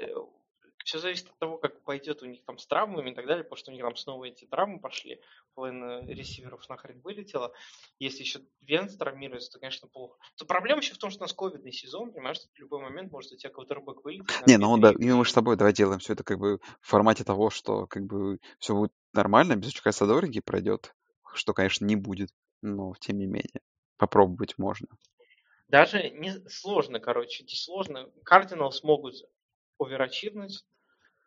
все 0.89 1.01
зависит 1.01 1.29
от 1.29 1.39
того, 1.39 1.59
как 1.59 1.83
пойдет 1.85 2.23
у 2.23 2.27
них 2.27 2.43
там 2.47 2.57
с 2.57 2.67
травмами 2.67 3.11
и 3.11 3.15
так 3.15 3.27
далее, 3.27 3.45
потому 3.45 3.59
что 3.59 3.71
у 3.71 3.75
них 3.75 3.83
там 3.83 3.95
снова 3.95 4.25
эти 4.25 4.47
травмы 4.47 4.81
пошли, 4.81 5.21
половина 5.55 6.01
ресиверов 6.07 6.67
нахрен 6.67 7.03
вылетела. 7.03 7.53
Если 7.99 8.23
еще 8.23 8.41
Венс 8.63 8.97
травмируется, 8.97 9.53
то, 9.53 9.59
конечно, 9.59 9.87
плохо. 9.87 10.19
То 10.39 10.47
проблема 10.47 10.81
еще 10.81 10.95
в 10.95 10.99
том, 10.99 11.11
что 11.11 11.21
у 11.21 11.25
нас 11.25 11.35
ковидный 11.35 11.73
сезон, 11.73 12.11
понимаешь, 12.11 12.39
что 12.39 12.49
в 12.49 12.59
любой 12.59 12.81
момент 12.81 13.13
может 13.13 13.33
у 13.33 13.37
тебя 13.37 13.51
квотербек 13.51 14.03
вылететь 14.03 14.47
Не, 14.47 14.57
ну 14.57 14.79
да, 14.79 14.93
2-3 14.93 14.95
и 14.99 15.13
мы 15.13 15.27
с 15.27 15.33
тобой 15.35 15.57
давай 15.57 15.75
делаем 15.75 15.99
все 15.99 16.15
это 16.15 16.25
как 16.25 16.39
бы 16.39 16.59
в 16.81 16.89
формате 16.89 17.23
того, 17.23 17.51
что 17.51 17.87
как 17.87 18.07
бы 18.07 18.39
все 18.59 18.75
будет 18.75 18.93
нормально, 19.13 19.57
без 19.57 19.69
очка 19.69 19.93
Садорги 19.93 20.41
пройдет, 20.41 20.95
что, 21.35 21.53
конечно, 21.53 21.85
не 21.85 21.97
будет, 21.97 22.31
но 22.63 22.95
тем 22.99 23.19
не 23.19 23.27
менее, 23.27 23.61
попробовать 23.99 24.57
можно. 24.57 24.89
Даже 25.69 26.09
не 26.09 26.33
сложно, 26.49 26.99
короче, 26.99 27.45
здесь 27.45 27.63
сложно. 27.63 28.11
Кардинал 28.25 28.73
смогут 28.73 29.17
оверачивнуть. 29.79 30.65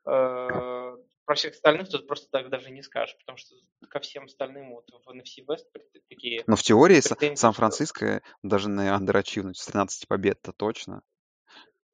Э, 0.05 0.97
Про 1.25 1.35
всех 1.35 1.53
остальных 1.53 1.89
тут 1.89 2.07
просто 2.07 2.27
так 2.31 2.49
даже 2.49 2.71
не 2.71 2.81
скажешь, 2.81 3.17
потому 3.19 3.37
что 3.37 3.55
ко 3.89 3.99
всем 3.99 4.25
остальным 4.25 4.71
вот 4.71 4.89
в 4.89 5.09
NFC 5.09 5.45
West 5.47 5.65
такие 6.09 6.43
Но 6.47 6.55
в 6.55 6.61
теории 6.61 6.99
Сан-Франциско 7.35 8.21
должны 8.43 8.89
андерачивнуть 8.89 9.57
с 9.57 9.65
13 9.65 10.07
побед-то 10.07 10.51
точно. 10.53 11.01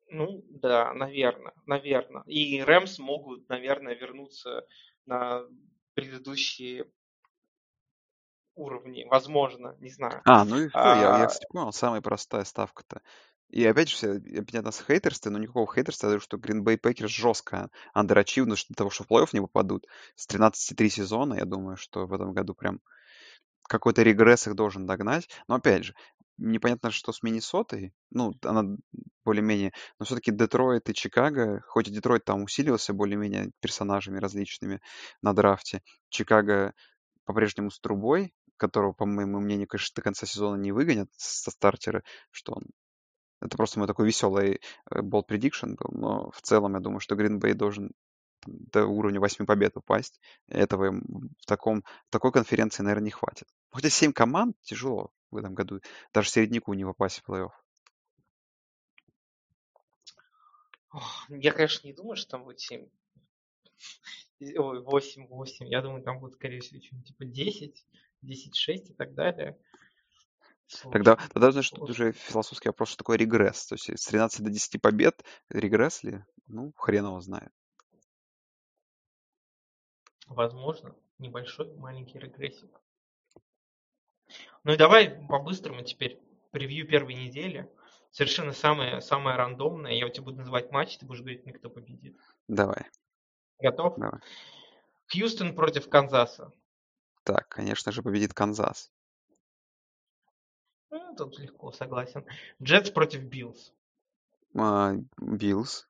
Ну, 0.10 0.44
да, 0.50 0.94
наверное, 0.94 1.54
наверное. 1.66 2.24
И 2.24 2.62
Рэмс 2.62 3.00
могут, 3.00 3.50
наверное, 3.50 3.94
вернуться 3.94 4.66
на 5.06 5.44
предыдущие 5.96 6.90
уровни. 8.56 9.06
Возможно, 9.10 9.76
не 9.80 9.90
знаю. 9.90 10.22
А, 10.26 10.46
ну 10.46 10.60
и 10.62 10.70
все, 10.70 10.80
я, 10.80 10.96
я, 10.96 11.24
А, 11.24 11.28
кстати, 11.28 11.46
понял, 11.52 11.72
самая 11.74 12.02
простая 12.02 12.44
ставка-то. 12.44 13.02
И 13.50 13.66
опять 13.66 13.90
же, 13.90 13.96
все, 13.96 14.14
я 14.26 14.44
понятно, 14.44 14.72
с 14.72 14.84
хейтерством, 14.86 15.34
но 15.34 15.40
никакого 15.40 15.72
хейтерства, 15.74 16.08
говорю, 16.08 16.22
что 16.22 16.38
Green 16.38 16.64
Bay 16.64 16.80
Packers 16.80 17.08
жестко 17.08 17.70
андерачивнут 17.94 18.60
для 18.68 18.76
того, 18.76 18.90
что 18.90 19.04
в 19.04 19.12
плей-офф 19.12 19.30
не 19.34 19.42
попадут. 19.42 19.86
С 20.16 20.28
13-3 20.28 20.90
сезона, 20.90 21.36
я 21.36 21.46
думаю, 21.46 21.78
что 21.78 22.06
в 22.08 22.14
этом 22.14 22.34
году 22.34 22.54
прям 22.54 22.82
какой-то 23.64 24.04
регресс 24.04 24.48
их 24.48 24.56
должен 24.56 24.86
догнать. 24.86 25.30
Но 25.48 25.56
опять 25.56 25.86
же, 25.86 25.94
непонятно, 26.38 26.92
что 26.92 27.12
с 27.12 27.24
Миннесотой. 27.24 27.94
Ну, 28.12 28.34
она 28.44 28.76
более-менее... 29.24 29.72
Но 30.00 30.06
все-таки 30.06 30.32
Детройт 30.32 30.90
и 30.90 30.94
Чикаго, 30.94 31.62
хоть 31.68 31.88
и 31.88 31.92
Детройт 31.92 32.26
там 32.26 32.44
усилился 32.44 32.94
более-менее 32.94 33.52
персонажами 33.60 34.20
различными 34.20 34.82
на 35.22 35.34
драфте, 35.34 35.82
Чикаго 36.10 36.74
по-прежнему 37.26 37.72
с 37.72 37.80
трубой, 37.80 38.34
которого, 38.58 38.94
по 38.94 39.06
моему 39.06 39.40
мнению, 39.40 39.68
конечно, 39.68 39.94
до 39.96 40.02
конца 40.02 40.26
сезона 40.26 40.60
не 40.60 40.72
выгонят 40.72 41.10
со 41.16 41.52
стартера, 41.52 42.04
что 42.32 42.54
он... 42.54 42.64
Это 43.42 43.56
просто 43.58 43.80
мой 43.80 43.88
такой 43.88 44.08
веселый 44.08 44.62
болт 44.90 45.32
prediction 45.32 45.76
был, 45.76 45.92
но 45.92 46.32
в 46.32 46.42
целом 46.42 46.74
я 46.74 46.80
думаю, 46.80 47.00
что 47.00 47.16
Green 47.16 47.40
Bay 47.40 47.54
должен 47.54 47.92
до 48.46 48.86
уровня 48.86 49.20
8 49.20 49.46
побед 49.46 49.78
упасть. 49.78 50.20
Этого 50.48 50.86
им 50.86 51.02
в, 51.40 51.46
таком, 51.46 51.84
такой 52.10 52.32
конференции, 52.32 52.84
наверное, 52.84 53.06
не 53.06 53.12
хватит. 53.12 53.48
Хотя 53.72 53.90
7 53.90 54.14
команд 54.14 54.56
тяжело 54.62 55.12
в 55.32 55.38
этом 55.38 55.54
году. 55.54 55.82
Даже 56.14 56.30
середняку 56.30 56.74
не 56.74 56.86
попасть 56.86 57.20
в 57.20 57.30
плей-офф. 57.30 57.52
я, 61.30 61.52
конечно, 61.52 61.88
не 61.88 61.94
думаю, 61.94 62.16
что 62.16 62.32
там 62.32 62.44
будет 62.44 62.60
7. 62.60 62.88
Ой, 64.40 64.82
8, 64.82 65.28
8. 65.28 65.68
Я 65.68 65.82
думаю, 65.82 66.04
там 66.04 66.20
будет, 66.20 66.34
скорее 66.34 66.62
всего, 66.62 66.80
типа 67.04 67.26
10, 67.26 67.86
10, 68.22 68.56
6 68.56 68.90
и 68.92 68.94
так 68.94 69.14
далее. 69.14 69.58
Тогда, 70.92 71.16
тогда 71.34 71.52
знаешь, 71.52 71.70
тут 71.70 71.90
уже 71.90 72.12
философский 72.12 72.70
вопрос, 72.70 72.90
что 72.90 72.98
такое 72.98 73.18
регресс. 73.18 73.66
То 73.68 73.76
есть 73.76 73.90
с 73.90 74.06
13 74.08 74.44
до 74.44 74.50
10 74.50 74.82
побед 74.82 75.24
регресс 75.50 76.04
ли? 76.04 76.24
Ну, 76.48 76.74
хрен 76.76 77.06
его 77.06 77.22
знает. 77.22 77.52
Возможно, 80.28 80.94
небольшой, 81.20 81.74
маленький 81.76 82.20
регрессив. 82.20 82.70
Ну 84.64 84.74
и 84.74 84.78
давай 84.78 85.10
по-быстрому 85.28 85.84
теперь 85.84 86.20
превью 86.52 86.86
первой 86.86 87.14
недели. 87.14 87.72
Совершенно 88.12 88.52
самое, 88.52 89.02
самое 89.02 89.38
рандомное. 89.38 89.94
Я 89.94 90.06
у 90.06 90.10
тебя 90.10 90.24
буду 90.24 90.40
называть 90.40 90.72
матч, 90.72 90.98
ты 90.98 91.06
будешь 91.06 91.22
говорить 91.22 91.46
мне, 91.46 91.54
кто 91.54 91.70
победит. 91.70 92.18
Давай, 92.48 92.86
Готов? 93.60 93.98
давай. 93.98 94.20
Хьюстон 95.10 95.56
против 95.56 95.90
Канзаса. 95.90 96.52
Так, 97.24 97.48
конечно 97.48 97.92
же, 97.92 98.04
победит 98.04 98.34
Канзас. 98.34 98.92
Ну, 100.90 101.16
тут 101.16 101.38
легко, 101.40 101.72
согласен. 101.72 102.26
Джетс 102.62 102.90
против 102.92 103.24
Биллс. 103.24 103.74
А, 104.56 104.94
Биллс. 105.18 105.88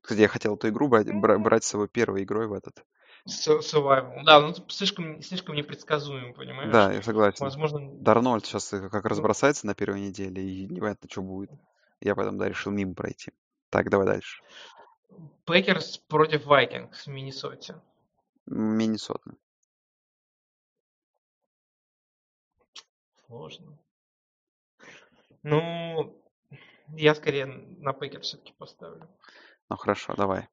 Кстати, 0.00 0.20
я 0.20 0.28
хотел 0.28 0.56
эту 0.56 0.68
игру 0.68 0.88
брать, 0.88 1.12
бра- 1.12 1.38
брать 1.38 1.64
с 1.64 1.68
собой 1.68 1.88
первой 1.88 2.24
игрой 2.24 2.46
в 2.46 2.52
этот. 2.52 2.84
Survival. 3.28 4.24
Да, 4.24 4.40
ну 4.40 4.54
слишком, 4.68 5.20
слишком 5.22 5.54
непредсказуем, 5.54 6.32
понимаешь? 6.32 6.72
Да, 6.72 6.92
я 6.92 7.02
согласен. 7.02 7.44
Возможно, 7.44 7.90
Дарнольд 8.00 8.46
сейчас 8.46 8.70
как 8.70 9.04
ну, 9.04 9.10
разбросается 9.10 9.66
на 9.66 9.74
первой 9.74 10.00
неделе, 10.00 10.42
и 10.42 10.66
непонятно, 10.66 11.08
что 11.10 11.20
будет. 11.22 11.50
Я 12.00 12.14
поэтому, 12.14 12.38
да, 12.38 12.48
решил 12.48 12.72
мимо 12.72 12.94
пройти. 12.94 13.32
Так, 13.68 13.90
давай 13.90 14.06
дальше. 14.06 14.42
Пекерс 15.44 15.98
против 15.98 16.46
Вайкингс 16.46 17.06
в 17.06 17.10
Миннесоте. 17.10 17.80
Миннесота. 18.46 19.32
Сложно. 23.30 23.78
Ну, 25.44 26.20
я 26.88 27.14
скорее 27.14 27.46
на 27.46 27.92
Пекерс 27.92 28.26
все-таки 28.26 28.52
поставлю. 28.58 29.08
Ну 29.68 29.76
хорошо, 29.76 30.14
давай. 30.16 30.48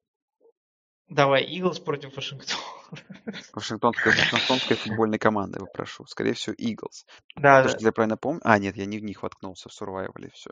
Давай, 1.08 1.42
Иглс 1.42 1.80
против 1.80 2.14
Вашингтона. 2.14 2.62
Вашингтонской, 3.52 4.12
Вашингтонской 4.12 4.76
футбольной 4.76 5.18
команды 5.18 5.58
попрошу. 5.58 6.06
Скорее 6.06 6.34
всего, 6.34 6.54
Eagles. 6.54 7.04
Да, 7.34 7.62
Потому 7.62 7.64
да. 7.64 7.68
что 7.70 7.84
я 7.84 7.92
правильно 7.92 8.16
помню... 8.16 8.40
А, 8.44 8.56
нет, 8.60 8.76
я 8.76 8.86
не 8.86 8.98
в 8.98 9.02
них 9.02 9.24
воткнулся 9.24 9.68
в 9.68 9.72
сурвайвале, 9.72 10.30
все. 10.32 10.50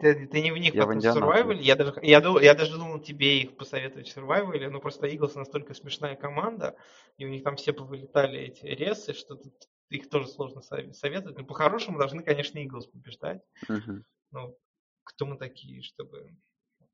Ты, 0.00 0.26
ты 0.26 0.42
не 0.42 0.50
в 0.50 0.56
них 0.56 0.74
Я 0.74 0.84
в. 0.84 0.90
Survival. 0.90 1.58
Я 1.60 1.76
даже, 1.76 1.94
я, 2.02 2.20
ду- 2.20 2.40
я 2.40 2.54
даже 2.54 2.76
думал 2.76 2.98
тебе 2.98 3.42
их 3.42 3.56
посоветовать 3.56 4.08
в 4.08 4.18
Survival, 4.18 4.68
но 4.68 4.80
просто 4.80 5.06
Иглс 5.06 5.36
настолько 5.36 5.74
смешная 5.74 6.16
команда, 6.16 6.76
и 7.18 7.24
у 7.24 7.28
них 7.28 7.44
там 7.44 7.54
все 7.54 7.72
повылетали 7.72 8.40
эти 8.40 8.66
ресы, 8.66 9.12
что 9.12 9.36
тут 9.36 9.54
их 9.90 10.08
тоже 10.10 10.28
сложно 10.28 10.60
сове- 10.60 10.92
советовать. 10.92 11.38
Но 11.38 11.44
по-хорошему 11.44 11.98
должны, 11.98 12.22
конечно, 12.22 12.58
Иглс 12.58 12.86
побеждать. 12.86 13.42
Мгм. 13.68 14.04
Ну, 14.30 14.58
кто 15.04 15.26
мы 15.26 15.36
такие, 15.38 15.82
чтобы 15.82 16.36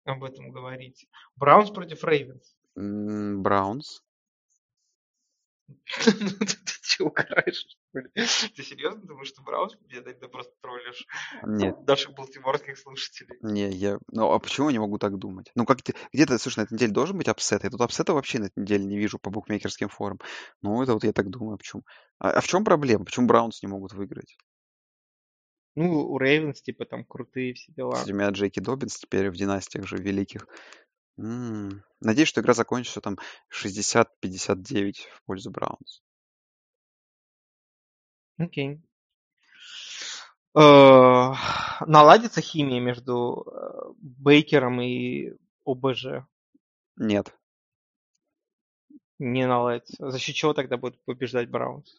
об 0.05 0.23
этом 0.25 0.51
говорить. 0.51 1.09
Браунс 1.37 1.71
против 1.71 2.05
Рейвенс. 2.05 2.55
Браунс. 2.77 4.03
Ты 6.97 6.99
ты 6.99 7.05
угораешь, 7.05 7.67
что 7.69 7.99
ли? 7.99 8.09
Ты 8.15 8.63
серьезно 8.63 9.03
думаешь, 9.03 9.29
что 9.29 9.43
Браунс 9.43 9.75
победит? 9.75 10.21
Ты 10.21 10.29
просто 10.29 10.53
троллишь 10.61 11.07
Нет, 11.43 11.87
наших 11.87 12.15
балтиморских 12.15 12.79
слушателей. 12.79 13.37
не, 13.43 13.69
я... 13.71 13.99
Ну, 14.13 14.31
а 14.33 14.39
почему 14.39 14.69
я 14.69 14.73
не 14.73 14.79
могу 14.79 14.99
так 14.99 15.19
думать? 15.19 15.51
Ну, 15.55 15.65
как 15.67 15.83
те- 15.83 15.95
где-то, 16.13 16.39
слушай, 16.39 16.61
на 16.61 16.63
этой 16.65 16.75
неделе 16.75 16.93
должен 16.93 17.17
быть 17.17 17.29
upset. 17.29 17.65
Я 17.65 17.71
тут 17.71 17.81
upset 17.81 18.09
а 18.09 18.15
вообще 18.15 18.39
на 18.39 18.45
этой 18.47 18.61
неделе 18.61 18.85
не 18.85 18.97
вижу 18.99 19.19
по 19.19 19.31
букмекерским 19.31 19.89
форам. 19.89 20.21
Ну, 20.63 20.83
это 20.83 20.95
вот 20.95 21.05
я 21.05 21.13
так 21.13 21.31
думаю, 21.31 21.59
почему. 21.59 21.83
А, 22.19 22.31
а 22.31 22.41
в 22.41 22.47
чем 22.47 22.65
проблема? 22.65 23.05
Почему 23.05 23.27
Браунс 23.27 23.63
не 23.63 23.69
могут 23.69 23.93
выиграть? 23.93 24.37
Ну, 25.77 26.07
у 26.09 26.19
Рейвенс, 26.19 26.63
типа, 26.63 26.85
там 26.85 27.05
крутые 27.05 27.55
все 27.55 27.73
дела. 27.73 27.93
Кстати, 27.95 28.13
у 28.13 28.15
меня 28.15 28.31
Джеки 28.31 28.61
Доббинс 28.61 28.97
теперь 28.97 29.31
в 29.31 29.37
династиях 29.37 29.87
же 29.89 29.97
великих. 29.97 30.47
М, 31.19 31.83
Надеюсь, 32.01 32.29
что 32.29 32.41
игра 32.41 32.55
закончится 32.55 33.01
там 33.01 33.19
60-59 33.49 35.09
в 35.13 35.23
пользу 35.25 35.51
Браунс. 35.51 36.03
Окей. 38.39 38.81
Э, 40.57 41.33
Наладится 41.87 42.41
химия 42.41 42.81
между 42.81 43.45
э, 43.47 43.93
Бейкером 43.99 44.81
и 44.81 45.33
ОБЖ? 45.65 46.25
Нет. 46.97 47.35
Не 49.19 49.47
наладится. 49.47 50.11
За 50.11 50.19
счет 50.19 50.35
чего 50.35 50.55
тогда 50.55 50.77
будет 50.77 51.01
побеждать 51.05 51.49
Браунс? 51.49 51.97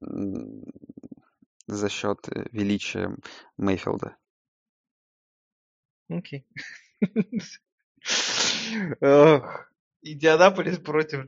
За 0.00 1.88
счет 1.88 2.28
э, 2.28 2.46
величия 2.52 3.16
Мейфилда. 3.56 4.16
Окей. 6.08 6.46
Ох, 9.00 9.71
Индианаполис 10.02 10.78
против 10.78 11.26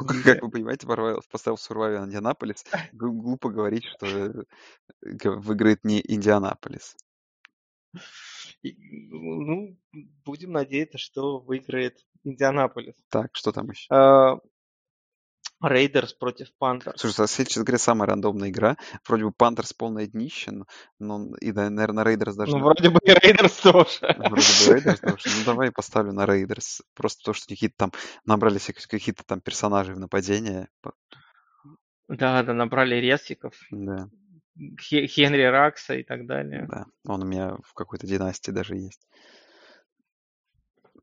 Ну, 0.00 0.06
Как 0.24 0.42
вы 0.42 0.50
понимаете, 0.50 0.86
Барвайлов 0.86 1.28
поставил 1.28 1.56
в 1.56 1.60
Survive 1.62 2.00
на 2.00 2.06
Индианаполис. 2.06 2.64
Глу- 2.92 3.12
Глупо 3.22 3.50
говорить, 3.50 3.84
что 3.84 4.06
э, 4.06 4.44
выиграет 5.24 5.84
не 5.84 6.00
Индианаполис. 6.04 6.96
Ну, 8.62 9.78
будем 10.24 10.52
надеяться, 10.52 10.98
что 10.98 11.38
выиграет 11.38 11.98
Индианаполис. 12.24 12.96
Так, 13.10 13.30
что 13.34 13.52
там 13.52 13.70
еще? 13.70 13.86
Рейдерс 15.62 16.12
против 16.12 16.48
Пантерс. 16.58 17.00
Слушай, 17.00 17.24
это, 17.24 17.44
честно 17.46 17.64
говоря, 17.64 17.78
самая 17.78 18.08
рандомная 18.08 18.50
игра. 18.50 18.76
Вроде 19.06 19.24
бы 19.24 19.32
Пантерс 19.32 19.72
полное 19.72 20.06
днище, 20.06 20.52
но, 20.98 21.34
и, 21.40 21.52
наверное, 21.52 22.04
Raiders 22.04 22.36
даже... 22.36 22.52
Ну, 22.52 22.62
вроде 22.62 22.90
бы 22.90 23.00
и 23.02 23.10
Raiders 23.10 23.56
тоже. 23.60 24.00
Вроде 24.00 24.30
бы 24.66 24.74
Raiders 24.74 25.00
тоже. 25.00 25.22
Ну, 25.24 25.44
давай 25.46 25.72
поставлю 25.72 26.12
на 26.12 26.26
Raiders. 26.26 26.82
Просто 26.94 27.24
то, 27.24 27.32
что 27.32 27.48
какие-то 27.48 27.76
там 27.76 27.92
набрали 28.26 28.58
себе 28.58 28.74
какие-то 28.88 29.24
там 29.24 29.40
персонажей 29.40 29.94
в 29.94 29.98
нападение. 29.98 30.68
Да, 32.08 32.42
да, 32.42 32.52
набрали 32.52 32.96
резкиков. 32.96 33.54
Да, 33.70 34.08
Хе- 34.80 35.06
Хенри 35.06 35.42
Раггса 35.42 35.94
и 35.94 36.02
так 36.02 36.26
далее. 36.26 36.66
да. 36.68 36.86
Он 37.06 37.22
у 37.22 37.26
меня 37.26 37.56
в 37.64 37.72
какой-то 37.74 38.06
династии 38.06 38.50
даже 38.50 38.76
есть. 38.76 39.06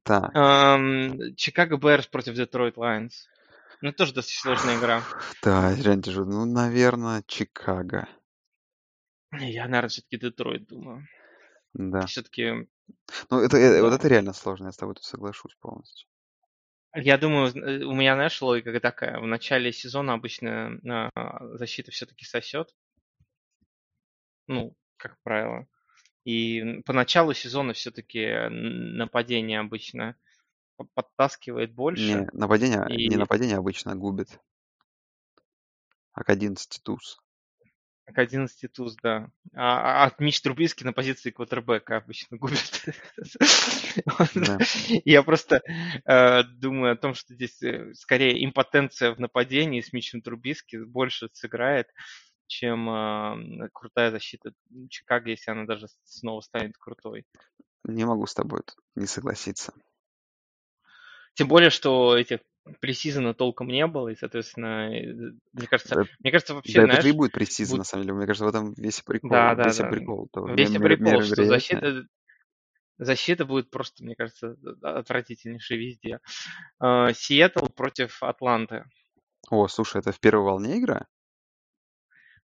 Так. 0.03 0.31
Chicago 1.37 1.77
Bears 1.77 2.07
против 2.07 2.35
Detroit 2.35 2.77
Lions. 2.77 3.27
Ну, 3.83 3.91
тоже 3.91 4.13
достаточно 4.13 4.55
сложная 4.55 4.79
игра. 4.79 5.03
Да, 5.41 5.75
реально 5.75 6.01
тяжело. 6.01 6.25
Ну, 6.25 6.45
наверное, 6.45 7.21
Чикаго. 7.27 8.07
Я, 9.33 9.65
наверное, 9.65 9.89
все-таки 9.89 10.17
Детройт 10.17 10.65
думаю. 10.67 11.05
Да. 11.73 12.05
Все-таки, 12.05 12.69
Ну, 13.29 13.39
это, 13.39 13.57
э, 13.57 13.81
вот 13.81 13.91
это 13.91 14.07
реально 14.07 14.31
сложно, 14.31 14.67
я 14.67 14.71
с 14.71 14.77
тобой 14.77 14.95
тут 14.95 15.03
соглашусь 15.03 15.57
полностью. 15.59 16.07
Я 16.95 17.17
думаю, 17.17 17.53
э, 17.53 17.83
у 17.83 17.93
меня, 17.93 18.13
знаешь, 18.15 18.41
логика 18.41 18.79
такая. 18.79 19.19
В 19.19 19.27
начале 19.27 19.73
сезона 19.73 20.13
обычно 20.13 20.79
а, 21.13 21.57
защита 21.57 21.91
все-таки 21.91 22.23
сосет. 22.23 22.73
Ну, 24.47 24.77
как 24.95 25.17
правило. 25.23 25.67
И 26.23 26.81
по 26.85 26.93
началу 26.93 27.33
сезона 27.33 27.73
все-таки 27.73 28.47
нападение 28.49 29.59
обычно 29.59 30.15
по- 30.93 31.03
подтаскивает 31.03 31.69
Не, 31.69 31.75
больше. 31.75 32.27
нападение, 32.33 32.85
не 32.89 33.15
И 33.15 33.17
нападение 33.17 33.57
обычно 33.57 33.95
губит, 33.95 34.39
а 36.13 36.23
к 36.23 36.29
11 36.29 36.81
туз. 36.83 37.19
к 38.05 38.17
11 38.17 38.71
туз, 38.71 38.95
да. 39.01 39.29
А, 39.53 40.03
а 40.03 40.05
от 40.05 40.19
Мич 40.19 40.41
Трубиски 40.41 40.83
на 40.83 40.93
позиции 40.93 41.31
квотербека 41.31 41.97
обычно 41.97 42.37
губит. 42.37 42.85
Да. 44.35 44.57
Я 45.05 45.23
просто 45.23 45.61
э, 46.05 46.43
думаю 46.43 46.93
о 46.93 46.97
том, 46.97 47.13
что 47.13 47.33
здесь 47.33 47.61
э, 47.61 47.93
скорее 47.93 48.43
импотенция 48.43 49.13
в 49.13 49.19
нападении 49.19 49.81
с 49.81 49.93
Мичем 49.93 50.21
Трубиски 50.21 50.77
больше 50.77 51.29
сыграет, 51.33 51.87
чем 52.47 52.89
э, 52.89 53.69
крутая 53.71 54.11
защита 54.11 54.51
Чикаго, 54.89 55.29
если 55.29 55.51
она 55.51 55.65
даже 55.65 55.87
снова 56.03 56.41
станет 56.41 56.77
крутой. 56.77 57.25
Не 57.83 58.05
могу 58.05 58.25
с 58.25 58.33
тобой 58.33 58.61
не 58.95 59.05
согласиться. 59.05 59.73
Тем 61.35 61.47
более, 61.47 61.69
что 61.69 62.17
этих 62.17 62.39
пресизона 62.79 63.33
толком 63.33 63.67
не 63.67 63.85
было, 63.87 64.09
и, 64.09 64.15
соответственно, 64.15 64.95
э, 64.95 65.33
мне 65.53 65.67
кажется, 65.67 65.95
Да, 65.95 66.03
мне 66.19 66.31
кажется, 66.31 66.53
да 66.53 66.57
вообще, 66.57 66.79
это 66.79 66.79
же 66.81 66.85
и 66.85 67.01
знаешь, 67.01 67.15
будет 67.15 67.31
пресизон, 67.31 67.77
на 67.77 67.81
будет... 67.81 67.87
самом 67.87 68.03
деле. 68.03 68.13
Мне 68.15 68.25
кажется, 68.25 68.45
в 68.45 68.49
этом 68.49 68.73
весь 68.77 69.01
прикол. 69.01 69.31
Да, 69.31 69.55
да, 69.55 69.63
Весь 69.65 69.77
да. 69.77 69.89
прикол. 69.89 70.29
То 70.31 70.45
Весь 70.47 70.69
и 70.69 70.77
ме- 70.77 70.79
ме- 70.79 70.95
прикол, 70.97 71.21
что 71.21 71.43
защита, 71.45 72.05
защита 72.97 73.45
будет 73.45 73.69
просто, 73.69 74.03
мне 74.03 74.15
кажется, 74.15 74.55
отвратительнейшей 74.81 75.77
везде. 75.77 76.19
Э, 76.81 77.13
Сиэтл 77.13 77.65
против 77.65 78.21
Атланты. 78.23 78.85
О, 79.49 79.67
слушай, 79.67 79.99
это 79.99 80.11
в 80.11 80.19
первой 80.19 80.45
волне 80.45 80.79
игра? 80.79 81.05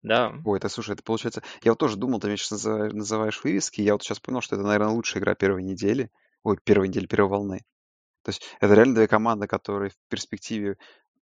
Да, 0.02 0.36
Ой, 0.46 0.60
это, 0.60 0.70
слушай, 0.70 0.92
это 0.92 1.02
получается... 1.02 1.42
Я 1.64 1.72
вот 1.72 1.80
тоже 1.80 1.98
думал, 1.98 2.20
ты 2.20 2.28
мне 2.28 2.38
сейчас 2.38 2.52
называешь, 2.52 2.94
называешь 2.94 3.44
вывески, 3.44 3.82
я 3.82 3.94
вот 3.94 4.04
сейчас 4.04 4.20
понял, 4.20 4.42
что 4.42 4.56
это, 4.56 4.64
наверное, 4.64 4.94
лучшая 4.94 5.22
игра 5.22 5.34
первой 5.34 5.64
недели. 5.64 6.12
Ой, 6.44 6.60
первой 6.64 6.90
недели, 6.90 7.08
первой 7.08 7.30
волны. 7.30 7.62
То 8.26 8.30
есть 8.30 8.42
это 8.60 8.74
реально 8.74 8.96
две 8.96 9.08
команды, 9.08 9.46
которые 9.46 9.92
в 9.92 9.98
перспективе, 10.10 10.78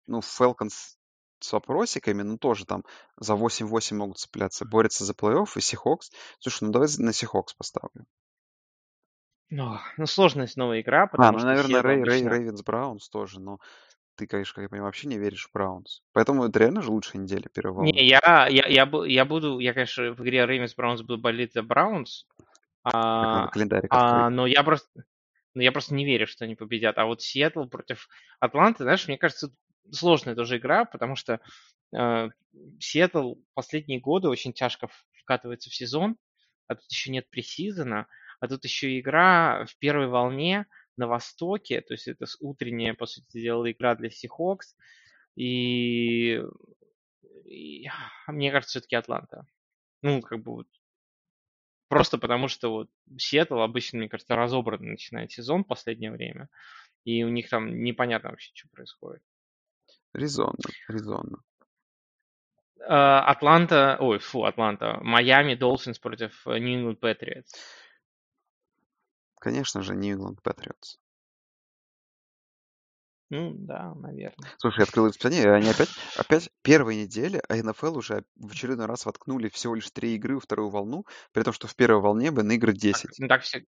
ну, 0.05 0.19
Falcons 0.19 0.97
с 1.39 1.53
вопросиками, 1.53 2.23
ну, 2.23 2.37
тоже 2.37 2.65
там 2.65 2.83
за 3.17 3.35
8-8 3.35 3.95
могут 3.95 4.17
цепляться, 4.17 4.65
борются 4.65 5.05
за 5.05 5.13
плей-офф, 5.13 5.47
и 5.55 5.59
Seahawks. 5.59 6.11
Слушай, 6.39 6.65
ну, 6.65 6.71
давай 6.71 6.89
на 6.97 7.11
Seahawks 7.11 7.55
поставлю. 7.57 8.05
ну, 9.49 9.77
ну, 9.95 10.05
сложная 10.05 10.47
снова 10.47 10.81
игра, 10.81 11.03
А, 11.03 11.07
потому 11.07 11.31
ну, 11.31 11.39
что 11.39 11.47
наверное, 11.47 11.81
Сиэтл 11.81 11.87
Рей, 11.87 12.03
Рей. 12.03 12.27
Ravens 12.27 12.63
Browns 12.63 13.07
тоже, 13.07 13.39
но 13.39 13.59
ты, 14.15 14.27
конечно, 14.27 14.55
как 14.55 14.63
я 14.63 14.69
понимаю, 14.69 14.87
вообще 14.87 15.07
не 15.07 15.17
веришь 15.17 15.47
в 15.47 15.53
Browns. 15.53 16.01
Поэтому 16.11 16.43
это 16.43 16.59
реально 16.59 16.81
же 16.81 16.91
лучшая 16.91 17.21
неделя 17.21 17.47
первой 17.53 17.93
Не, 17.93 18.05
я, 18.05 18.47
я, 18.49 18.67
я, 18.67 18.89
я 19.05 19.25
буду, 19.25 19.59
я, 19.59 19.73
конечно, 19.73 20.11
в 20.11 20.21
игре 20.21 20.45
Ravens 20.45 20.75
Browns 20.75 21.01
буду 21.01 21.17
болеть 21.17 21.53
за 21.53 21.63
Browns, 21.63 22.25
а, 22.83 23.47
календарик 23.47 23.93
а, 23.93 24.25
открыть. 24.25 24.35
но 24.35 24.47
я 24.47 24.63
просто, 24.63 24.89
но 25.53 25.63
я 25.63 25.71
просто 25.71 25.93
не 25.93 26.05
верю, 26.05 26.27
что 26.27 26.45
они 26.45 26.55
победят. 26.55 26.97
А 26.97 27.05
вот 27.05 27.21
Сиэтл 27.21 27.65
против 27.65 28.07
Атланты, 28.39 28.83
знаешь, 28.83 29.07
мне 29.07 29.17
кажется, 29.17 29.53
сложная 29.91 30.35
тоже 30.35 30.57
игра, 30.57 30.85
потому 30.85 31.15
что 31.15 31.39
э, 31.95 32.29
Сиэтл 32.79 33.35
последние 33.53 33.99
годы 33.99 34.29
очень 34.29 34.53
тяжко 34.53 34.89
вкатывается 35.13 35.69
в 35.69 35.75
сезон, 35.75 36.17
а 36.67 36.75
тут 36.75 36.89
еще 36.91 37.11
нет 37.11 37.29
пресизона, 37.29 38.07
а 38.39 38.47
тут 38.47 38.63
еще 38.63 38.99
игра 38.99 39.65
в 39.65 39.77
первой 39.77 40.07
волне 40.07 40.65
на 40.97 41.07
Востоке, 41.07 41.81
то 41.81 41.93
есть 41.93 42.07
это 42.07 42.25
утренняя, 42.39 42.93
по 42.93 43.05
сути 43.05 43.39
дела, 43.41 43.71
игра 43.71 43.95
для 43.95 44.09
Seahawks, 44.09 44.75
и, 45.35 46.41
и 47.45 47.87
мне 48.27 48.51
кажется, 48.51 48.79
все-таки 48.79 48.95
Атланта. 48.95 49.45
Ну, 50.01 50.21
как 50.21 50.43
бы 50.43 50.51
вот 50.53 50.67
Просто 51.89 52.19
потому, 52.19 52.47
что 52.47 52.69
вот 52.69 52.89
Сиэтл 53.17 53.59
обычно, 53.59 53.97
мне 53.97 54.09
кажется, 54.09 54.35
разобранно 54.35 54.91
начинает 54.91 55.31
сезон 55.31 55.63
в 55.63 55.67
последнее 55.67 56.11
время, 56.11 56.47
и 57.03 57.23
у 57.23 57.29
них 57.29 57.49
там 57.49 57.83
непонятно 57.83 58.29
вообще, 58.29 58.51
что 58.53 58.69
происходит. 58.69 59.23
Резонно, 60.13 60.53
резонно. 60.87 61.39
Э, 62.79 62.85
Атланта, 62.85 63.97
ой, 63.99 64.19
фу, 64.19 64.45
Атланта, 64.45 64.99
Майами 65.01 65.55
Долфинс 65.55 65.97
против 65.97 66.45
New 66.45 66.59
England 66.59 66.99
Patriots. 66.99 67.55
Конечно 69.39 69.81
же, 69.81 69.95
England 69.95 70.37
Patriots. 70.43 70.99
Ну, 73.29 73.53
да, 73.55 73.93
наверное. 73.95 74.49
Слушай, 74.57 74.79
я 74.79 74.83
открыл 74.85 75.07
расписание, 75.07 75.43
и 75.43 75.47
они 75.47 75.69
опять, 75.69 75.89
опять 76.17 76.49
первой 76.63 76.95
недели, 76.95 77.41
а 77.47 77.55
НФЛ 77.55 77.97
уже 77.97 78.23
в 78.35 78.51
очередной 78.51 78.87
раз 78.87 79.05
воткнули 79.05 79.49
всего 79.49 79.75
лишь 79.75 79.89
три 79.91 80.15
игры 80.15 80.35
во 80.35 80.41
вторую 80.41 80.69
волну, 80.69 81.05
при 81.31 81.43
том, 81.43 81.53
что 81.53 81.67
в 81.67 81.75
первой 81.75 82.01
волне 82.01 82.31
бы 82.31 82.41
на 82.41 82.53
игры 82.53 82.71
Так, 82.71 82.81
10. 82.81 83.19
ну, 83.19 83.27
так, 83.27 83.43
всег- 83.43 83.65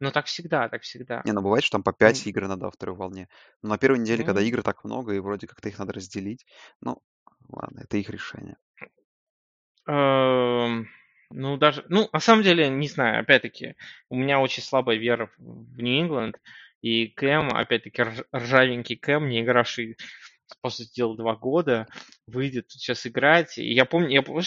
ну, 0.00 0.10
так 0.12 0.26
всегда, 0.26 0.68
так 0.68 0.82
всегда. 0.82 1.22
Не, 1.24 1.32
ну 1.32 1.40
бывает, 1.40 1.64
что 1.64 1.72
там 1.72 1.82
по 1.82 1.92
Ну, 1.92 1.96
5 1.96 2.26
игр 2.26 2.46
надо 2.48 2.66
во 2.66 2.70
второй 2.70 2.96
волне. 2.96 3.28
Но 3.62 3.70
на 3.70 3.78
первой 3.78 3.98
неделе, 3.98 4.24
когда 4.24 4.40
ну, 4.40 4.46
игр 4.46 4.62
так 4.62 4.84
много, 4.84 5.14
и 5.14 5.20
вроде 5.20 5.46
как-то 5.46 5.68
их 5.68 5.78
надо 5.78 5.94
разделить, 5.94 6.44
ну, 6.80 7.02
ладно, 7.48 7.80
это 7.80 7.96
их 7.96 8.10
решение. 8.10 8.56
эм, 9.86 10.88
Ну, 11.34 11.56
даже, 11.56 11.84
ну, 11.88 12.08
на 12.12 12.20
самом 12.20 12.42
деле, 12.42 12.68
не 12.68 12.88
знаю, 12.88 13.20
опять-таки, 13.22 13.74
у 14.10 14.16
меня 14.16 14.38
очень 14.38 14.62
слабая 14.62 14.98
вера 14.98 15.30
в 15.38 15.80
Нью-Ингланд, 15.80 16.36
и 16.82 17.06
Кэм, 17.06 17.48
опять-таки, 17.54 18.04
ржавенький 18.34 18.96
Кэм, 18.96 19.28
не 19.28 19.40
игравший 19.40 19.96
по 20.60 20.68
сути 20.68 20.94
дела, 20.96 21.16
два 21.16 21.34
года, 21.34 21.86
выйдет 22.26 22.70
сейчас 22.70 23.06
играть. 23.06 23.56
И 23.56 23.72
я 23.72 23.84
помню, 23.86 24.10
я, 24.10 24.22
помню, 24.22 24.42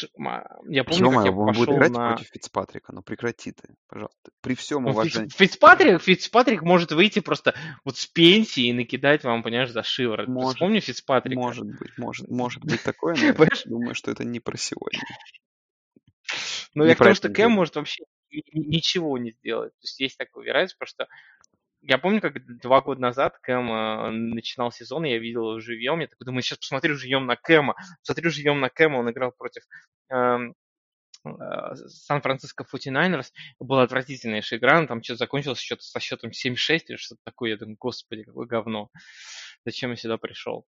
я 0.68 0.84
помню, 0.84 1.10
как 1.12 1.26
я 1.26 1.32
он 1.32 1.46
будет 1.48 1.58
пошел 1.58 1.76
играть 1.78 1.92
на... 1.92 2.14
против 2.14 2.28
Фицпатрика, 2.32 2.94
ну 2.94 3.02
прекрати 3.02 3.54
ты, 3.54 3.70
пожалуйста. 3.88 4.32
При 4.42 4.54
всем 4.54 4.84
Ну, 4.84 4.90
Фиц- 4.90 4.94
уважении. 4.94 5.30
Фицпатрик, 5.30 6.02
Фицпатрик 6.02 6.62
может 6.62 6.92
выйти 6.92 7.20
просто 7.20 7.56
вот 7.84 7.98
с 7.98 8.06
пенсии 8.06 8.68
и 8.68 8.74
накидать 8.74 9.24
вам, 9.24 9.42
понимаешь, 9.42 9.72
за 9.72 9.82
шиворот. 9.82 10.28
Может, 10.28 10.56
Вспомни 10.58 10.80
Фицпатрика. 10.80 11.40
Может 11.40 11.66
быть, 11.66 11.98
может, 11.98 12.30
может 12.30 12.64
быть 12.64 12.84
такое, 12.84 13.16
но 13.16 13.26
я 13.26 13.36
думаю, 13.66 13.96
что 13.96 14.12
это 14.12 14.24
не 14.24 14.40
про 14.40 14.58
сегодня. 14.58 15.00
Ну, 16.76 16.86
я 16.86 16.96
к 16.96 17.00
тому, 17.00 17.16
что 17.16 17.30
Кэм 17.30 17.52
может 17.52 17.76
вообще 17.78 18.04
ни- 18.30 18.44
ни- 18.52 18.76
ничего 18.76 19.18
не 19.18 19.32
сделать. 19.32 19.72
То 19.72 19.84
есть 19.84 20.00
есть 20.00 20.18
такая 20.18 20.44
вероятность, 20.44 20.78
потому 20.78 20.88
что 20.88 21.08
я 21.88 21.98
помню, 21.98 22.22
как 22.22 22.34
два 22.60 22.82
года 22.82 23.02
назад 23.02 23.38
Кэм 23.42 23.72
э, 23.72 24.12
начинал 24.12 24.72
сезон, 24.72 25.04
я 25.04 25.20
видел 25.20 25.50
его 25.50 25.60
живьем, 25.60 26.00
я 26.00 26.08
такой 26.08 26.26
думаю, 26.26 26.42
сейчас 26.42 26.60
посмотрю 26.60 26.96
живьем 26.96 27.26
на 27.26 27.36
Кэма, 27.36 27.76
посмотрю 28.02 28.32
живьем 28.32 28.60
на 28.60 28.70
Кэма, 28.70 28.98
он 28.98 29.12
играл 29.12 29.32
против 29.32 29.64
эм, 30.10 30.56
э, 31.26 31.76
Сан-Франциско 31.88 32.66
49ers, 32.72 33.28
была 33.60 33.84
отвратительнейшая 33.84 34.60
игра, 34.60 34.86
там 34.88 35.04
что-то 35.04 35.20
закончилось 35.20 35.60
счет, 35.60 35.82
со 35.82 36.00
счетом 36.00 36.32
7-6 36.32 36.80
или 36.88 36.96
что-то 36.98 37.22
такое, 37.24 37.52
я 37.52 37.58
думаю, 37.58 37.78
господи, 37.80 38.24
какое 38.24 38.48
говно, 38.48 38.90
зачем 39.66 39.92
я 39.92 39.96
сюда 39.96 40.18
пришел. 40.18 40.66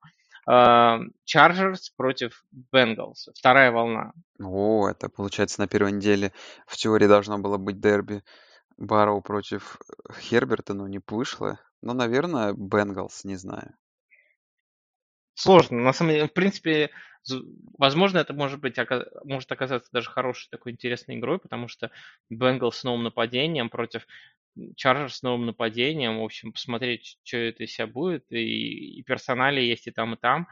Чарджерс 1.24 1.90
против 1.90 2.44
Бенгалс, 2.52 3.30
вторая 3.34 3.72
волна. 3.72 4.12
О, 4.38 4.88
это 4.88 5.08
получается 5.08 5.60
на 5.60 5.66
первой 5.66 5.90
неделе 5.90 6.32
в 6.68 6.76
теории 6.76 7.08
должно 7.08 7.38
было 7.38 7.56
быть 7.56 7.80
дерби 7.80 8.22
Барроу 8.76 9.22
против 9.22 9.78
э, 9.88 10.12
Херберта, 10.20 10.74
но 10.74 10.86
не 10.88 11.00
вышло. 11.06 11.60
Ну, 11.82 11.94
наверное, 11.94 12.52
Бенгалс, 12.52 13.24
не 13.24 13.36
знаю. 13.36 13.74
Сложно. 15.34 15.78
На 15.80 15.92
самом 15.92 16.12
деле, 16.12 16.28
в 16.28 16.32
принципе, 16.32 16.90
возможно, 17.78 18.18
это 18.18 18.32
может 18.32 18.60
быть 18.60 18.76
может 19.24 19.52
оказаться 19.52 19.90
даже 19.92 20.10
хорошей 20.10 20.48
такой 20.50 20.72
интересной 20.72 21.16
игрой, 21.18 21.38
потому 21.38 21.68
что 21.68 21.90
Бенгал 22.30 22.72
с 22.72 22.84
новым 22.84 23.04
нападением 23.04 23.68
против 23.68 24.06
Чарджер 24.76 25.12
с 25.12 25.22
новым 25.22 25.46
нападением. 25.46 26.20
В 26.20 26.24
общем, 26.24 26.52
посмотреть, 26.52 27.18
что 27.22 27.36
это 27.36 27.64
из 27.64 27.72
себя 27.72 27.86
будет. 27.86 28.24
И, 28.30 28.98
и 28.98 29.02
персонали 29.02 29.60
есть 29.60 29.86
и 29.86 29.90
там, 29.90 30.14
и 30.14 30.16
там. 30.16 30.48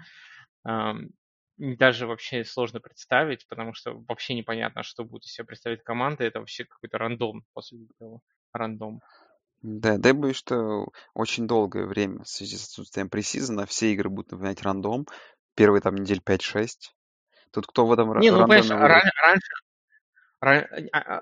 Даже 1.57 2.07
вообще 2.07 2.45
сложно 2.45 2.81
представить, 2.81 3.47
потому 3.49 3.75
что 3.75 4.03
вообще 4.09 4.35
непонятно, 4.35 4.83
что 4.83 5.05
будет 5.05 5.25
из 5.25 5.33
себя 5.33 5.45
представить 5.45 5.85
команда. 5.85 6.25
Это 6.25 6.41
вообще 6.41 6.65
какой-то 6.65 6.99
рандом, 6.99 7.45
по 7.53 7.63
сути 7.63 7.87
дела. 8.01 8.21
Рандом. 8.53 9.01
Да, 9.63 9.97
да, 9.99 10.11
я 10.11 10.15
боюсь, 10.15 10.37
что 10.37 10.89
очень 11.15 11.47
долгое 11.47 11.87
время 11.87 12.23
в 12.25 12.29
связи 12.29 12.57
с 12.57 12.65
отсутствием 12.65 13.09
пресизона 13.09 13.67
все 13.67 13.93
игры 13.93 14.11
будут 14.11 14.33
напоминать 14.33 14.63
рандом. 14.63 15.07
Первые 15.55 15.81
там 15.81 15.95
недель 15.95 16.21
5-6. 16.21 16.95
Тут 17.53 17.67
кто 17.67 17.87
в 17.87 17.93
этом 17.93 18.19
Не, 18.19 18.31
ну, 18.31 18.39
понимаешь, 18.39 18.71
ран- 18.71 18.91
раньше 18.91 19.11
Ра- 19.13 19.13
а- 19.23 19.33
а, 19.33 19.64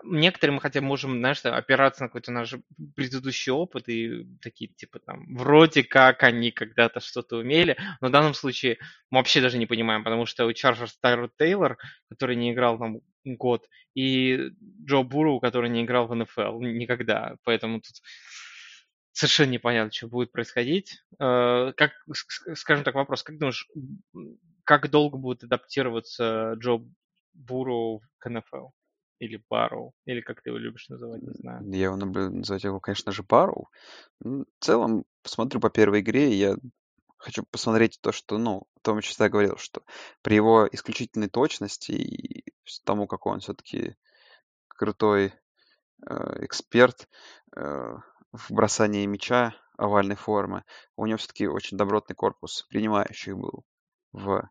Некоторые 0.04 0.54
мы 0.54 0.60
хотя 0.60 0.80
бы 0.80 0.86
можем, 0.86 1.18
знаешь, 1.18 1.44
опираться 1.44 2.02
на 2.02 2.08
какой-то 2.08 2.32
наш 2.32 2.54
предыдущий 2.96 3.52
опыт 3.52 3.88
и 3.88 4.26
такие, 4.40 4.70
типа, 4.70 4.98
там, 5.00 5.34
вроде 5.36 5.84
как 5.84 6.22
они 6.22 6.50
когда-то 6.50 7.00
что-то 7.00 7.36
умели, 7.36 7.76
но 8.00 8.08
в 8.08 8.10
данном 8.10 8.34
случае 8.34 8.78
мы 9.10 9.18
вообще 9.18 9.40
даже 9.40 9.58
не 9.58 9.66
понимаем, 9.66 10.04
потому 10.04 10.26
что 10.26 10.46
у 10.46 10.52
Чарджерс 10.52 10.98
Тайрод 10.98 11.32
Тейлор, 11.36 11.78
который 12.08 12.36
не 12.36 12.52
играл 12.52 12.78
там 12.78 13.00
год, 13.24 13.68
и 13.94 14.50
Джо 14.84 15.02
Буру, 15.02 15.40
который 15.40 15.70
не 15.70 15.82
играл 15.84 16.06
в 16.06 16.14
НФЛ 16.14 16.60
никогда, 16.60 17.36
поэтому 17.44 17.80
тут 17.80 18.02
совершенно 19.12 19.50
непонятно, 19.50 19.92
что 19.92 20.08
будет 20.08 20.32
происходить. 20.32 21.02
Э, 21.20 21.72
Как, 21.76 21.92
скажем 22.54 22.84
так, 22.84 22.94
вопрос, 22.94 23.22
как 23.22 23.38
думаешь, 23.38 23.68
как 24.64 24.90
долго 24.90 25.16
будет 25.18 25.44
адаптироваться 25.44 26.54
Джо 26.58 26.78
Буру 27.34 28.02
к 28.18 28.28
НФЛ? 28.28 28.68
Или 29.22 29.40
Барроу, 29.48 29.94
или 30.04 30.20
как 30.20 30.42
ты 30.42 30.50
его 30.50 30.58
любишь 30.58 30.88
называть, 30.88 31.22
не 31.22 31.32
знаю. 31.32 31.62
Я 31.70 31.84
его 31.84 31.96
называть 31.96 32.64
его, 32.64 32.80
конечно 32.80 33.12
же, 33.12 33.22
Барроу. 33.22 33.68
В 34.20 34.44
целом, 34.58 35.04
посмотрю 35.22 35.60
по 35.60 35.70
первой 35.70 36.00
игре, 36.00 36.32
я 36.32 36.56
хочу 37.18 37.44
посмотреть 37.44 38.00
то, 38.00 38.10
что, 38.10 38.36
ну, 38.38 38.66
том, 38.82 39.00
что 39.00 39.24
я 39.24 39.30
говорил, 39.30 39.56
что 39.58 39.82
при 40.22 40.34
его 40.34 40.68
исключительной 40.70 41.28
точности 41.28 41.92
и 41.92 42.44
тому, 42.84 43.06
какой 43.06 43.34
он 43.34 43.40
все-таки 43.40 43.94
крутой 44.68 45.32
э, 46.06 46.44
эксперт 46.44 47.08
э, 47.56 47.96
в 48.32 48.50
бросании 48.50 49.06
мяча 49.06 49.54
овальной 49.78 50.16
формы, 50.16 50.64
у 50.96 51.06
него 51.06 51.18
все-таки 51.18 51.46
очень 51.46 51.76
добротный 51.76 52.16
корпус 52.16 52.66
принимающих 52.68 53.36
был 53.36 53.64
в, 54.12 54.48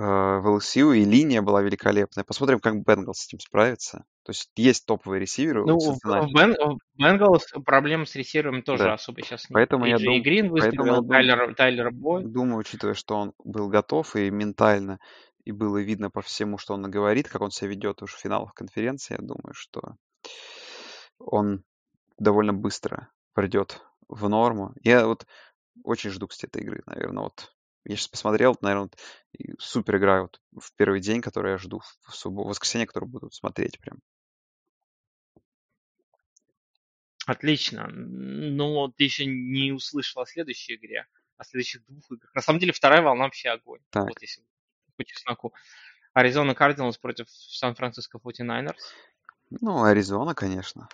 в 0.00 0.56
LSU, 0.58 0.96
и 0.96 1.04
линия 1.04 1.42
была 1.42 1.60
великолепная. 1.60 2.22
Посмотрим, 2.22 2.60
как 2.60 2.84
Бенгалс 2.84 3.18
с 3.18 3.26
этим 3.26 3.40
справится. 3.40 4.04
То 4.22 4.30
есть 4.30 4.48
есть 4.54 4.86
топовые 4.86 5.20
ресиверы 5.20 5.64
Ну, 5.66 5.76
в 5.76 5.98
Бен- 6.32 6.54
в 6.54 6.78
Бенгалс 6.96 7.46
проблем 7.64 8.06
с 8.06 8.14
ресиверами 8.14 8.60
тоже 8.60 8.84
Да. 8.84 8.94
особо 8.94 9.22
сейчас 9.22 9.50
нет. 9.50 9.54
Поэтому 9.54 9.86
я, 9.86 9.94
Эйджей 9.96 10.06
дум... 10.06 10.22
Грин 10.22 10.50
Поэтому 10.56 10.86
я 10.86 10.94
дум... 10.96 11.08
Тайлер, 11.08 11.54
Тайлер 11.56 11.90
Бой. 11.90 12.24
думаю, 12.24 12.58
учитывая, 12.58 12.94
что 12.94 13.16
он 13.16 13.32
был 13.42 13.68
готов 13.68 14.14
и 14.14 14.30
ментально, 14.30 15.00
и 15.44 15.50
было 15.50 15.78
видно 15.78 16.10
по 16.10 16.22
всему, 16.22 16.58
что 16.58 16.74
он 16.74 16.82
говорит, 16.88 17.28
как 17.28 17.42
он 17.42 17.50
себя 17.50 17.70
ведет 17.70 18.00
уже 18.00 18.14
в 18.14 18.20
финалах 18.20 18.54
конференции, 18.54 19.16
я 19.18 19.26
думаю, 19.26 19.52
что 19.52 19.96
он 21.18 21.64
довольно 22.18 22.52
быстро 22.52 23.08
придет 23.34 23.82
в 24.08 24.28
норму. 24.28 24.74
Я 24.82 25.06
вот 25.08 25.26
очень 25.82 26.10
жду, 26.10 26.28
кстати, 26.28 26.50
этой 26.50 26.62
игры, 26.62 26.82
наверное, 26.86 27.24
вот 27.24 27.52
я 27.88 27.96
сейчас 27.96 28.08
посмотрел, 28.08 28.54
наверное, 28.60 28.90
вот, 28.90 28.98
супер 29.58 29.96
игра 29.96 30.22
вот 30.22 30.40
в 30.52 30.74
первый 30.76 31.00
день, 31.00 31.22
который 31.22 31.52
я 31.52 31.58
жду 31.58 31.80
в, 31.80 32.14
субботу, 32.14 32.46
в 32.46 32.50
воскресенье, 32.50 32.86
который 32.86 33.08
буду 33.08 33.30
смотреть 33.30 33.80
прям. 33.80 33.98
Отлично. 37.26 37.88
Но 37.88 38.88
ты 38.88 39.04
еще 39.04 39.24
не 39.24 39.72
услышал 39.72 40.20
о 40.20 40.26
следующей 40.26 40.74
игре, 40.74 41.06
о 41.38 41.44
следующих 41.44 41.84
двух 41.86 42.12
играх. 42.12 42.34
На 42.34 42.42
самом 42.42 42.58
деле 42.58 42.72
вторая 42.72 43.00
волна 43.00 43.24
вообще 43.24 43.48
огонь. 43.48 43.80
Так, 43.88 44.08
Вот 44.08 44.20
если 44.20 44.42
по 44.96 45.04
чесноку. 45.04 45.54
Аризона 46.12 46.54
Кардиналс 46.54 46.98
против 46.98 47.30
Сан-Франциско 47.30 48.18
49ers. 48.18 48.76
ну, 49.60 49.84
Аризона, 49.84 50.34
конечно. 50.34 50.88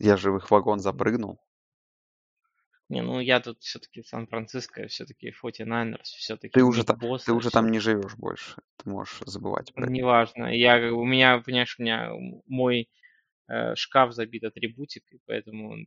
Я 0.00 0.16
же 0.16 0.32
в 0.32 0.38
их 0.38 0.50
вагон 0.50 0.80
запрыгнул. 0.80 1.38
Не, 2.94 3.02
ну 3.02 3.18
я 3.18 3.40
тут 3.40 3.60
все-таки 3.60 4.04
Сан-Франциско, 4.04 4.86
все-таки 4.86 5.34
49ers, 5.42 6.04
все-таки 6.04 6.52
Ты 6.52 6.62
уже, 6.62 6.84
та- 6.84 6.94
ты 6.94 7.00
Босса, 7.00 7.34
уже 7.34 7.50
там 7.50 7.72
не 7.72 7.80
живешь 7.80 8.14
больше. 8.14 8.62
Ты 8.76 8.88
можешь 8.88 9.18
забывать 9.26 9.74
про. 9.74 9.90
Неважно. 9.90 10.46
Я, 10.56 10.94
у 10.94 11.04
меня, 11.04 11.38
понимаешь, 11.40 11.74
у 11.76 11.82
меня 11.82 12.12
мой 12.46 12.88
э, 13.48 13.74
шкаф 13.74 14.12
забит 14.12 14.44
атрибутикой, 14.44 15.20
поэтому 15.26 15.86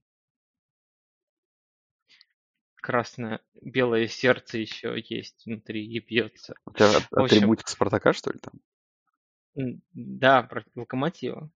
красное, 2.76 3.40
белое 3.62 4.08
сердце 4.08 4.58
еще 4.58 5.02
есть 5.02 5.46
внутри 5.46 5.88
и 5.88 6.02
бьется. 6.02 6.56
У 6.66 6.74
тебя 6.74 6.88
общем, 7.12 7.38
атрибутик 7.38 7.70
Спартака, 7.70 8.12
что 8.12 8.34
ли, 8.34 8.40
там? 8.40 9.80
да, 9.94 10.50
Локомотива. 10.76 11.50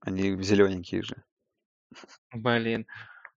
Они 0.00 0.42
зелененькие 0.42 1.02
же. 1.02 1.22
Блин. 2.32 2.86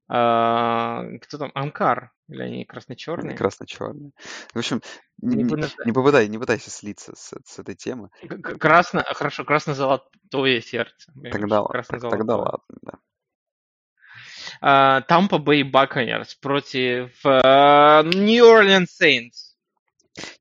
А, 0.09 1.03
кто 1.21 1.37
там? 1.37 1.51
Амкар? 1.53 2.11
Или 2.29 2.41
они 2.41 2.65
красно-черные? 2.65 3.37
красно-черные. 3.37 4.11
В 4.53 4.57
общем, 4.57 4.81
не, 5.21 5.37
Не 5.37 5.43
не, 5.43 5.49
буду- 5.49 5.67
не 6.29 6.37
пытайся 6.37 6.69
слиться 6.69 7.13
с, 7.15 7.33
с 7.45 7.59
этой 7.59 7.75
темы. 7.75 8.09
Красно, 8.41 9.03
хорошо, 9.03 9.43
красно-золотое 9.45 10.61
сердце. 10.61 11.11
Тогда, 11.31 11.61
так- 11.61 11.71
Красно-золотое. 11.71 12.17
тогда 12.19 12.37
ладно, 12.37 12.77
да. 12.81 12.93
Тампа 15.07 15.37
Бэй 15.39 15.63
Buccaneers 15.69 16.29
против 16.41 17.23
Нью 17.23 18.49
Орлеан 18.49 18.87
Сейнтс. 18.87 19.55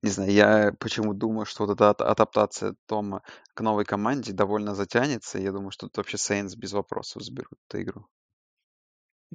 Не 0.00 0.08
знаю, 0.10 0.30
я 0.32 0.72
почему 0.78 1.12
думаю, 1.12 1.44
что 1.44 1.66
вот 1.66 1.74
эта 1.74 1.90
адаптация 1.90 2.74
Тома 2.86 3.22
к 3.52 3.60
новой 3.60 3.84
команде 3.84 4.32
довольно 4.32 4.74
затянется. 4.74 5.38
Я 5.38 5.52
думаю, 5.52 5.70
что 5.70 5.86
тут 5.86 5.98
вообще 5.98 6.16
Сейнс 6.16 6.54
без 6.56 6.72
вопросов 6.72 7.22
заберут 7.22 7.58
эту 7.68 7.82
игру. 7.82 8.06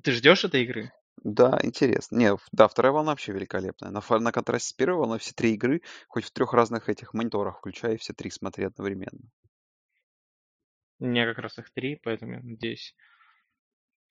Ты 0.04 0.12
ждешь 0.12 0.44
этой 0.44 0.64
игры? 0.64 0.92
Да, 1.24 1.60
интересно. 1.64 2.18
Не, 2.18 2.36
в- 2.36 2.48
да, 2.52 2.68
вторая 2.68 2.92
волна 2.94 3.12
вообще 3.14 3.32
великолепная. 3.32 3.90
На, 3.90 4.02
фа- 4.02 4.20
на 4.20 4.32
контрасте 4.32 4.70
с 4.70 4.74
первой 4.74 5.00
волной 5.00 5.18
все 5.20 5.34
три 5.34 5.54
игры, 5.56 5.82
хоть 6.08 6.26
в 6.26 6.32
трех 6.32 6.54
разных 6.54 6.90
этих 6.90 7.14
мониторах, 7.16 7.58
включая 7.58 7.98
все 7.98 8.14
три 8.14 8.30
смотри 8.30 8.66
одновременно. 8.66 9.32
У 11.00 11.06
меня 11.06 11.26
как 11.26 11.40
раз 11.40 11.58
их 11.60 11.70
три, 11.72 11.98
поэтому 11.98 12.36
я 12.36 12.40
надеюсь 12.42 12.96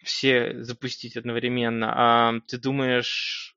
все 0.03 0.63
запустить 0.63 1.17
одновременно. 1.17 1.93
А 1.95 2.41
ты 2.47 2.59
думаешь, 2.59 3.57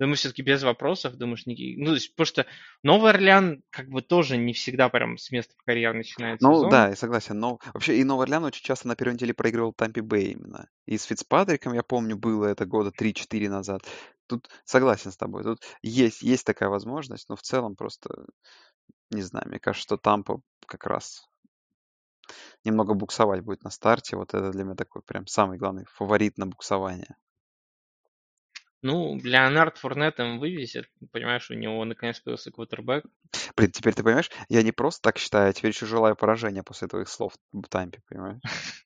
Думаю, 0.00 0.16
все-таки 0.16 0.42
без 0.42 0.62
вопросов, 0.62 1.14
думаешь, 1.16 1.46
не... 1.46 1.76
ну, 1.78 1.86
то 1.86 1.94
есть, 1.94 2.10
потому 2.14 2.26
что 2.26 2.46
Новый 2.82 3.10
Орлеан 3.10 3.62
как 3.70 3.88
бы 3.88 4.02
тоже 4.02 4.36
не 4.36 4.52
всегда 4.52 4.88
прям 4.88 5.18
с 5.18 5.30
места 5.30 5.54
в 5.56 5.64
карьер 5.64 5.94
начинает 5.94 6.40
Ну 6.40 6.54
сезон. 6.56 6.70
да, 6.70 6.88
я 6.88 6.96
согласен. 6.96 7.38
Но 7.38 7.60
вообще 7.72 7.96
и 7.96 8.04
Новый 8.04 8.24
Орлеан 8.24 8.44
очень 8.44 8.64
часто 8.64 8.88
на 8.88 8.96
первой 8.96 9.14
неделе 9.14 9.34
проигрывал 9.34 9.72
Тампе 9.72 10.02
Бэй 10.02 10.32
именно. 10.32 10.68
И 10.86 10.98
с 10.98 11.04
Фицпатриком, 11.04 11.74
я 11.74 11.84
помню, 11.84 12.16
было 12.16 12.46
это 12.46 12.66
года 12.66 12.90
3-4 12.90 13.48
назад. 13.48 13.82
Тут 14.26 14.48
согласен 14.64 15.12
с 15.12 15.16
тобой. 15.16 15.44
Тут 15.44 15.62
есть, 15.82 16.22
есть 16.22 16.44
такая 16.44 16.68
возможность, 16.70 17.28
но 17.28 17.36
в 17.36 17.42
целом 17.42 17.76
просто, 17.76 18.26
не 19.10 19.22
знаю, 19.22 19.46
мне 19.48 19.60
кажется, 19.60 19.82
что 19.84 19.96
Тампа 19.96 20.40
как 20.66 20.86
раз 20.86 21.28
немного 22.64 22.94
буксовать 22.94 23.42
будет 23.42 23.62
на 23.62 23.70
старте. 23.70 24.16
Вот 24.16 24.34
это 24.34 24.50
для 24.50 24.64
меня 24.64 24.74
такой 24.74 25.02
прям 25.02 25.26
самый 25.26 25.58
главный 25.58 25.84
фаворит 25.86 26.38
на 26.38 26.46
буксование. 26.46 27.16
Ну, 28.84 29.18
Леонард 29.24 29.78
Фурнет 29.78 30.20
им 30.20 30.38
вывезет. 30.38 30.90
Понимаешь, 31.10 31.50
у 31.50 31.54
него 31.54 31.82
наконец 31.86 32.20
появился 32.20 32.50
квотербек. 32.50 33.06
Блин, 33.56 33.70
теперь 33.70 33.94
ты 33.94 34.02
понимаешь, 34.02 34.30
я 34.50 34.62
не 34.62 34.72
просто 34.72 35.00
так 35.00 35.16
считаю, 35.16 35.46
я 35.46 35.52
теперь 35.54 35.70
еще 35.70 35.86
желаю 35.86 36.16
поражения 36.16 36.62
после 36.62 36.86
твоих 36.86 37.08
слов 37.08 37.32
в 37.52 37.62
Тампе, 37.68 38.02
понимаешь? 38.06 38.42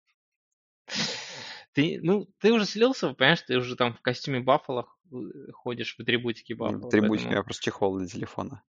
Ты, 1.74 2.00
ну, 2.02 2.26
ты 2.40 2.52
уже 2.52 2.64
слился, 2.64 3.12
понимаешь, 3.12 3.42
ты 3.42 3.56
уже 3.56 3.76
там 3.76 3.92
в 3.94 4.00
костюме 4.00 4.40
Баффало 4.40 4.88
ходишь 5.52 5.96
в 5.96 6.00
атрибутике 6.00 6.54
Баффало. 6.54 6.86
в 6.86 6.90
трибуне, 6.90 7.10
у 7.10 7.14
поэтому- 7.14 7.30
меня 7.32 7.42
просто 7.42 7.62
чехол 7.62 7.98
для 7.98 8.06
телефона. 8.08 8.62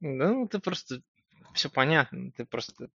Ну, 0.00 0.48
ты 0.48 0.58
просто... 0.58 1.02
Все 1.54 1.68
понятно, 1.68 2.32
ты 2.32 2.44
просто... 2.44 2.90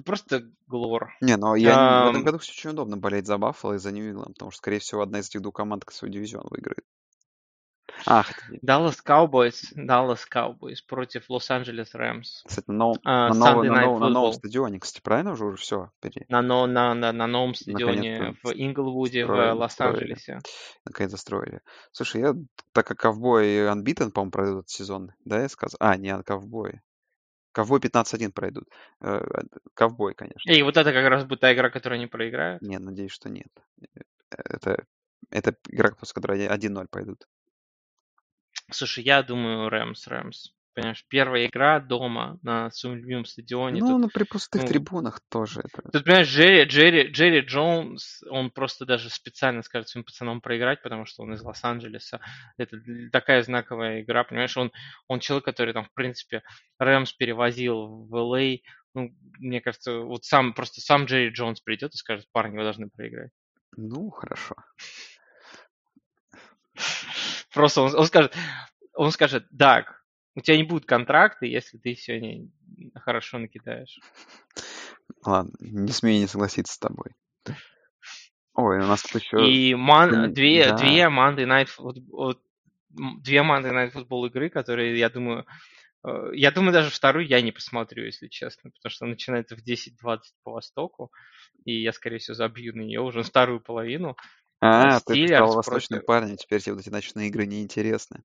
Ты 0.00 0.04
просто 0.04 0.50
глор. 0.66 1.12
Не, 1.20 1.36
но 1.36 1.54
я 1.54 1.72
не- 1.74 2.06
в 2.06 2.10
этом 2.10 2.24
году 2.24 2.38
все 2.38 2.52
очень 2.52 2.70
удобно 2.70 2.96
болеть 2.96 3.26
за 3.26 3.36
Баффало 3.36 3.74
и 3.74 3.78
за 3.78 3.92
Нью-Ингланд, 3.92 4.32
потому 4.34 4.50
что, 4.50 4.58
скорее 4.58 4.78
всего, 4.78 5.02
одна 5.02 5.18
из 5.18 5.28
этих 5.28 5.42
двух 5.42 5.54
команд 5.54 5.84
свой 5.90 6.10
дивизион 6.10 6.46
выиграет. 6.50 6.86
А, 8.06 8.22
хотя, 8.22 8.40
Dallas 8.64 8.96
Cowboys, 9.06 9.60
Dallas 9.76 10.20
Cowboys 10.32 10.76
против 10.88 11.28
Лос-Анджелес 11.28 11.94
Рэмс. 11.94 12.44
кстати, 12.46 12.64
на 12.68 12.74
новом, 12.74 12.98
А, 13.04 13.28
на 13.28 13.32
Sunday 13.34 13.68
на 13.68 13.80
новом, 13.82 14.00
на 14.00 14.08
новом 14.08 14.32
стадионе, 14.32 14.80
кстати, 14.80 15.02
правильно 15.02 15.32
уже? 15.32 15.44
Уже 15.44 15.56
все, 15.58 15.90
На, 16.28 16.40
но- 16.40 16.66
на, 16.66 16.94
на, 16.94 17.12
на 17.12 17.26
новом 17.26 17.54
стадионе 17.54 18.18
Наконец-то 18.18 18.48
в 18.48 18.52
Инглвуде, 18.54 19.24
в 19.24 19.28
строили, 19.28 19.52
Лос-Анджелесе. 19.52 20.38
наконец 20.86 21.10
застроили. 21.10 21.60
Слушай, 21.92 22.22
я, 22.22 22.34
так 22.72 22.86
как 22.86 22.98
ковбой 22.98 23.66
Unbeaten, 23.66 24.12
по-моему, 24.12 24.30
пройдут 24.30 24.58
этот 24.60 24.70
сезон, 24.70 25.12
да, 25.26 25.42
я 25.42 25.48
сказал? 25.50 25.76
А, 25.78 25.98
не, 25.98 26.22
ковбой. 26.22 26.80
Ковбой 27.52 27.80
15-1 27.80 28.32
пройдут. 28.32 28.68
Э, 29.00 29.20
Ковбой, 29.74 30.14
конечно. 30.14 30.50
И 30.50 30.62
вот 30.62 30.76
это 30.76 30.92
как 30.92 31.08
раз 31.08 31.24
будет 31.24 31.40
та 31.40 31.52
игра, 31.52 31.70
которую 31.70 31.96
они 31.98 32.06
проиграют. 32.06 32.62
Не, 32.62 32.78
надеюсь, 32.78 33.12
что 33.12 33.28
нет. 33.28 33.50
Э, 33.80 33.86
Это, 34.30 34.84
это 35.30 35.56
игра, 35.68 35.90
после 35.90 36.14
которой 36.14 36.46
1-0 36.46 36.86
пойдут. 36.88 37.26
Слушай, 38.70 39.04
я 39.04 39.22
думаю, 39.22 39.68
Рэмс, 39.68 40.06
Рэмс. 40.06 40.52
Понимаешь, 40.80 41.04
первая 41.08 41.46
игра 41.46 41.80
дома 41.80 42.38
на 42.42 42.70
своем 42.70 42.96
любимом 42.96 43.24
стадионе. 43.24 43.80
Ну, 43.80 43.88
Тут, 43.88 44.00
ну, 44.00 44.08
при 44.08 44.24
пустых 44.24 44.62
ну, 44.62 44.68
трибунах 44.68 45.20
тоже 45.28 45.60
это. 45.60 45.82
тут, 45.90 46.04
понимаешь, 46.04 46.28
Джерри, 46.28 46.64
Джерри, 46.64 47.10
Джерри 47.10 47.40
Джонс, 47.40 48.22
он 48.30 48.50
просто 48.50 48.86
даже 48.86 49.10
специально 49.10 49.62
скажет 49.62 49.88
своим 49.88 50.04
пацанам 50.04 50.40
проиграть, 50.40 50.82
потому 50.82 51.04
что 51.06 51.22
он 51.22 51.34
из 51.34 51.42
Лос-Анджелеса. 51.42 52.20
Это 52.56 52.78
такая 53.12 53.42
знаковая 53.42 54.00
игра, 54.00 54.24
понимаешь, 54.24 54.56
он, 54.56 54.72
он 55.06 55.20
человек, 55.20 55.44
который 55.44 55.74
там, 55.74 55.84
в 55.84 55.92
принципе, 55.92 56.42
Рэмс 56.78 57.12
перевозил 57.12 58.06
в 58.06 58.14
LA. 58.14 58.60
Ну, 58.94 59.10
мне 59.38 59.60
кажется, 59.60 59.98
вот 60.00 60.24
сам, 60.24 60.54
просто 60.54 60.80
сам 60.80 61.04
Джерри 61.04 61.28
Джонс 61.30 61.60
придет 61.60 61.94
и 61.94 61.98
скажет, 61.98 62.26
парни, 62.32 62.56
вы 62.56 62.62
должны 62.62 62.88
проиграть. 62.88 63.30
Ну, 63.76 64.10
хорошо. 64.10 64.56
Просто 67.52 67.82
он, 67.82 67.94
он 67.94 68.06
скажет, 68.06 68.34
он 68.94 69.10
скажет, 69.10 69.46
Даг, 69.50 69.99
у 70.40 70.42
тебя 70.42 70.56
не 70.56 70.64
будет 70.64 70.86
контракта, 70.86 71.46
если 71.46 71.78
ты 71.78 71.94
сегодня 71.94 72.48
хорошо 72.96 73.38
накидаешь. 73.38 73.98
Ладно, 75.24 75.52
не 75.60 75.92
смею 75.92 76.20
не 76.20 76.26
согласиться 76.26 76.74
с 76.74 76.78
тобой. 76.78 77.12
Ой, 78.54 78.78
у 78.78 78.86
нас 78.86 79.02
тут 79.02 79.22
еще... 79.22 79.50
И 79.50 79.74
ман- 79.74 80.32
две, 80.32 80.68
да. 80.68 80.76
две 80.76 81.02
Monday 81.04 81.46
Night 81.46 81.68
вот, 81.78 82.40
две 82.88 83.38
Monday 83.38 83.70
Night 83.70 83.92
Football 83.92 84.28
игры, 84.28 84.50
которые, 84.50 84.98
я 84.98 85.08
думаю, 85.08 85.46
э, 86.04 86.30
я 86.34 86.50
думаю, 86.50 86.72
даже 86.72 86.90
вторую 86.90 87.26
я 87.26 87.40
не 87.40 87.52
посмотрю, 87.52 88.04
если 88.04 88.28
честно, 88.28 88.70
потому 88.70 88.90
что 88.90 89.06
начинается 89.06 89.56
в 89.56 89.60
10-20 89.60 90.18
по 90.42 90.52
Востоку, 90.52 91.12
и 91.64 91.80
я, 91.80 91.92
скорее 91.92 92.18
всего, 92.18 92.34
забью 92.34 92.74
на 92.74 92.82
нее 92.82 93.00
уже 93.00 93.22
вторую 93.22 93.60
половину. 93.60 94.16
А, 94.60 95.00
ты 95.00 95.26
стал 95.26 95.54
восточным 95.54 96.00
против- 96.00 96.06
парнем, 96.06 96.36
теперь 96.36 96.60
тебе 96.60 96.74
вот 96.74 96.82
эти 96.82 96.90
ночные 96.90 97.28
игры 97.28 97.46
неинтересны. 97.46 98.22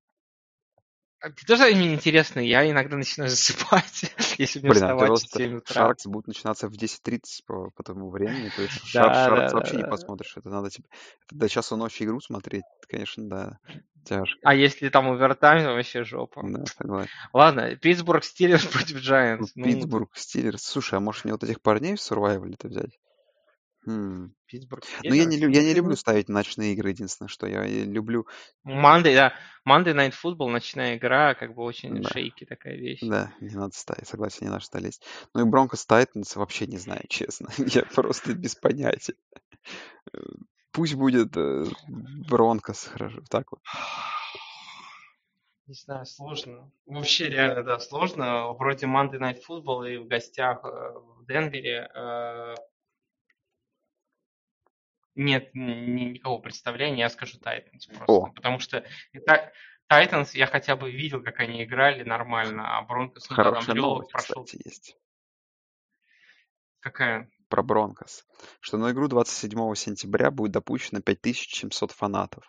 А 1.20 1.30
Ты 1.30 1.46
тоже 1.46 1.74
мне 1.74 1.94
интересно, 1.94 2.40
я 2.40 2.68
иногда 2.70 2.96
начинаю 2.96 3.30
засыпать, 3.30 4.12
если 4.38 4.60
мне 4.60 4.70
Блин, 4.70 4.84
а 4.84 4.86
вставать 4.86 5.08
в 5.08 5.16
просто 5.18 5.38
7 5.38 5.56
утра. 5.56 5.74
Шаркс 5.74 6.06
будет 6.06 6.26
начинаться 6.26 6.68
в 6.68 6.72
10.30 6.72 7.44
по, 7.46 7.70
по 7.70 7.82
тому 7.82 8.10
времени, 8.10 8.48
то 8.50 8.62
есть 8.62 8.94
Да, 8.94 9.02
Шар- 9.02 9.12
да, 9.12 9.26
Шаркс 9.26 9.52
да, 9.52 9.58
вообще 9.58 9.76
не 9.76 9.84
посмотришь. 9.84 10.36
Это 10.36 10.50
надо 10.50 10.70
тебе 10.70 10.84
это 11.26 11.36
до 11.36 11.48
часу 11.48 11.76
ночи 11.76 12.02
игру 12.02 12.20
смотреть, 12.20 12.64
конечно, 12.88 13.28
да, 13.28 13.58
тяжко. 14.04 14.38
А 14.44 14.54
если 14.54 14.88
там 14.88 15.08
овертайм, 15.08 15.64
то 15.64 15.72
вообще 15.72 16.04
жопа. 16.04 16.42
Да, 16.46 16.64
согласен. 16.66 17.10
Ладно, 17.32 17.76
Питтсбург 17.76 18.24
Стиллерс 18.24 18.66
против 18.66 18.96
Ну, 18.96 19.00
Giants. 19.00 19.50
Ну, 19.56 19.64
Питтсбург, 19.64 20.10
Стиллерс. 20.14 20.62
Слушай, 20.62 20.94
а 20.96 21.00
может 21.00 21.24
мне 21.24 21.32
вот 21.32 21.44
этих 21.44 21.60
парней 21.60 21.96
в 21.96 22.00
Сурвайвале-то 22.00 22.68
взять? 22.68 22.98
Хм. 23.86 24.32
Питтсбург 24.46 24.84
Ну, 25.04 25.14
я 25.14 25.24
не, 25.24 25.36
Steelers. 25.36 25.40
лю- 25.40 25.50
я 25.50 25.62
не 25.62 25.72
люблю 25.74 25.94
ставить 25.96 26.28
ночные 26.28 26.72
игры, 26.72 26.90
единственное, 26.90 27.28
что 27.28 27.46
я 27.46 27.64
люблю, 27.66 28.26
Monday, 28.66 29.14
да. 29.14 29.32
Monday 29.66 29.94
Night 29.94 30.12
Football, 30.20 30.48
ночная 30.50 30.96
игра, 30.96 31.34
как 31.34 31.54
бы 31.54 31.62
очень 31.62 32.02
Да. 32.02 32.08
шейки 32.10 32.44
такая 32.44 32.74
вещь. 32.76 33.00
да, 33.02 33.32
не 33.40 33.54
надо 33.54 33.74
ставить, 33.76 34.08
согласен, 34.08 34.38
не 34.46 34.50
надо 34.50 34.64
что 34.64 34.78
лезть. 34.78 35.02
Ну 35.34 35.40
и 35.46 35.48
Бронкос 35.48 35.86
Тайтанс 35.86 36.34
вообще 36.34 36.66
не 36.66 36.78
знаю, 36.78 37.02
честно. 37.08 37.48
Я 37.58 37.84
просто 37.84 38.34
без 38.34 38.54
понятия. 38.56 39.14
Э, 40.12 40.18
Пусть 40.72 40.94
будет 40.94 41.36
э, 41.36 41.64
Бронкос, 41.88 42.84
хорошо, 42.92 43.22
так 43.30 43.50
вот. 43.52 43.60
Не 45.68 45.74
знаю, 45.74 46.06
сложно. 46.06 46.70
Вообще 46.86 47.28
реально, 47.28 47.62
да, 47.64 47.78
сложно. 47.80 48.52
Вроде 48.52 48.86
Monday 48.86 49.18
Night 49.18 49.38
Football 49.48 49.92
и 49.94 49.96
в 49.98 50.06
гостях 50.06 50.60
э, 50.64 50.68
в 50.68 51.24
Денвере 51.26 51.88
э, 51.94 52.54
нет 55.16 55.54
ни- 55.54 56.12
никакого 56.12 56.40
представления, 56.40 57.00
я 57.00 57.08
скажу 57.10 57.38
Titans 57.38 57.86
просто. 57.88 58.04
О. 58.12 58.30
Потому 58.32 58.58
что 58.60 58.84
Та- 59.26 59.52
Titans 59.90 60.30
я 60.34 60.46
хотя 60.46 60.76
бы 60.76 60.90
видел, 60.90 61.22
как 61.22 61.40
они 61.40 61.64
играли 61.64 62.02
нормально, 62.02 62.76
а 62.78 62.82
Бронкос, 62.82 63.28
ну 63.30 63.36
там 63.36 63.44
Хорошая 63.44 63.74
плей-офф 63.74 63.80
новость, 63.80 64.12
прошел. 64.12 64.44
кстати, 64.44 64.62
есть 64.64 64.96
Какая? 66.80 67.30
про 67.48 67.62
Бронкос, 67.62 68.26
что 68.60 68.76
на 68.78 68.90
игру 68.90 69.08
27 69.08 69.74
сентября 69.74 70.30
будет 70.30 70.52
допущено 70.52 71.00
5700 71.00 71.92
фанатов. 71.92 72.44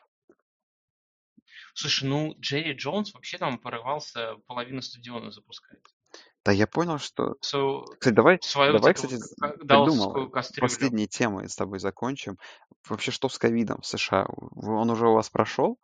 Слушай, 1.74 2.06
ну 2.10 2.34
Джерри 2.40 2.74
Джонс 2.74 3.14
вообще 3.14 3.38
там 3.38 3.60
порывался 3.60 4.36
половину 4.48 4.82
стадиона 4.82 5.30
запускать. 5.32 5.80
Да 6.48 6.54
я 6.54 6.66
понял, 6.66 6.98
что... 6.98 7.36
So, 7.44 7.84
Кстати, 8.00 8.14
давай, 8.14 8.40
свою 8.42 8.72
давай, 8.72 8.94
вот 8.94 8.96
кстати, 8.96 9.22
придумал, 9.68 10.32
последние 10.62 11.06
темы 11.06 11.50
с 11.50 11.58
тобой 11.58 11.80
закончим. 11.80 12.38
Вообще, 12.88 13.12
что 13.12 13.28
с 13.28 13.38
ковидом 13.38 13.82
в 13.82 13.86
США? 13.86 14.28
Он 14.56 14.90
уже 14.90 15.10
у 15.10 15.14
вас 15.14 15.30
прошел? 15.30 15.78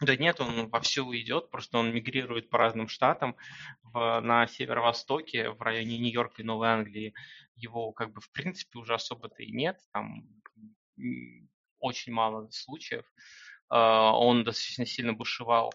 Да 0.00 0.14
нет, 0.16 0.40
он 0.40 0.68
вовсю 0.68 1.12
идет, 1.16 1.50
просто 1.50 1.78
он 1.78 1.92
мигрирует 1.92 2.50
по 2.50 2.58
разным 2.58 2.86
штатам. 2.86 3.34
В, 3.82 4.20
на 4.20 4.46
северо-востоке, 4.46 5.50
в 5.50 5.60
районе 5.60 5.98
Нью-Йорка 5.98 6.42
и 6.42 6.44
Новой 6.44 6.68
Англии, 6.68 7.14
его 7.56 7.90
как 7.90 8.12
бы 8.12 8.20
в 8.20 8.30
принципе 8.30 8.78
уже 8.78 8.94
особо-то 8.94 9.42
и 9.42 9.50
нет. 9.50 9.80
Там 9.92 10.22
очень 11.80 12.12
мало 12.12 12.48
случаев. 12.52 13.06
А, 13.70 14.16
Он 14.16 14.44
достаточно 14.44 14.86
сильно 14.86 15.14
бушевал. 15.14 15.72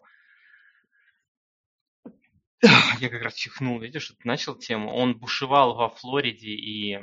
Я 3.00 3.10
как 3.10 3.22
раз 3.22 3.34
чихнул, 3.36 3.80
видишь, 3.80 4.14
начал 4.24 4.56
тему. 4.56 4.94
Он 4.94 5.18
бушевал 5.18 5.76
во 5.76 5.90
Флориде 5.90 6.52
и 6.52 6.98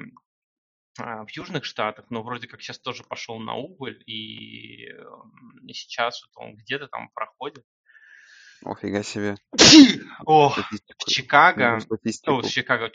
а, 0.98 1.24
в 1.24 1.30
Южных 1.30 1.64
Штатах, 1.64 2.06
но 2.10 2.22
вроде 2.22 2.46
как 2.48 2.62
сейчас 2.62 2.78
тоже 2.78 3.04
пошел 3.04 3.38
на 3.38 3.54
убыль, 3.54 4.02
и, 4.06 4.88
м, 4.88 5.66
и 5.66 5.72
сейчас 5.72 6.22
вот 6.22 6.42
он 6.42 6.56
где-то 6.56 6.88
там 6.88 7.10
проходит. 7.14 7.64
Офига 8.64 9.02
себе. 9.02 9.36
О, 10.26 10.50
в. 10.50 11.06
Чикаго, 11.06 11.78
о, 12.26 12.42
в 12.42 12.48
Чикаго, 12.48 12.90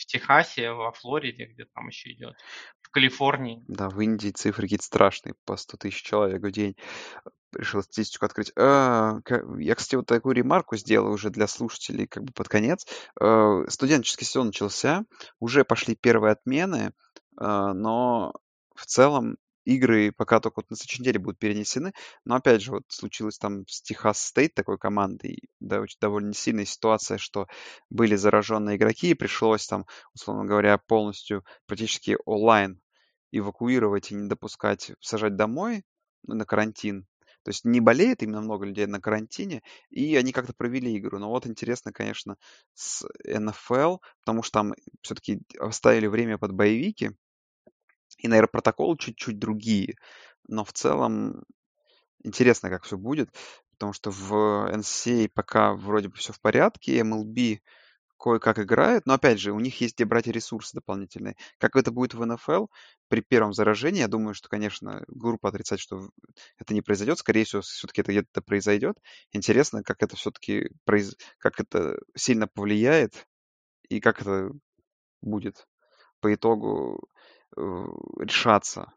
в, 0.00 0.06
Техасе, 0.06 0.72
во 0.72 0.92
Флориде, 0.92 1.44
где 1.44 1.66
там 1.66 1.88
еще 1.88 2.12
идет, 2.12 2.34
в 2.80 2.90
Калифорнии. 2.90 3.62
Да, 3.68 3.90
в 3.90 4.00
Индии 4.00 4.30
цифры 4.30 4.62
какие-то 4.62 4.84
страшные, 4.84 5.34
по 5.44 5.56
100 5.56 5.76
тысяч 5.76 6.02
человек 6.02 6.42
в 6.42 6.50
день. 6.50 6.74
Решил 7.52 7.82
статистику 7.82 8.26
открыть. 8.26 8.52
А, 8.56 9.18
я, 9.58 9.74
кстати, 9.74 9.96
вот 9.96 10.06
такую 10.06 10.34
ремарку 10.34 10.76
сделал 10.76 11.12
уже 11.12 11.30
для 11.30 11.46
слушателей 11.46 12.06
как 12.06 12.24
бы 12.24 12.32
под 12.32 12.48
конец. 12.48 12.86
Э, 13.20 13.64
Студенческий 13.68 14.24
сезон 14.24 14.48
начался, 14.48 15.04
уже 15.40 15.64
пошли 15.64 15.96
первые 15.96 16.32
отмены, 16.32 16.92
э, 17.40 17.72
но 17.74 18.32
в 18.74 18.86
целом 18.86 19.36
игры 19.64 20.12
пока 20.12 20.40
только 20.40 20.58
вот 20.58 20.70
на 20.70 20.76
следующей 20.76 21.02
неделе 21.02 21.18
будут 21.18 21.38
перенесены. 21.38 21.92
Но 22.24 22.36
опять 22.36 22.62
же, 22.62 22.72
вот 22.72 22.84
случилось 22.88 23.38
там 23.38 23.66
с 23.66 23.82
Техас 23.82 24.20
Стейт 24.20 24.54
такой 24.54 24.78
командой, 24.78 25.38
да, 25.60 25.80
очень 25.80 25.98
довольно 26.00 26.32
сильная 26.32 26.64
ситуация, 26.64 27.18
что 27.18 27.46
были 27.90 28.16
зараженные 28.16 28.76
игроки, 28.76 29.10
и 29.10 29.14
пришлось 29.14 29.66
там, 29.66 29.86
условно 30.14 30.44
говоря, 30.44 30.78
полностью 30.78 31.44
практически 31.66 32.16
онлайн 32.24 32.80
эвакуировать 33.32 34.10
и 34.10 34.14
не 34.14 34.28
допускать 34.28 34.92
сажать 35.00 35.36
домой 35.36 35.84
на 36.24 36.44
карантин. 36.44 37.06
То 37.42 37.50
есть 37.50 37.64
не 37.64 37.80
болеет 37.80 38.22
именно 38.22 38.42
много 38.42 38.66
людей 38.66 38.86
на 38.86 39.00
карантине, 39.00 39.62
и 39.88 40.14
они 40.16 40.32
как-то 40.32 40.52
провели 40.52 40.98
игру. 40.98 41.18
Но 41.18 41.30
вот 41.30 41.46
интересно, 41.46 41.90
конечно, 41.92 42.36
с 42.74 43.06
НФЛ, 43.24 43.96
потому 44.20 44.42
что 44.42 44.52
там 44.52 44.74
все-таки 45.00 45.40
оставили 45.58 46.06
время 46.06 46.36
под 46.36 46.52
боевики, 46.52 47.12
и, 48.18 48.28
наверное, 48.28 48.48
протоколы 48.48 48.96
чуть-чуть 48.98 49.38
другие. 49.38 49.96
Но 50.48 50.64
в 50.64 50.72
целом 50.72 51.44
интересно, 52.22 52.70
как 52.70 52.84
все 52.84 52.96
будет, 52.96 53.30
потому 53.72 53.92
что 53.92 54.10
в 54.10 54.32
NCAA 54.72 55.30
пока 55.32 55.74
вроде 55.74 56.08
бы 56.08 56.16
все 56.16 56.32
в 56.32 56.40
порядке, 56.40 57.00
MLB 57.00 57.60
кое-как 58.20 58.58
играют, 58.58 59.06
но 59.06 59.14
опять 59.14 59.40
же, 59.40 59.52
у 59.52 59.60
них 59.60 59.80
есть 59.80 59.94
где 59.94 60.04
брать 60.04 60.26
ресурсы 60.26 60.74
дополнительные. 60.74 61.36
Как 61.58 61.74
это 61.74 61.90
будет 61.90 62.12
в 62.12 62.24
НФЛ 62.24 62.66
при 63.08 63.22
первом 63.22 63.54
заражении, 63.54 64.00
я 64.00 64.08
думаю, 64.08 64.34
что, 64.34 64.48
конечно, 64.48 65.02
группа 65.08 65.48
отрицать, 65.48 65.80
что 65.80 66.10
это 66.58 66.74
не 66.74 66.82
произойдет, 66.82 67.18
скорее 67.18 67.44
всего, 67.44 67.62
все-таки 67.62 68.02
это 68.02 68.12
где-то 68.12 68.42
произойдет. 68.42 68.96
Интересно, 69.32 69.82
как 69.82 70.02
это 70.02 70.16
все-таки, 70.16 70.70
произ... 70.84 71.16
как 71.38 71.58
это 71.60 71.98
сильно 72.14 72.46
повлияет 72.46 73.26
и 73.88 74.00
как 74.00 74.20
это 74.20 74.50
будет 75.22 75.66
по 76.20 76.32
итогу 76.32 77.08
решаться 77.56 78.92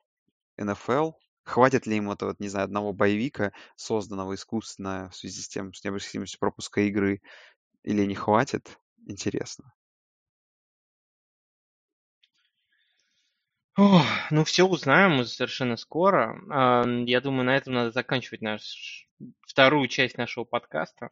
НФЛ, 0.57 1.11
Хватит 1.45 1.85
ли 1.87 1.97
им 1.97 2.09
этого, 2.09 2.29
вот, 2.29 2.39
не 2.39 2.47
знаю, 2.47 2.65
одного 2.65 2.93
боевика, 2.93 3.51
созданного 3.75 4.33
искусственно 4.35 5.09
в 5.09 5.15
связи 5.15 5.41
с 5.41 5.49
тем, 5.49 5.73
с 5.73 5.83
необходимостью 5.83 6.39
пропуска 6.39 6.81
игры, 6.81 7.21
или 7.83 8.05
не 8.05 8.15
хватит? 8.15 8.79
Интересно. 9.07 9.73
Ох, 13.75 14.05
ну, 14.31 14.45
все 14.45 14.65
узнаем 14.65 15.25
совершенно 15.25 15.75
скоро. 15.75 16.39
Я 17.05 17.19
думаю, 17.21 17.45
на 17.45 17.57
этом 17.57 17.73
надо 17.73 17.91
заканчивать 17.91 18.41
наш, 18.41 19.09
вторую 19.41 19.87
часть 19.89 20.17
нашего 20.17 20.45
подкаста. 20.45 21.09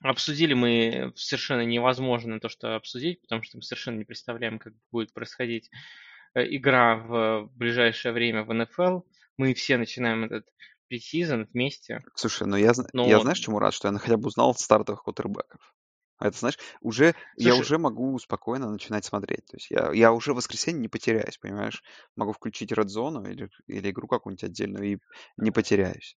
Обсудили 0.00 0.52
мы 0.52 1.12
совершенно 1.16 1.62
невозможно 1.62 2.38
то, 2.38 2.50
что 2.50 2.76
обсудить, 2.76 3.22
потому 3.22 3.42
что 3.44 3.56
мы 3.56 3.62
совершенно 3.62 3.96
не 3.96 4.04
представляем, 4.04 4.58
как 4.58 4.74
будет 4.90 5.14
происходить 5.14 5.70
игра 6.44 6.96
в 6.96 7.50
ближайшее 7.54 8.12
время 8.12 8.44
в 8.44 8.52
НФЛ. 8.52 9.00
Мы 9.36 9.54
все 9.54 9.76
начинаем 9.76 10.24
этот 10.24 10.46
пресизон 10.88 11.46
вместе. 11.52 12.04
Слушай, 12.14 12.46
ну 12.46 12.56
я, 12.56 12.72
Но 12.92 13.04
я 13.04 13.20
знаешь, 13.20 13.38
чему 13.38 13.58
рад, 13.58 13.74
что 13.74 13.88
я 13.88 13.98
хотя 13.98 14.16
бы 14.16 14.28
узнал 14.28 14.54
стартовых 14.54 15.02
квотербеков. 15.04 15.74
А 16.18 16.28
это, 16.28 16.38
знаешь, 16.38 16.58
уже 16.80 17.14
я 17.36 17.54
слушай, 17.54 17.56
уже 17.56 17.76
могу 17.78 18.18
спокойно 18.18 18.70
начинать 18.70 19.04
смотреть. 19.04 19.44
То 19.46 19.56
есть 19.56 19.70
я, 19.70 19.92
я 19.92 20.12
уже 20.12 20.32
в 20.32 20.36
воскресенье 20.36 20.80
не 20.80 20.88
потеряюсь, 20.88 21.36
понимаешь? 21.36 21.82
Могу 22.16 22.32
включить 22.32 22.72
Red 22.72 22.86
Zone 22.86 23.30
или, 23.30 23.50
или 23.66 23.90
игру 23.90 24.08
какую-нибудь 24.08 24.44
отдельную 24.44 24.92
и 24.94 24.98
не 25.36 25.50
потеряюсь. 25.50 26.16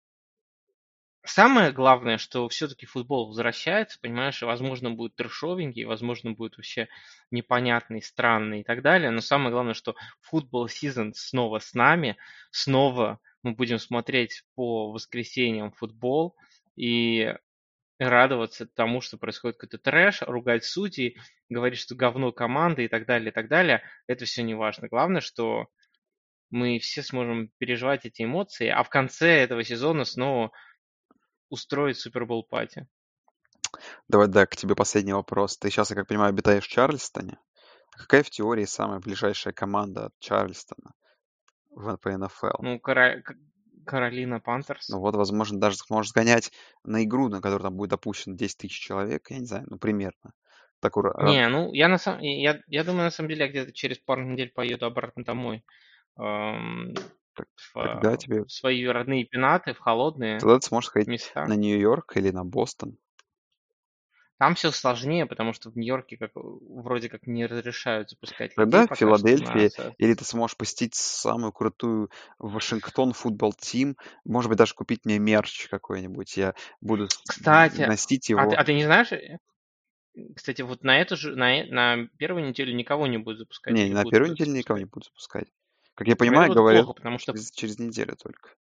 Самое 1.29 1.71
главное, 1.71 2.17
что 2.17 2.47
все-таки 2.49 2.85
футбол 2.85 3.27
возвращается, 3.27 3.99
понимаешь, 3.99 4.41
и, 4.41 4.45
возможно, 4.45 4.91
будет 4.91 5.15
трешовенький, 5.15 5.85
возможно, 5.85 6.31
будет 6.31 6.57
вообще 6.57 6.87
непонятный, 7.31 8.01
странный 8.01 8.61
и 8.61 8.63
так 8.63 8.81
далее. 8.81 9.11
Но 9.11 9.21
самое 9.21 9.51
главное, 9.51 9.73
что 9.73 9.95
футбол 10.21 10.67
сезон 10.67 11.13
снова 11.13 11.59
с 11.59 11.73
нами, 11.73 12.17
снова 12.51 13.19
мы 13.43 13.53
будем 13.53 13.79
смотреть 13.79 14.43
по 14.55 14.91
воскресеньям 14.91 15.71
футбол. 15.71 16.35
И 16.75 17.33
радоваться 17.99 18.65
тому, 18.65 19.01
что 19.01 19.17
происходит 19.17 19.57
какой-то 19.57 19.77
трэш, 19.77 20.21
ругать 20.21 20.63
судей, 20.63 21.17
говорить, 21.49 21.79
что 21.79 21.95
говно 21.95 22.31
команды 22.31 22.85
и 22.85 22.87
так 22.87 23.05
далее, 23.05 23.29
и 23.29 23.33
так 23.33 23.49
далее. 23.49 23.83
Это 24.07 24.25
все 24.25 24.41
не 24.41 24.55
важно. 24.55 24.87
Главное, 24.87 25.21
что 25.21 25.67
мы 26.49 26.79
все 26.79 27.03
сможем 27.03 27.51
переживать 27.57 28.05
эти 28.05 28.23
эмоции, 28.23 28.69
а 28.69 28.83
в 28.83 28.89
конце 28.89 29.43
этого 29.43 29.63
сезона 29.63 30.05
снова 30.05 30.51
устроить 31.49 31.97
Супербол 31.97 32.43
пати. 32.43 32.87
Давай, 34.07 34.27
да, 34.27 34.45
к 34.45 34.55
тебе 34.55 34.75
последний 34.75 35.13
вопрос. 35.13 35.57
Ты 35.57 35.69
сейчас, 35.69 35.89
я 35.89 35.95
как 35.95 36.07
понимаю, 36.07 36.29
обитаешь 36.29 36.65
в 36.65 36.69
Чарльстоне. 36.69 37.37
Какая 37.91 38.23
в 38.23 38.29
теории 38.29 38.65
самая 38.65 38.99
ближайшая 38.99 39.53
команда 39.53 40.05
от 40.07 40.19
Чарльстона 40.19 40.93
в, 41.69 41.97
НФЛ? 42.03 42.61
Ну, 42.61 42.79
Кара... 42.79 43.21
Каролина 43.85 44.39
Пантерс. 44.39 44.89
Ну 44.89 44.99
вот, 44.99 45.15
возможно, 45.15 45.59
даже 45.59 45.77
сможешь 45.77 46.11
сгонять 46.11 46.51
на 46.83 47.03
игру, 47.03 47.27
на 47.27 47.41
которой 47.41 47.63
там 47.63 47.75
будет 47.75 47.89
допущено 47.89 48.35
10 48.35 48.57
тысяч 48.57 48.79
человек, 48.79 49.31
я 49.31 49.39
не 49.39 49.45
знаю, 49.45 49.65
ну 49.67 49.77
примерно. 49.77 50.33
Такой 50.79 51.11
Не, 51.25 51.49
ну 51.49 51.73
я 51.73 51.87
на 51.87 51.97
самом 51.97 52.21
я, 52.21 52.61
я 52.67 52.83
думаю, 52.83 53.05
на 53.05 53.11
самом 53.11 53.29
деле, 53.29 53.45
я 53.45 53.51
где-то 53.51 53.73
через 53.73 53.97
пару 53.97 54.23
недель 54.23 54.51
поеду 54.51 54.85
обратно 54.85 55.23
домой. 55.23 55.65
Эм, 56.17 56.93
в, 57.55 57.73
тогда 57.73 58.17
тебе... 58.17 58.43
в 58.43 58.51
свои 58.51 58.85
родные 58.85 59.25
пенаты, 59.25 59.73
в 59.73 59.79
холодные 59.79 60.39
Тогда 60.39 60.59
ты 60.59 60.67
сможешь 60.67 60.91
ходить 60.91 61.07
места. 61.07 61.45
на 61.45 61.53
Нью-Йорк 61.53 62.17
или 62.17 62.31
на 62.31 62.43
Бостон. 62.43 62.97
Там 64.39 64.55
все 64.55 64.71
сложнее, 64.71 65.25
потому 65.25 65.51
что 65.51 65.69
в 65.69 65.75
Нью-Йорке 65.75 66.15
как, 66.15 66.31
вроде 66.33 67.09
как 67.09 67.27
не 67.27 67.45
разрешают 67.45 68.09
запускать 68.09 68.55
Тогда 68.55 68.83
людей 68.83 68.95
в 68.95 68.97
Филадельфии, 68.97 69.71
на... 69.77 69.93
или 69.97 70.13
ты 70.13 70.23
сможешь 70.23 70.55
посетить 70.55 70.95
самую 70.95 71.51
крутую 71.51 72.09
Вашингтон 72.37 73.11
футбол 73.11 73.51
тим, 73.51 73.97
может 74.23 74.47
быть, 74.47 74.57
даже 74.57 74.75
купить 74.75 75.03
мне 75.03 75.19
мерч 75.19 75.67
какой-нибудь, 75.67 76.37
я 76.37 76.55
буду 76.79 77.09
Кстати, 77.27 77.81
носить 77.81 78.29
а, 78.29 78.33
его. 78.33 78.49
ты, 78.49 78.55
а 78.55 78.63
ты 78.63 78.73
не 78.75 78.85
знаешь, 78.85 79.11
э, 79.11 79.39
кстати, 80.35 80.61
вот 80.61 80.83
на 80.83 80.99
эту 80.99 81.17
же, 81.17 81.35
на, 81.35 81.65
на 81.65 82.07
первую 82.17 82.47
неделю 82.47 82.73
никого 82.73 83.07
не 83.07 83.17
будет 83.17 83.39
запускать. 83.39 83.73
Не, 83.73 83.87
или 83.87 83.93
на 83.93 84.05
первую 84.05 84.31
неделю 84.31 84.53
никого 84.53 84.79
не 84.79 84.85
будут 84.85 85.05
запускать. 85.05 85.47
Как 85.99 86.07
я 86.07 86.15
понимаю, 86.15 86.53
говорят 86.53 86.85
плохо, 86.85 86.95
потому 86.95 87.19
что, 87.19 87.33
через, 87.33 87.51
через 87.51 87.77
неделю 87.77 88.15
только. 88.15 88.55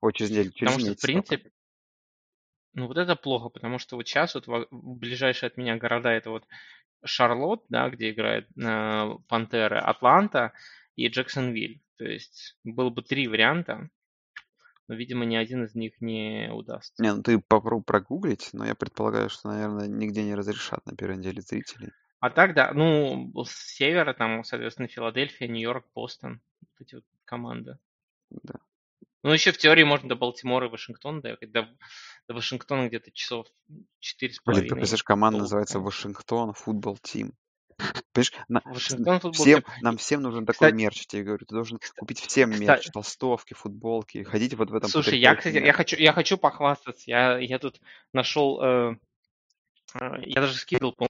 Ой, 0.00 0.12
через 0.12 0.32
неделю, 0.32 0.50
через 0.50 0.58
потому 0.58 0.78
что 0.80 0.86
в 0.86 0.88
месяц 0.88 1.00
только. 1.02 1.12
принципе, 1.12 1.52
ну 2.72 2.88
вот 2.88 2.98
это 2.98 3.14
плохо, 3.14 3.48
потому 3.48 3.78
что 3.78 3.94
вот 3.94 4.08
сейчас 4.08 4.34
вот 4.34 4.48
во- 4.48 4.66
ближайшие 4.72 5.46
от 5.46 5.56
меня 5.56 5.76
города 5.76 6.10
это 6.10 6.30
вот 6.30 6.48
Шарлотт, 7.04 7.62
да, 7.68 7.88
где 7.90 8.10
играет 8.10 8.48
э, 8.58 9.08
Пантеры, 9.28 9.78
Атланта 9.78 10.52
и 10.96 11.06
Джексонвиль. 11.06 11.80
То 11.96 12.06
есть 12.06 12.58
было 12.64 12.90
бы 12.90 13.02
три 13.02 13.28
варианта, 13.28 13.88
но, 14.88 14.96
видимо, 14.96 15.24
ни 15.24 15.36
один 15.36 15.62
из 15.62 15.76
них 15.76 16.00
не 16.00 16.50
удастся. 16.52 17.00
Не, 17.00 17.14
ну 17.14 17.22
ты 17.22 17.38
попробуй 17.38 17.84
прогуглить, 17.84 18.50
но 18.52 18.66
я 18.66 18.74
предполагаю, 18.74 19.30
что, 19.30 19.46
наверное, 19.46 19.86
нигде 19.86 20.24
не 20.24 20.34
разрешат 20.34 20.84
на 20.86 20.96
первой 20.96 21.18
неделе 21.18 21.40
зрителей. 21.40 21.92
А 22.18 22.30
так, 22.30 22.54
да, 22.54 22.72
ну, 22.72 23.30
с 23.44 23.76
севера 23.76 24.12
там, 24.12 24.42
соответственно, 24.42 24.88
Филадельфия, 24.88 25.46
Нью-Йорк, 25.46 25.86
Бостон, 25.94 26.40
вот 26.78 26.86
эти 26.86 26.94
вот 26.96 27.04
команды. 27.24 27.78
Да. 28.30 28.54
Ну, 29.22 29.32
еще 29.32 29.52
в 29.52 29.58
теории 29.58 29.84
можно 29.84 30.08
до 30.08 30.16
Балтимора 30.16 30.66
и 30.66 30.70
Вашингтона 30.70 31.22
доехать. 31.22 31.50
До, 31.50 31.66
до 32.28 32.34
Вашингтона 32.34 32.88
где-то 32.88 33.10
часов 33.10 33.46
четыре 33.98 34.34
с 34.34 34.40
Блин, 34.44 34.62
ты 34.68 34.74
представляешь, 34.74 35.02
команда 35.02 35.38
долго, 35.38 35.44
называется. 35.44 35.80
Вашингтон 35.80 36.52
футбол 36.52 36.98
тим. 36.98 37.32
Понимаешь, 38.12 38.32
на- 38.48 38.60
с- 38.60 38.64
Вашингтон 38.66 39.20
футбол 39.20 39.44
всем, 39.44 39.64
нам 39.80 39.96
всем 39.96 40.22
нужен 40.22 40.44
такой 40.44 40.68
Кстати, 40.68 40.74
мерч, 40.74 40.98
я 40.98 41.04
тебе 41.04 41.22
говорю. 41.24 41.46
Ты 41.46 41.54
должен 41.54 41.78
купить 41.96 42.20
всем 42.20 42.50
мерч, 42.50 42.60
кстати, 42.62 42.90
толстовки, 42.90 43.54
футболки, 43.54 44.22
ходить 44.24 44.54
вот 44.54 44.70
в 44.70 44.74
этом 44.74 44.90
слушай, 44.90 45.18
я, 45.18 45.34
кстати, 45.34 45.56
я 45.56 45.72
хочу, 45.72 45.96
я 45.96 46.12
хочу 46.12 46.36
похвастаться. 46.36 47.02
Я, 47.06 47.38
я 47.38 47.58
тут 47.58 47.80
нашел, 48.12 48.62
э, 48.62 48.96
э, 49.94 50.10
я 50.26 50.40
даже 50.40 50.54
скидывал, 50.54 50.92
по 50.92 51.08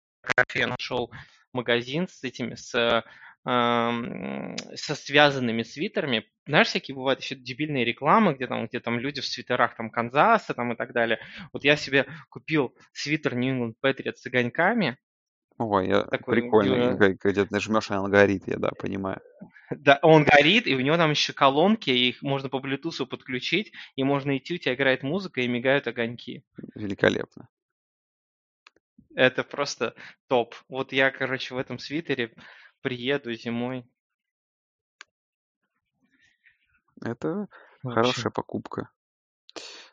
я 0.54 0.68
нашел 0.68 1.10
магазин 1.52 2.08
с 2.08 2.22
этими, 2.22 2.54
с, 2.54 2.74
э, 2.74 3.02
со 3.45 4.95
связанными 4.95 5.62
свитерами. 5.62 6.24
Знаешь, 6.47 6.68
всякие 6.68 6.95
бывают 6.95 7.20
еще 7.20 7.34
дебильные 7.34 7.84
рекламы, 7.84 8.34
где 8.34 8.47
там, 8.47 8.66
где 8.66 8.80
там 8.80 8.99
люди 8.99 9.20
в 9.20 9.26
свитерах 9.26 9.76
там 9.76 9.90
Канзаса 9.90 10.55
там 10.55 10.72
и 10.72 10.76
так 10.76 10.92
далее. 10.92 11.18
Вот 11.53 11.64
я 11.64 11.76
себе 11.76 12.07
купил 12.30 12.74
свитер 12.92 13.34
New 13.34 13.55
England 13.55 13.74
Patriots 13.82 14.16
с 14.16 14.26
огоньками. 14.26 14.97
Ой, 15.59 15.88
я, 15.88 16.03
Такой, 16.11 16.36
прикольно, 16.36 16.74
э, 16.92 16.97
г- 16.97 17.18
где 17.22 17.45
ты 17.45 17.53
нажмешь, 17.53 17.90
и 17.90 17.95
он 17.95 18.11
горит, 18.11 18.47
я 18.47 18.57
да, 18.57 18.70
понимаю. 18.70 19.20
да, 19.70 19.99
он 20.03 20.24
горит, 20.24 20.66
и 20.66 20.74
у 20.74 20.80
него 20.80 20.97
там 20.97 21.11
еще 21.11 21.32
колонки, 21.32 21.90
и 21.90 22.09
их 22.11 22.22
можно 22.22 22.49
по 22.49 22.59
Bluetooth 22.59 23.07
подключить, 23.07 23.72
и 23.97 24.05
можно 24.05 24.36
идти, 24.36 24.55
у 24.55 24.59
тебя 24.59 24.74
играет 24.74 25.03
музыка, 25.03 25.40
и 25.40 25.49
мигают 25.49 25.86
огоньки. 25.86 26.45
Великолепно. 26.74 27.49
Это 29.16 29.45
просто 29.45 29.95
топ. 30.28 30.55
Вот 30.68 30.92
я, 30.92 31.11
короче, 31.11 31.55
в 31.55 31.59
этом 31.59 31.78
свитере 31.78 32.34
приеду 32.85 33.32
зимой. 33.35 33.87
Это 37.01 37.49
Вообще. 37.82 38.01
хорошая 38.01 38.30
покупка. 38.30 38.91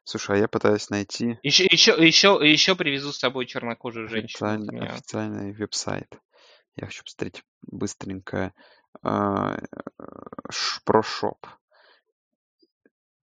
Слушай, 0.04 0.36
а 0.36 0.40
я 0.40 0.48
пытаюсь 0.48 0.90
найти 0.90 1.40
Еще, 1.42 1.64
еще, 1.66 1.92
еще, 1.94 2.38
еще 2.42 2.76
привезу 2.76 3.14
с 3.14 3.20
собой 3.20 3.46
чернокожую 3.46 4.10
женщину. 4.10 4.50
Официальный, 4.50 4.74
меня 4.74 4.92
официальный 4.92 5.54
веб-сайт. 5.54 6.20
Я 6.76 6.88
хочу 6.88 7.04
посмотреть 7.04 7.44
быстренько. 7.62 8.54
а, 9.02 9.58
ш- 10.50 10.82
Про 10.84 11.02
шоп. 11.02 11.48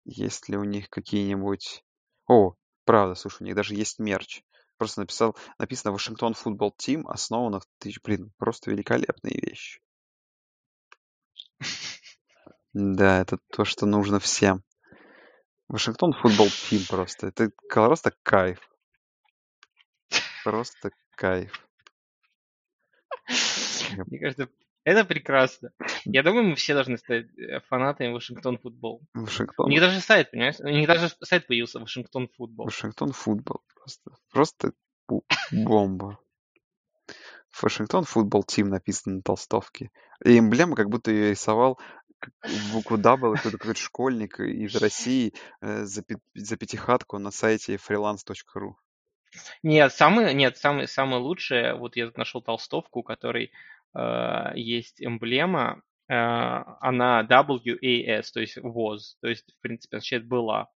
Есть 0.03 0.49
ли 0.49 0.57
у 0.57 0.65
них 0.65 0.89
какие-нибудь... 0.89 1.85
О, 2.27 2.55
правда, 2.83 3.15
слушай, 3.15 3.43
у 3.43 3.45
них 3.45 3.55
даже 3.55 3.75
есть 3.75 3.99
мерч. 3.99 4.43
Просто 4.77 5.01
написал, 5.01 5.35
написано 5.59 5.91
Вашингтон 5.91 6.33
футбол 6.33 6.73
тим, 6.77 7.07
основано 7.07 7.59
в 7.59 7.65
тысяч... 7.79 8.01
Блин, 8.01 8.31
просто 8.37 8.71
великолепные 8.71 9.39
вещи. 9.41 9.81
Да, 12.73 13.21
это 13.21 13.37
то, 13.51 13.65
что 13.65 13.85
нужно 13.85 14.19
всем. 14.19 14.63
Вашингтон 15.67 16.13
футбол 16.13 16.47
тим 16.69 16.81
просто. 16.89 17.27
Это 17.27 17.51
просто 17.69 18.13
кайф. 18.23 18.59
Просто 20.43 20.91
кайф. 21.15 21.51
Мне 24.07 24.19
кажется, 24.19 24.49
это 24.83 25.05
прекрасно. 25.05 25.71
Я 26.05 26.23
думаю, 26.23 26.45
мы 26.45 26.55
все 26.55 26.73
должны 26.73 26.97
стать 26.97 27.25
э, 27.37 27.59
фанатами 27.67 28.11
Вашингтон 28.11 28.57
футбол. 28.57 29.01
У 29.15 29.21
Вашингтон, 29.21 29.69
них 29.69 29.79
даже 29.79 29.99
сайт, 30.01 30.31
понимаешь? 30.31 30.59
У 30.59 30.67
них 30.67 30.87
даже 30.87 31.09
сайт 31.21 31.47
появился 31.47 31.79
Вашингтон 31.79 32.29
футбол. 32.35 32.65
Вашингтон 32.65 33.11
футбол. 33.11 33.61
Просто, 33.75 34.11
просто 34.31 34.73
бомба. 35.51 36.19
Вашингтон 37.61 38.03
футбол 38.03 38.43
тим 38.43 38.69
написано 38.69 39.17
на 39.17 39.21
толстовке. 39.21 39.91
И 40.23 40.39
эмблема, 40.39 40.75
как 40.75 40.89
будто 40.89 41.11
ее 41.11 41.31
рисовал 41.31 41.79
букву 42.71 42.97
W 42.97 43.35
какой-то 43.35 43.57
какой-то 43.57 43.79
школьник 43.79 44.39
из 44.39 44.75
России 44.75 45.33
э, 45.61 45.83
за, 45.83 46.03
пи- 46.03 46.17
за 46.33 46.57
пятихатку 46.57 47.17
на 47.19 47.31
сайте 47.31 47.75
freelance.ru. 47.75 48.73
Нет, 49.63 49.93
самый, 49.93 50.33
нет, 50.33 50.57
самый, 50.57 50.87
самый 50.87 51.19
лучший, 51.19 51.75
вот 51.75 51.95
я 51.95 52.11
нашел 52.15 52.41
толстовку, 52.41 52.99
у 52.99 53.03
которой 53.03 53.45
э, 53.45 53.49
есть 54.55 55.03
эмблема, 55.03 55.81
э, 56.09 56.13
она 56.13 57.23
WAS, 57.29 58.31
то 58.33 58.39
есть 58.39 58.57
was, 58.57 58.99
то 59.21 59.27
есть, 59.27 59.53
в 59.53 59.61
принципе, 59.61 59.97
означает 59.97 60.27
была. 60.27 60.69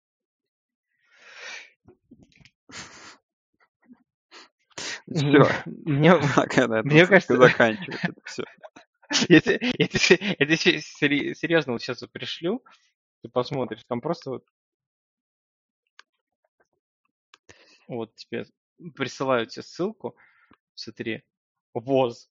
Все, 5.14 5.44
Мне, 5.86 6.14
кажется- 7.08 7.38
заканчивать 7.38 8.04
это 8.04 8.22
все. 8.26 8.44
я 9.30 9.40
тебе, 9.42 9.58
серьезно 11.36 11.74
вот 11.74 11.82
сейчас 11.82 12.04
пришлю, 12.12 12.64
ты 13.24 13.30
посмотришь, 13.30 13.84
там 13.88 14.02
просто 14.02 14.32
вот 14.32 14.46
вот 17.88 18.14
тебе 18.16 18.46
присылаю 18.96 19.48
тебе 19.48 19.64
ссылку, 19.64 20.16
смотри, 20.76 21.24
ВОЗ, 21.74 22.30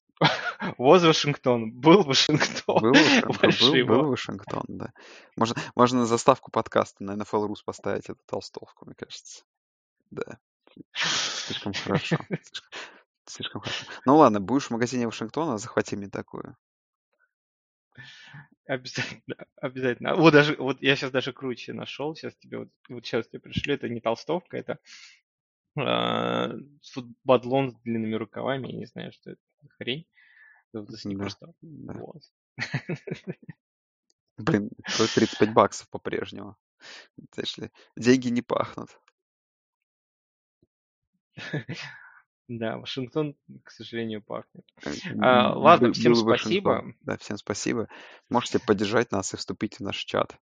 ВОЗ 0.77 1.03
Вашингтон, 1.03 1.71
был 1.71 2.03
Вашингтон, 2.03 2.81
Был 2.81 2.93
Вашингтон, 2.93 3.71
был, 3.71 3.85
был. 3.85 4.09
Вашингтон, 4.09 4.63
да. 4.67 4.93
Можно, 5.35 5.55
можно 5.75 6.05
заставку 6.05 6.51
подкаста 6.51 7.03
на 7.03 7.11
NFL 7.11 7.47
Rus 7.47 7.57
поставить 7.63 8.09
эту 8.09 8.19
толстовку, 8.25 8.85
мне 8.85 8.95
кажется. 8.95 9.43
Да. 10.11 10.39
Слишком 10.93 11.73
хорошо. 11.73 12.17
Слишком, 12.27 12.69
слишком 13.25 13.61
хорошо. 13.61 13.85
Ну 14.05 14.17
ладно, 14.17 14.39
будешь 14.39 14.67
в 14.67 14.71
магазине 14.71 15.05
Вашингтона, 15.05 15.57
захвати 15.57 15.95
мне 15.95 16.09
такую. 16.09 16.55
Обязательно, 18.65 19.47
обязательно. 19.61 20.15
Вот 20.15 20.33
даже, 20.33 20.55
вот 20.57 20.81
я 20.81 20.95
сейчас 20.95 21.11
даже 21.11 21.31
круче 21.31 21.73
нашел, 21.73 22.15
сейчас 22.15 22.35
тебе 22.35 22.59
вот, 22.59 22.69
вот 22.89 23.05
сейчас 23.05 23.27
тебе 23.27 23.39
пришлю, 23.39 23.73
это 23.73 23.87
не 23.87 24.01
толстовка, 24.01 24.57
это 24.57 24.79
э, 25.79 26.59
футбадлон 26.91 27.71
с 27.71 27.75
длинными 27.75 28.15
рукавами, 28.15 28.67
я 28.67 28.77
не 28.77 28.85
знаю, 28.85 29.13
что 29.13 29.31
это 29.31 29.41
хрень. 29.77 30.05
Вот 30.73 30.91
с 30.91 31.05
ним 31.05 31.19
Да, 31.19 31.27
да. 31.61 31.93
вот. 31.93 32.21
Блин, 34.37 34.69
стоит 34.87 35.11
35 35.15 35.53
баксов 35.53 35.89
по-прежнему. 35.89 36.55
Деньги 37.95 38.27
не 38.29 38.41
пахнут. 38.41 38.89
Да, 42.47 42.77
Вашингтон, 42.77 43.35
к 43.63 43.71
сожалению, 43.71 44.21
пахнет. 44.23 44.63
Э, 44.85 44.91
А, 45.21 45.53
ладно, 45.57 45.91
всем 45.91 46.13
был 46.13 46.23
Вашингтон. 46.23 46.41
спасибо. 46.83 46.95
Да, 47.01 47.17
всем 47.17 47.37
спасибо. 47.37 47.89
Можете 48.29 48.59
поддержать 48.59 49.11
нас 49.11 49.33
и 49.33 49.37
вступить 49.37 49.79
в 49.79 49.83
наш 49.83 49.97
чат. 49.97 50.37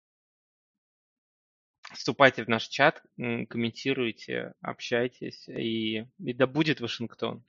Вступайте 1.94 2.44
в 2.44 2.48
наш 2.48 2.68
чат, 2.68 3.04
комментируйте, 3.18 4.54
общайтесь, 4.62 5.48
и, 5.50 6.08
и 6.20 6.34
да 6.34 6.48
будет 6.48 6.80
Вашингтон. 6.80 7.44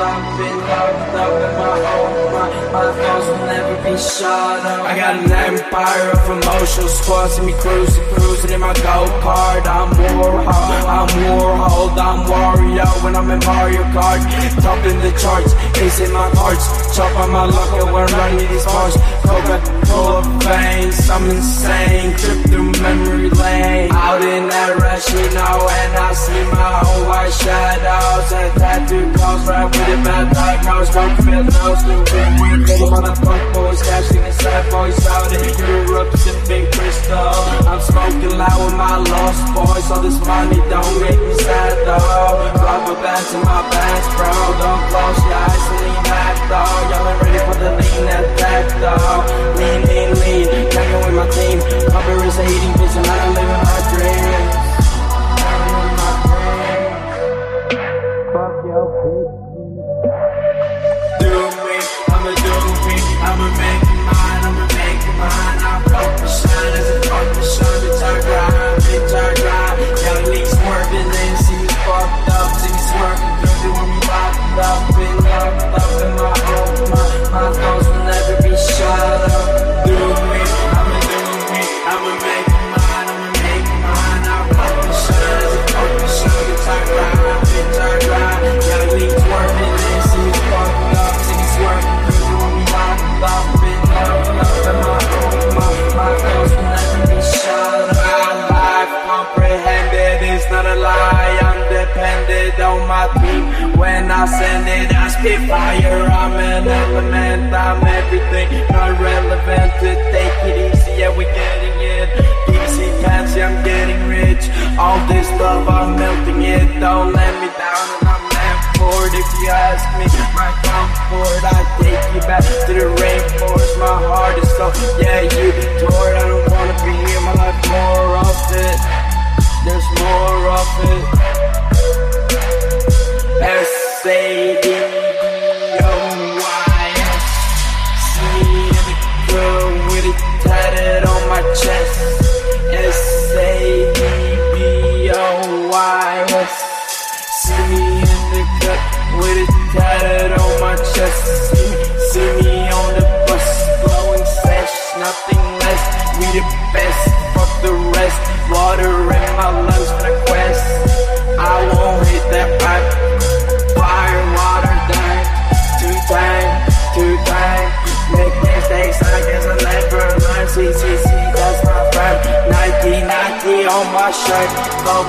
Up, 0.00 0.38
been 0.38 0.58
locked 0.64 1.14
up 1.14 1.32
in 1.44 1.52
my 1.60 1.78
own 1.94 2.32
mind. 2.32 2.72
My 2.72 2.86
thoughts 2.96 3.26
will 3.26 3.46
never 3.46 3.76
be 3.84 3.94
shut 3.98 4.64
up. 4.64 4.86
I 4.86 4.96
got 4.96 5.14
an 5.20 5.32
empire 5.32 6.10
of 6.16 6.24
emotional 6.30 6.88
squad, 6.88 7.28
see 7.28 7.44
me 7.44 7.52
cruising, 7.60 8.04
cruising 8.14 8.52
in 8.52 8.60
my 8.60 8.74
go 8.74 9.06
kart. 9.20 9.66
I'm 9.66 9.89
Warhol, 9.96 10.46
I'm 10.46 11.08
Warhol, 11.24 11.98
I'm 11.98 12.20
Wario 12.30 12.86
when 13.02 13.16
I'm 13.16 13.30
in 13.30 13.40
Mario 13.46 13.82
Kart. 13.94 14.20
Top 14.62 14.84
in 14.86 14.98
the 15.00 15.10
charts, 15.18 15.54
ace 15.78 16.00
in 16.00 16.12
my 16.12 16.28
hearts. 16.34 16.66
Chop 16.96 17.14
on 17.16 17.30
my 17.30 17.44
luck 17.46 17.70
when 17.92 18.04
I'm 18.04 18.12
running 18.12 18.48
these 18.48 18.64
cars. 18.64 18.94
Coca-Cola 19.24 20.22
veins, 20.44 21.08
I'm 21.10 21.30
insane. 21.30 22.16
Trip 22.16 22.38
through 22.48 22.72
memory 22.82 23.30
lane. 23.30 23.90
Out 23.92 24.22
in 24.22 24.48
that 24.48 24.76
rush, 24.78 25.08
you 25.10 25.26
know, 25.34 25.68
and 25.68 25.92
I 25.96 26.12
see 26.12 26.42
my 26.50 26.82
own 26.86 27.08
white 27.08 27.32
shadows. 27.32 28.32
And 28.32 28.52
tattoo 28.58 29.06
calls 29.18 29.46
right 29.48 29.64
with 29.64 29.94
a 29.94 29.98
bad 30.04 30.32
diagnose. 30.34 30.90
Don't 30.94 31.16
feel 31.24 31.44
no 31.44 31.74
stupid. 31.74 32.26
Ready 32.70 32.86
motherfuck 32.86 33.42
boys, 33.54 33.82
cashing 33.82 34.22
the 34.22 34.32
sad 34.32 34.70
boys 34.70 34.98
out 35.06 35.32
in 35.32 35.48
Europe, 35.58 36.10
sipping 36.16 36.66
crystal. 36.72 37.34
I'm 37.70 37.80
smoking 37.80 38.36
loud 38.36 38.58
with 38.64 38.76
my 38.76 38.96
lost 38.98 39.42
boys, 39.54 39.79
so 39.80 40.00
this 40.02 40.18
money 40.26 40.56
don't 40.68 41.00
make 41.00 41.20
me 41.20 41.34
sad 41.34 41.72
though. 41.86 42.60
Rubber 42.60 42.94
bands 43.02 43.32
in 43.34 43.40
my 43.40 43.62
pants, 43.70 43.79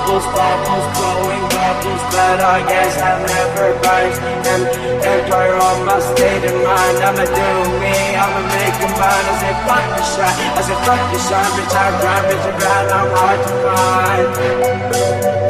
Bubbles, 0.02 0.26
bubbles, 0.34 0.98
glowing 0.98 1.46
bubbles 1.46 2.02
but 2.10 2.40
I 2.42 2.58
guess 2.66 2.96
have 2.98 3.22
never 3.22 3.70
burst. 3.78 4.20
And 4.50 4.66
empire 4.98 5.54
on 5.54 5.86
my 5.86 6.00
state 6.00 6.42
of 6.42 6.58
mind. 6.58 6.98
I'ma 7.06 7.22
do 7.22 7.50
me, 7.78 7.94
I'ma 8.18 8.42
make 8.50 8.82
a 8.82 8.88
mind. 8.98 9.26
I 9.30 9.34
said 9.38 9.56
fuck 9.62 9.86
the 9.94 10.02
shine, 10.02 10.38
I 10.58 10.60
said 10.66 10.80
fuck 10.82 11.02
the 11.06 11.18
shine, 11.22 11.52
bitch. 11.54 11.70
I 11.70 11.86
grind, 12.02 12.24
bitch, 12.26 12.46
around, 12.50 12.90
I'm 12.90 13.10
hard 13.14 13.40
to 13.46 13.54
find. 13.62 15.41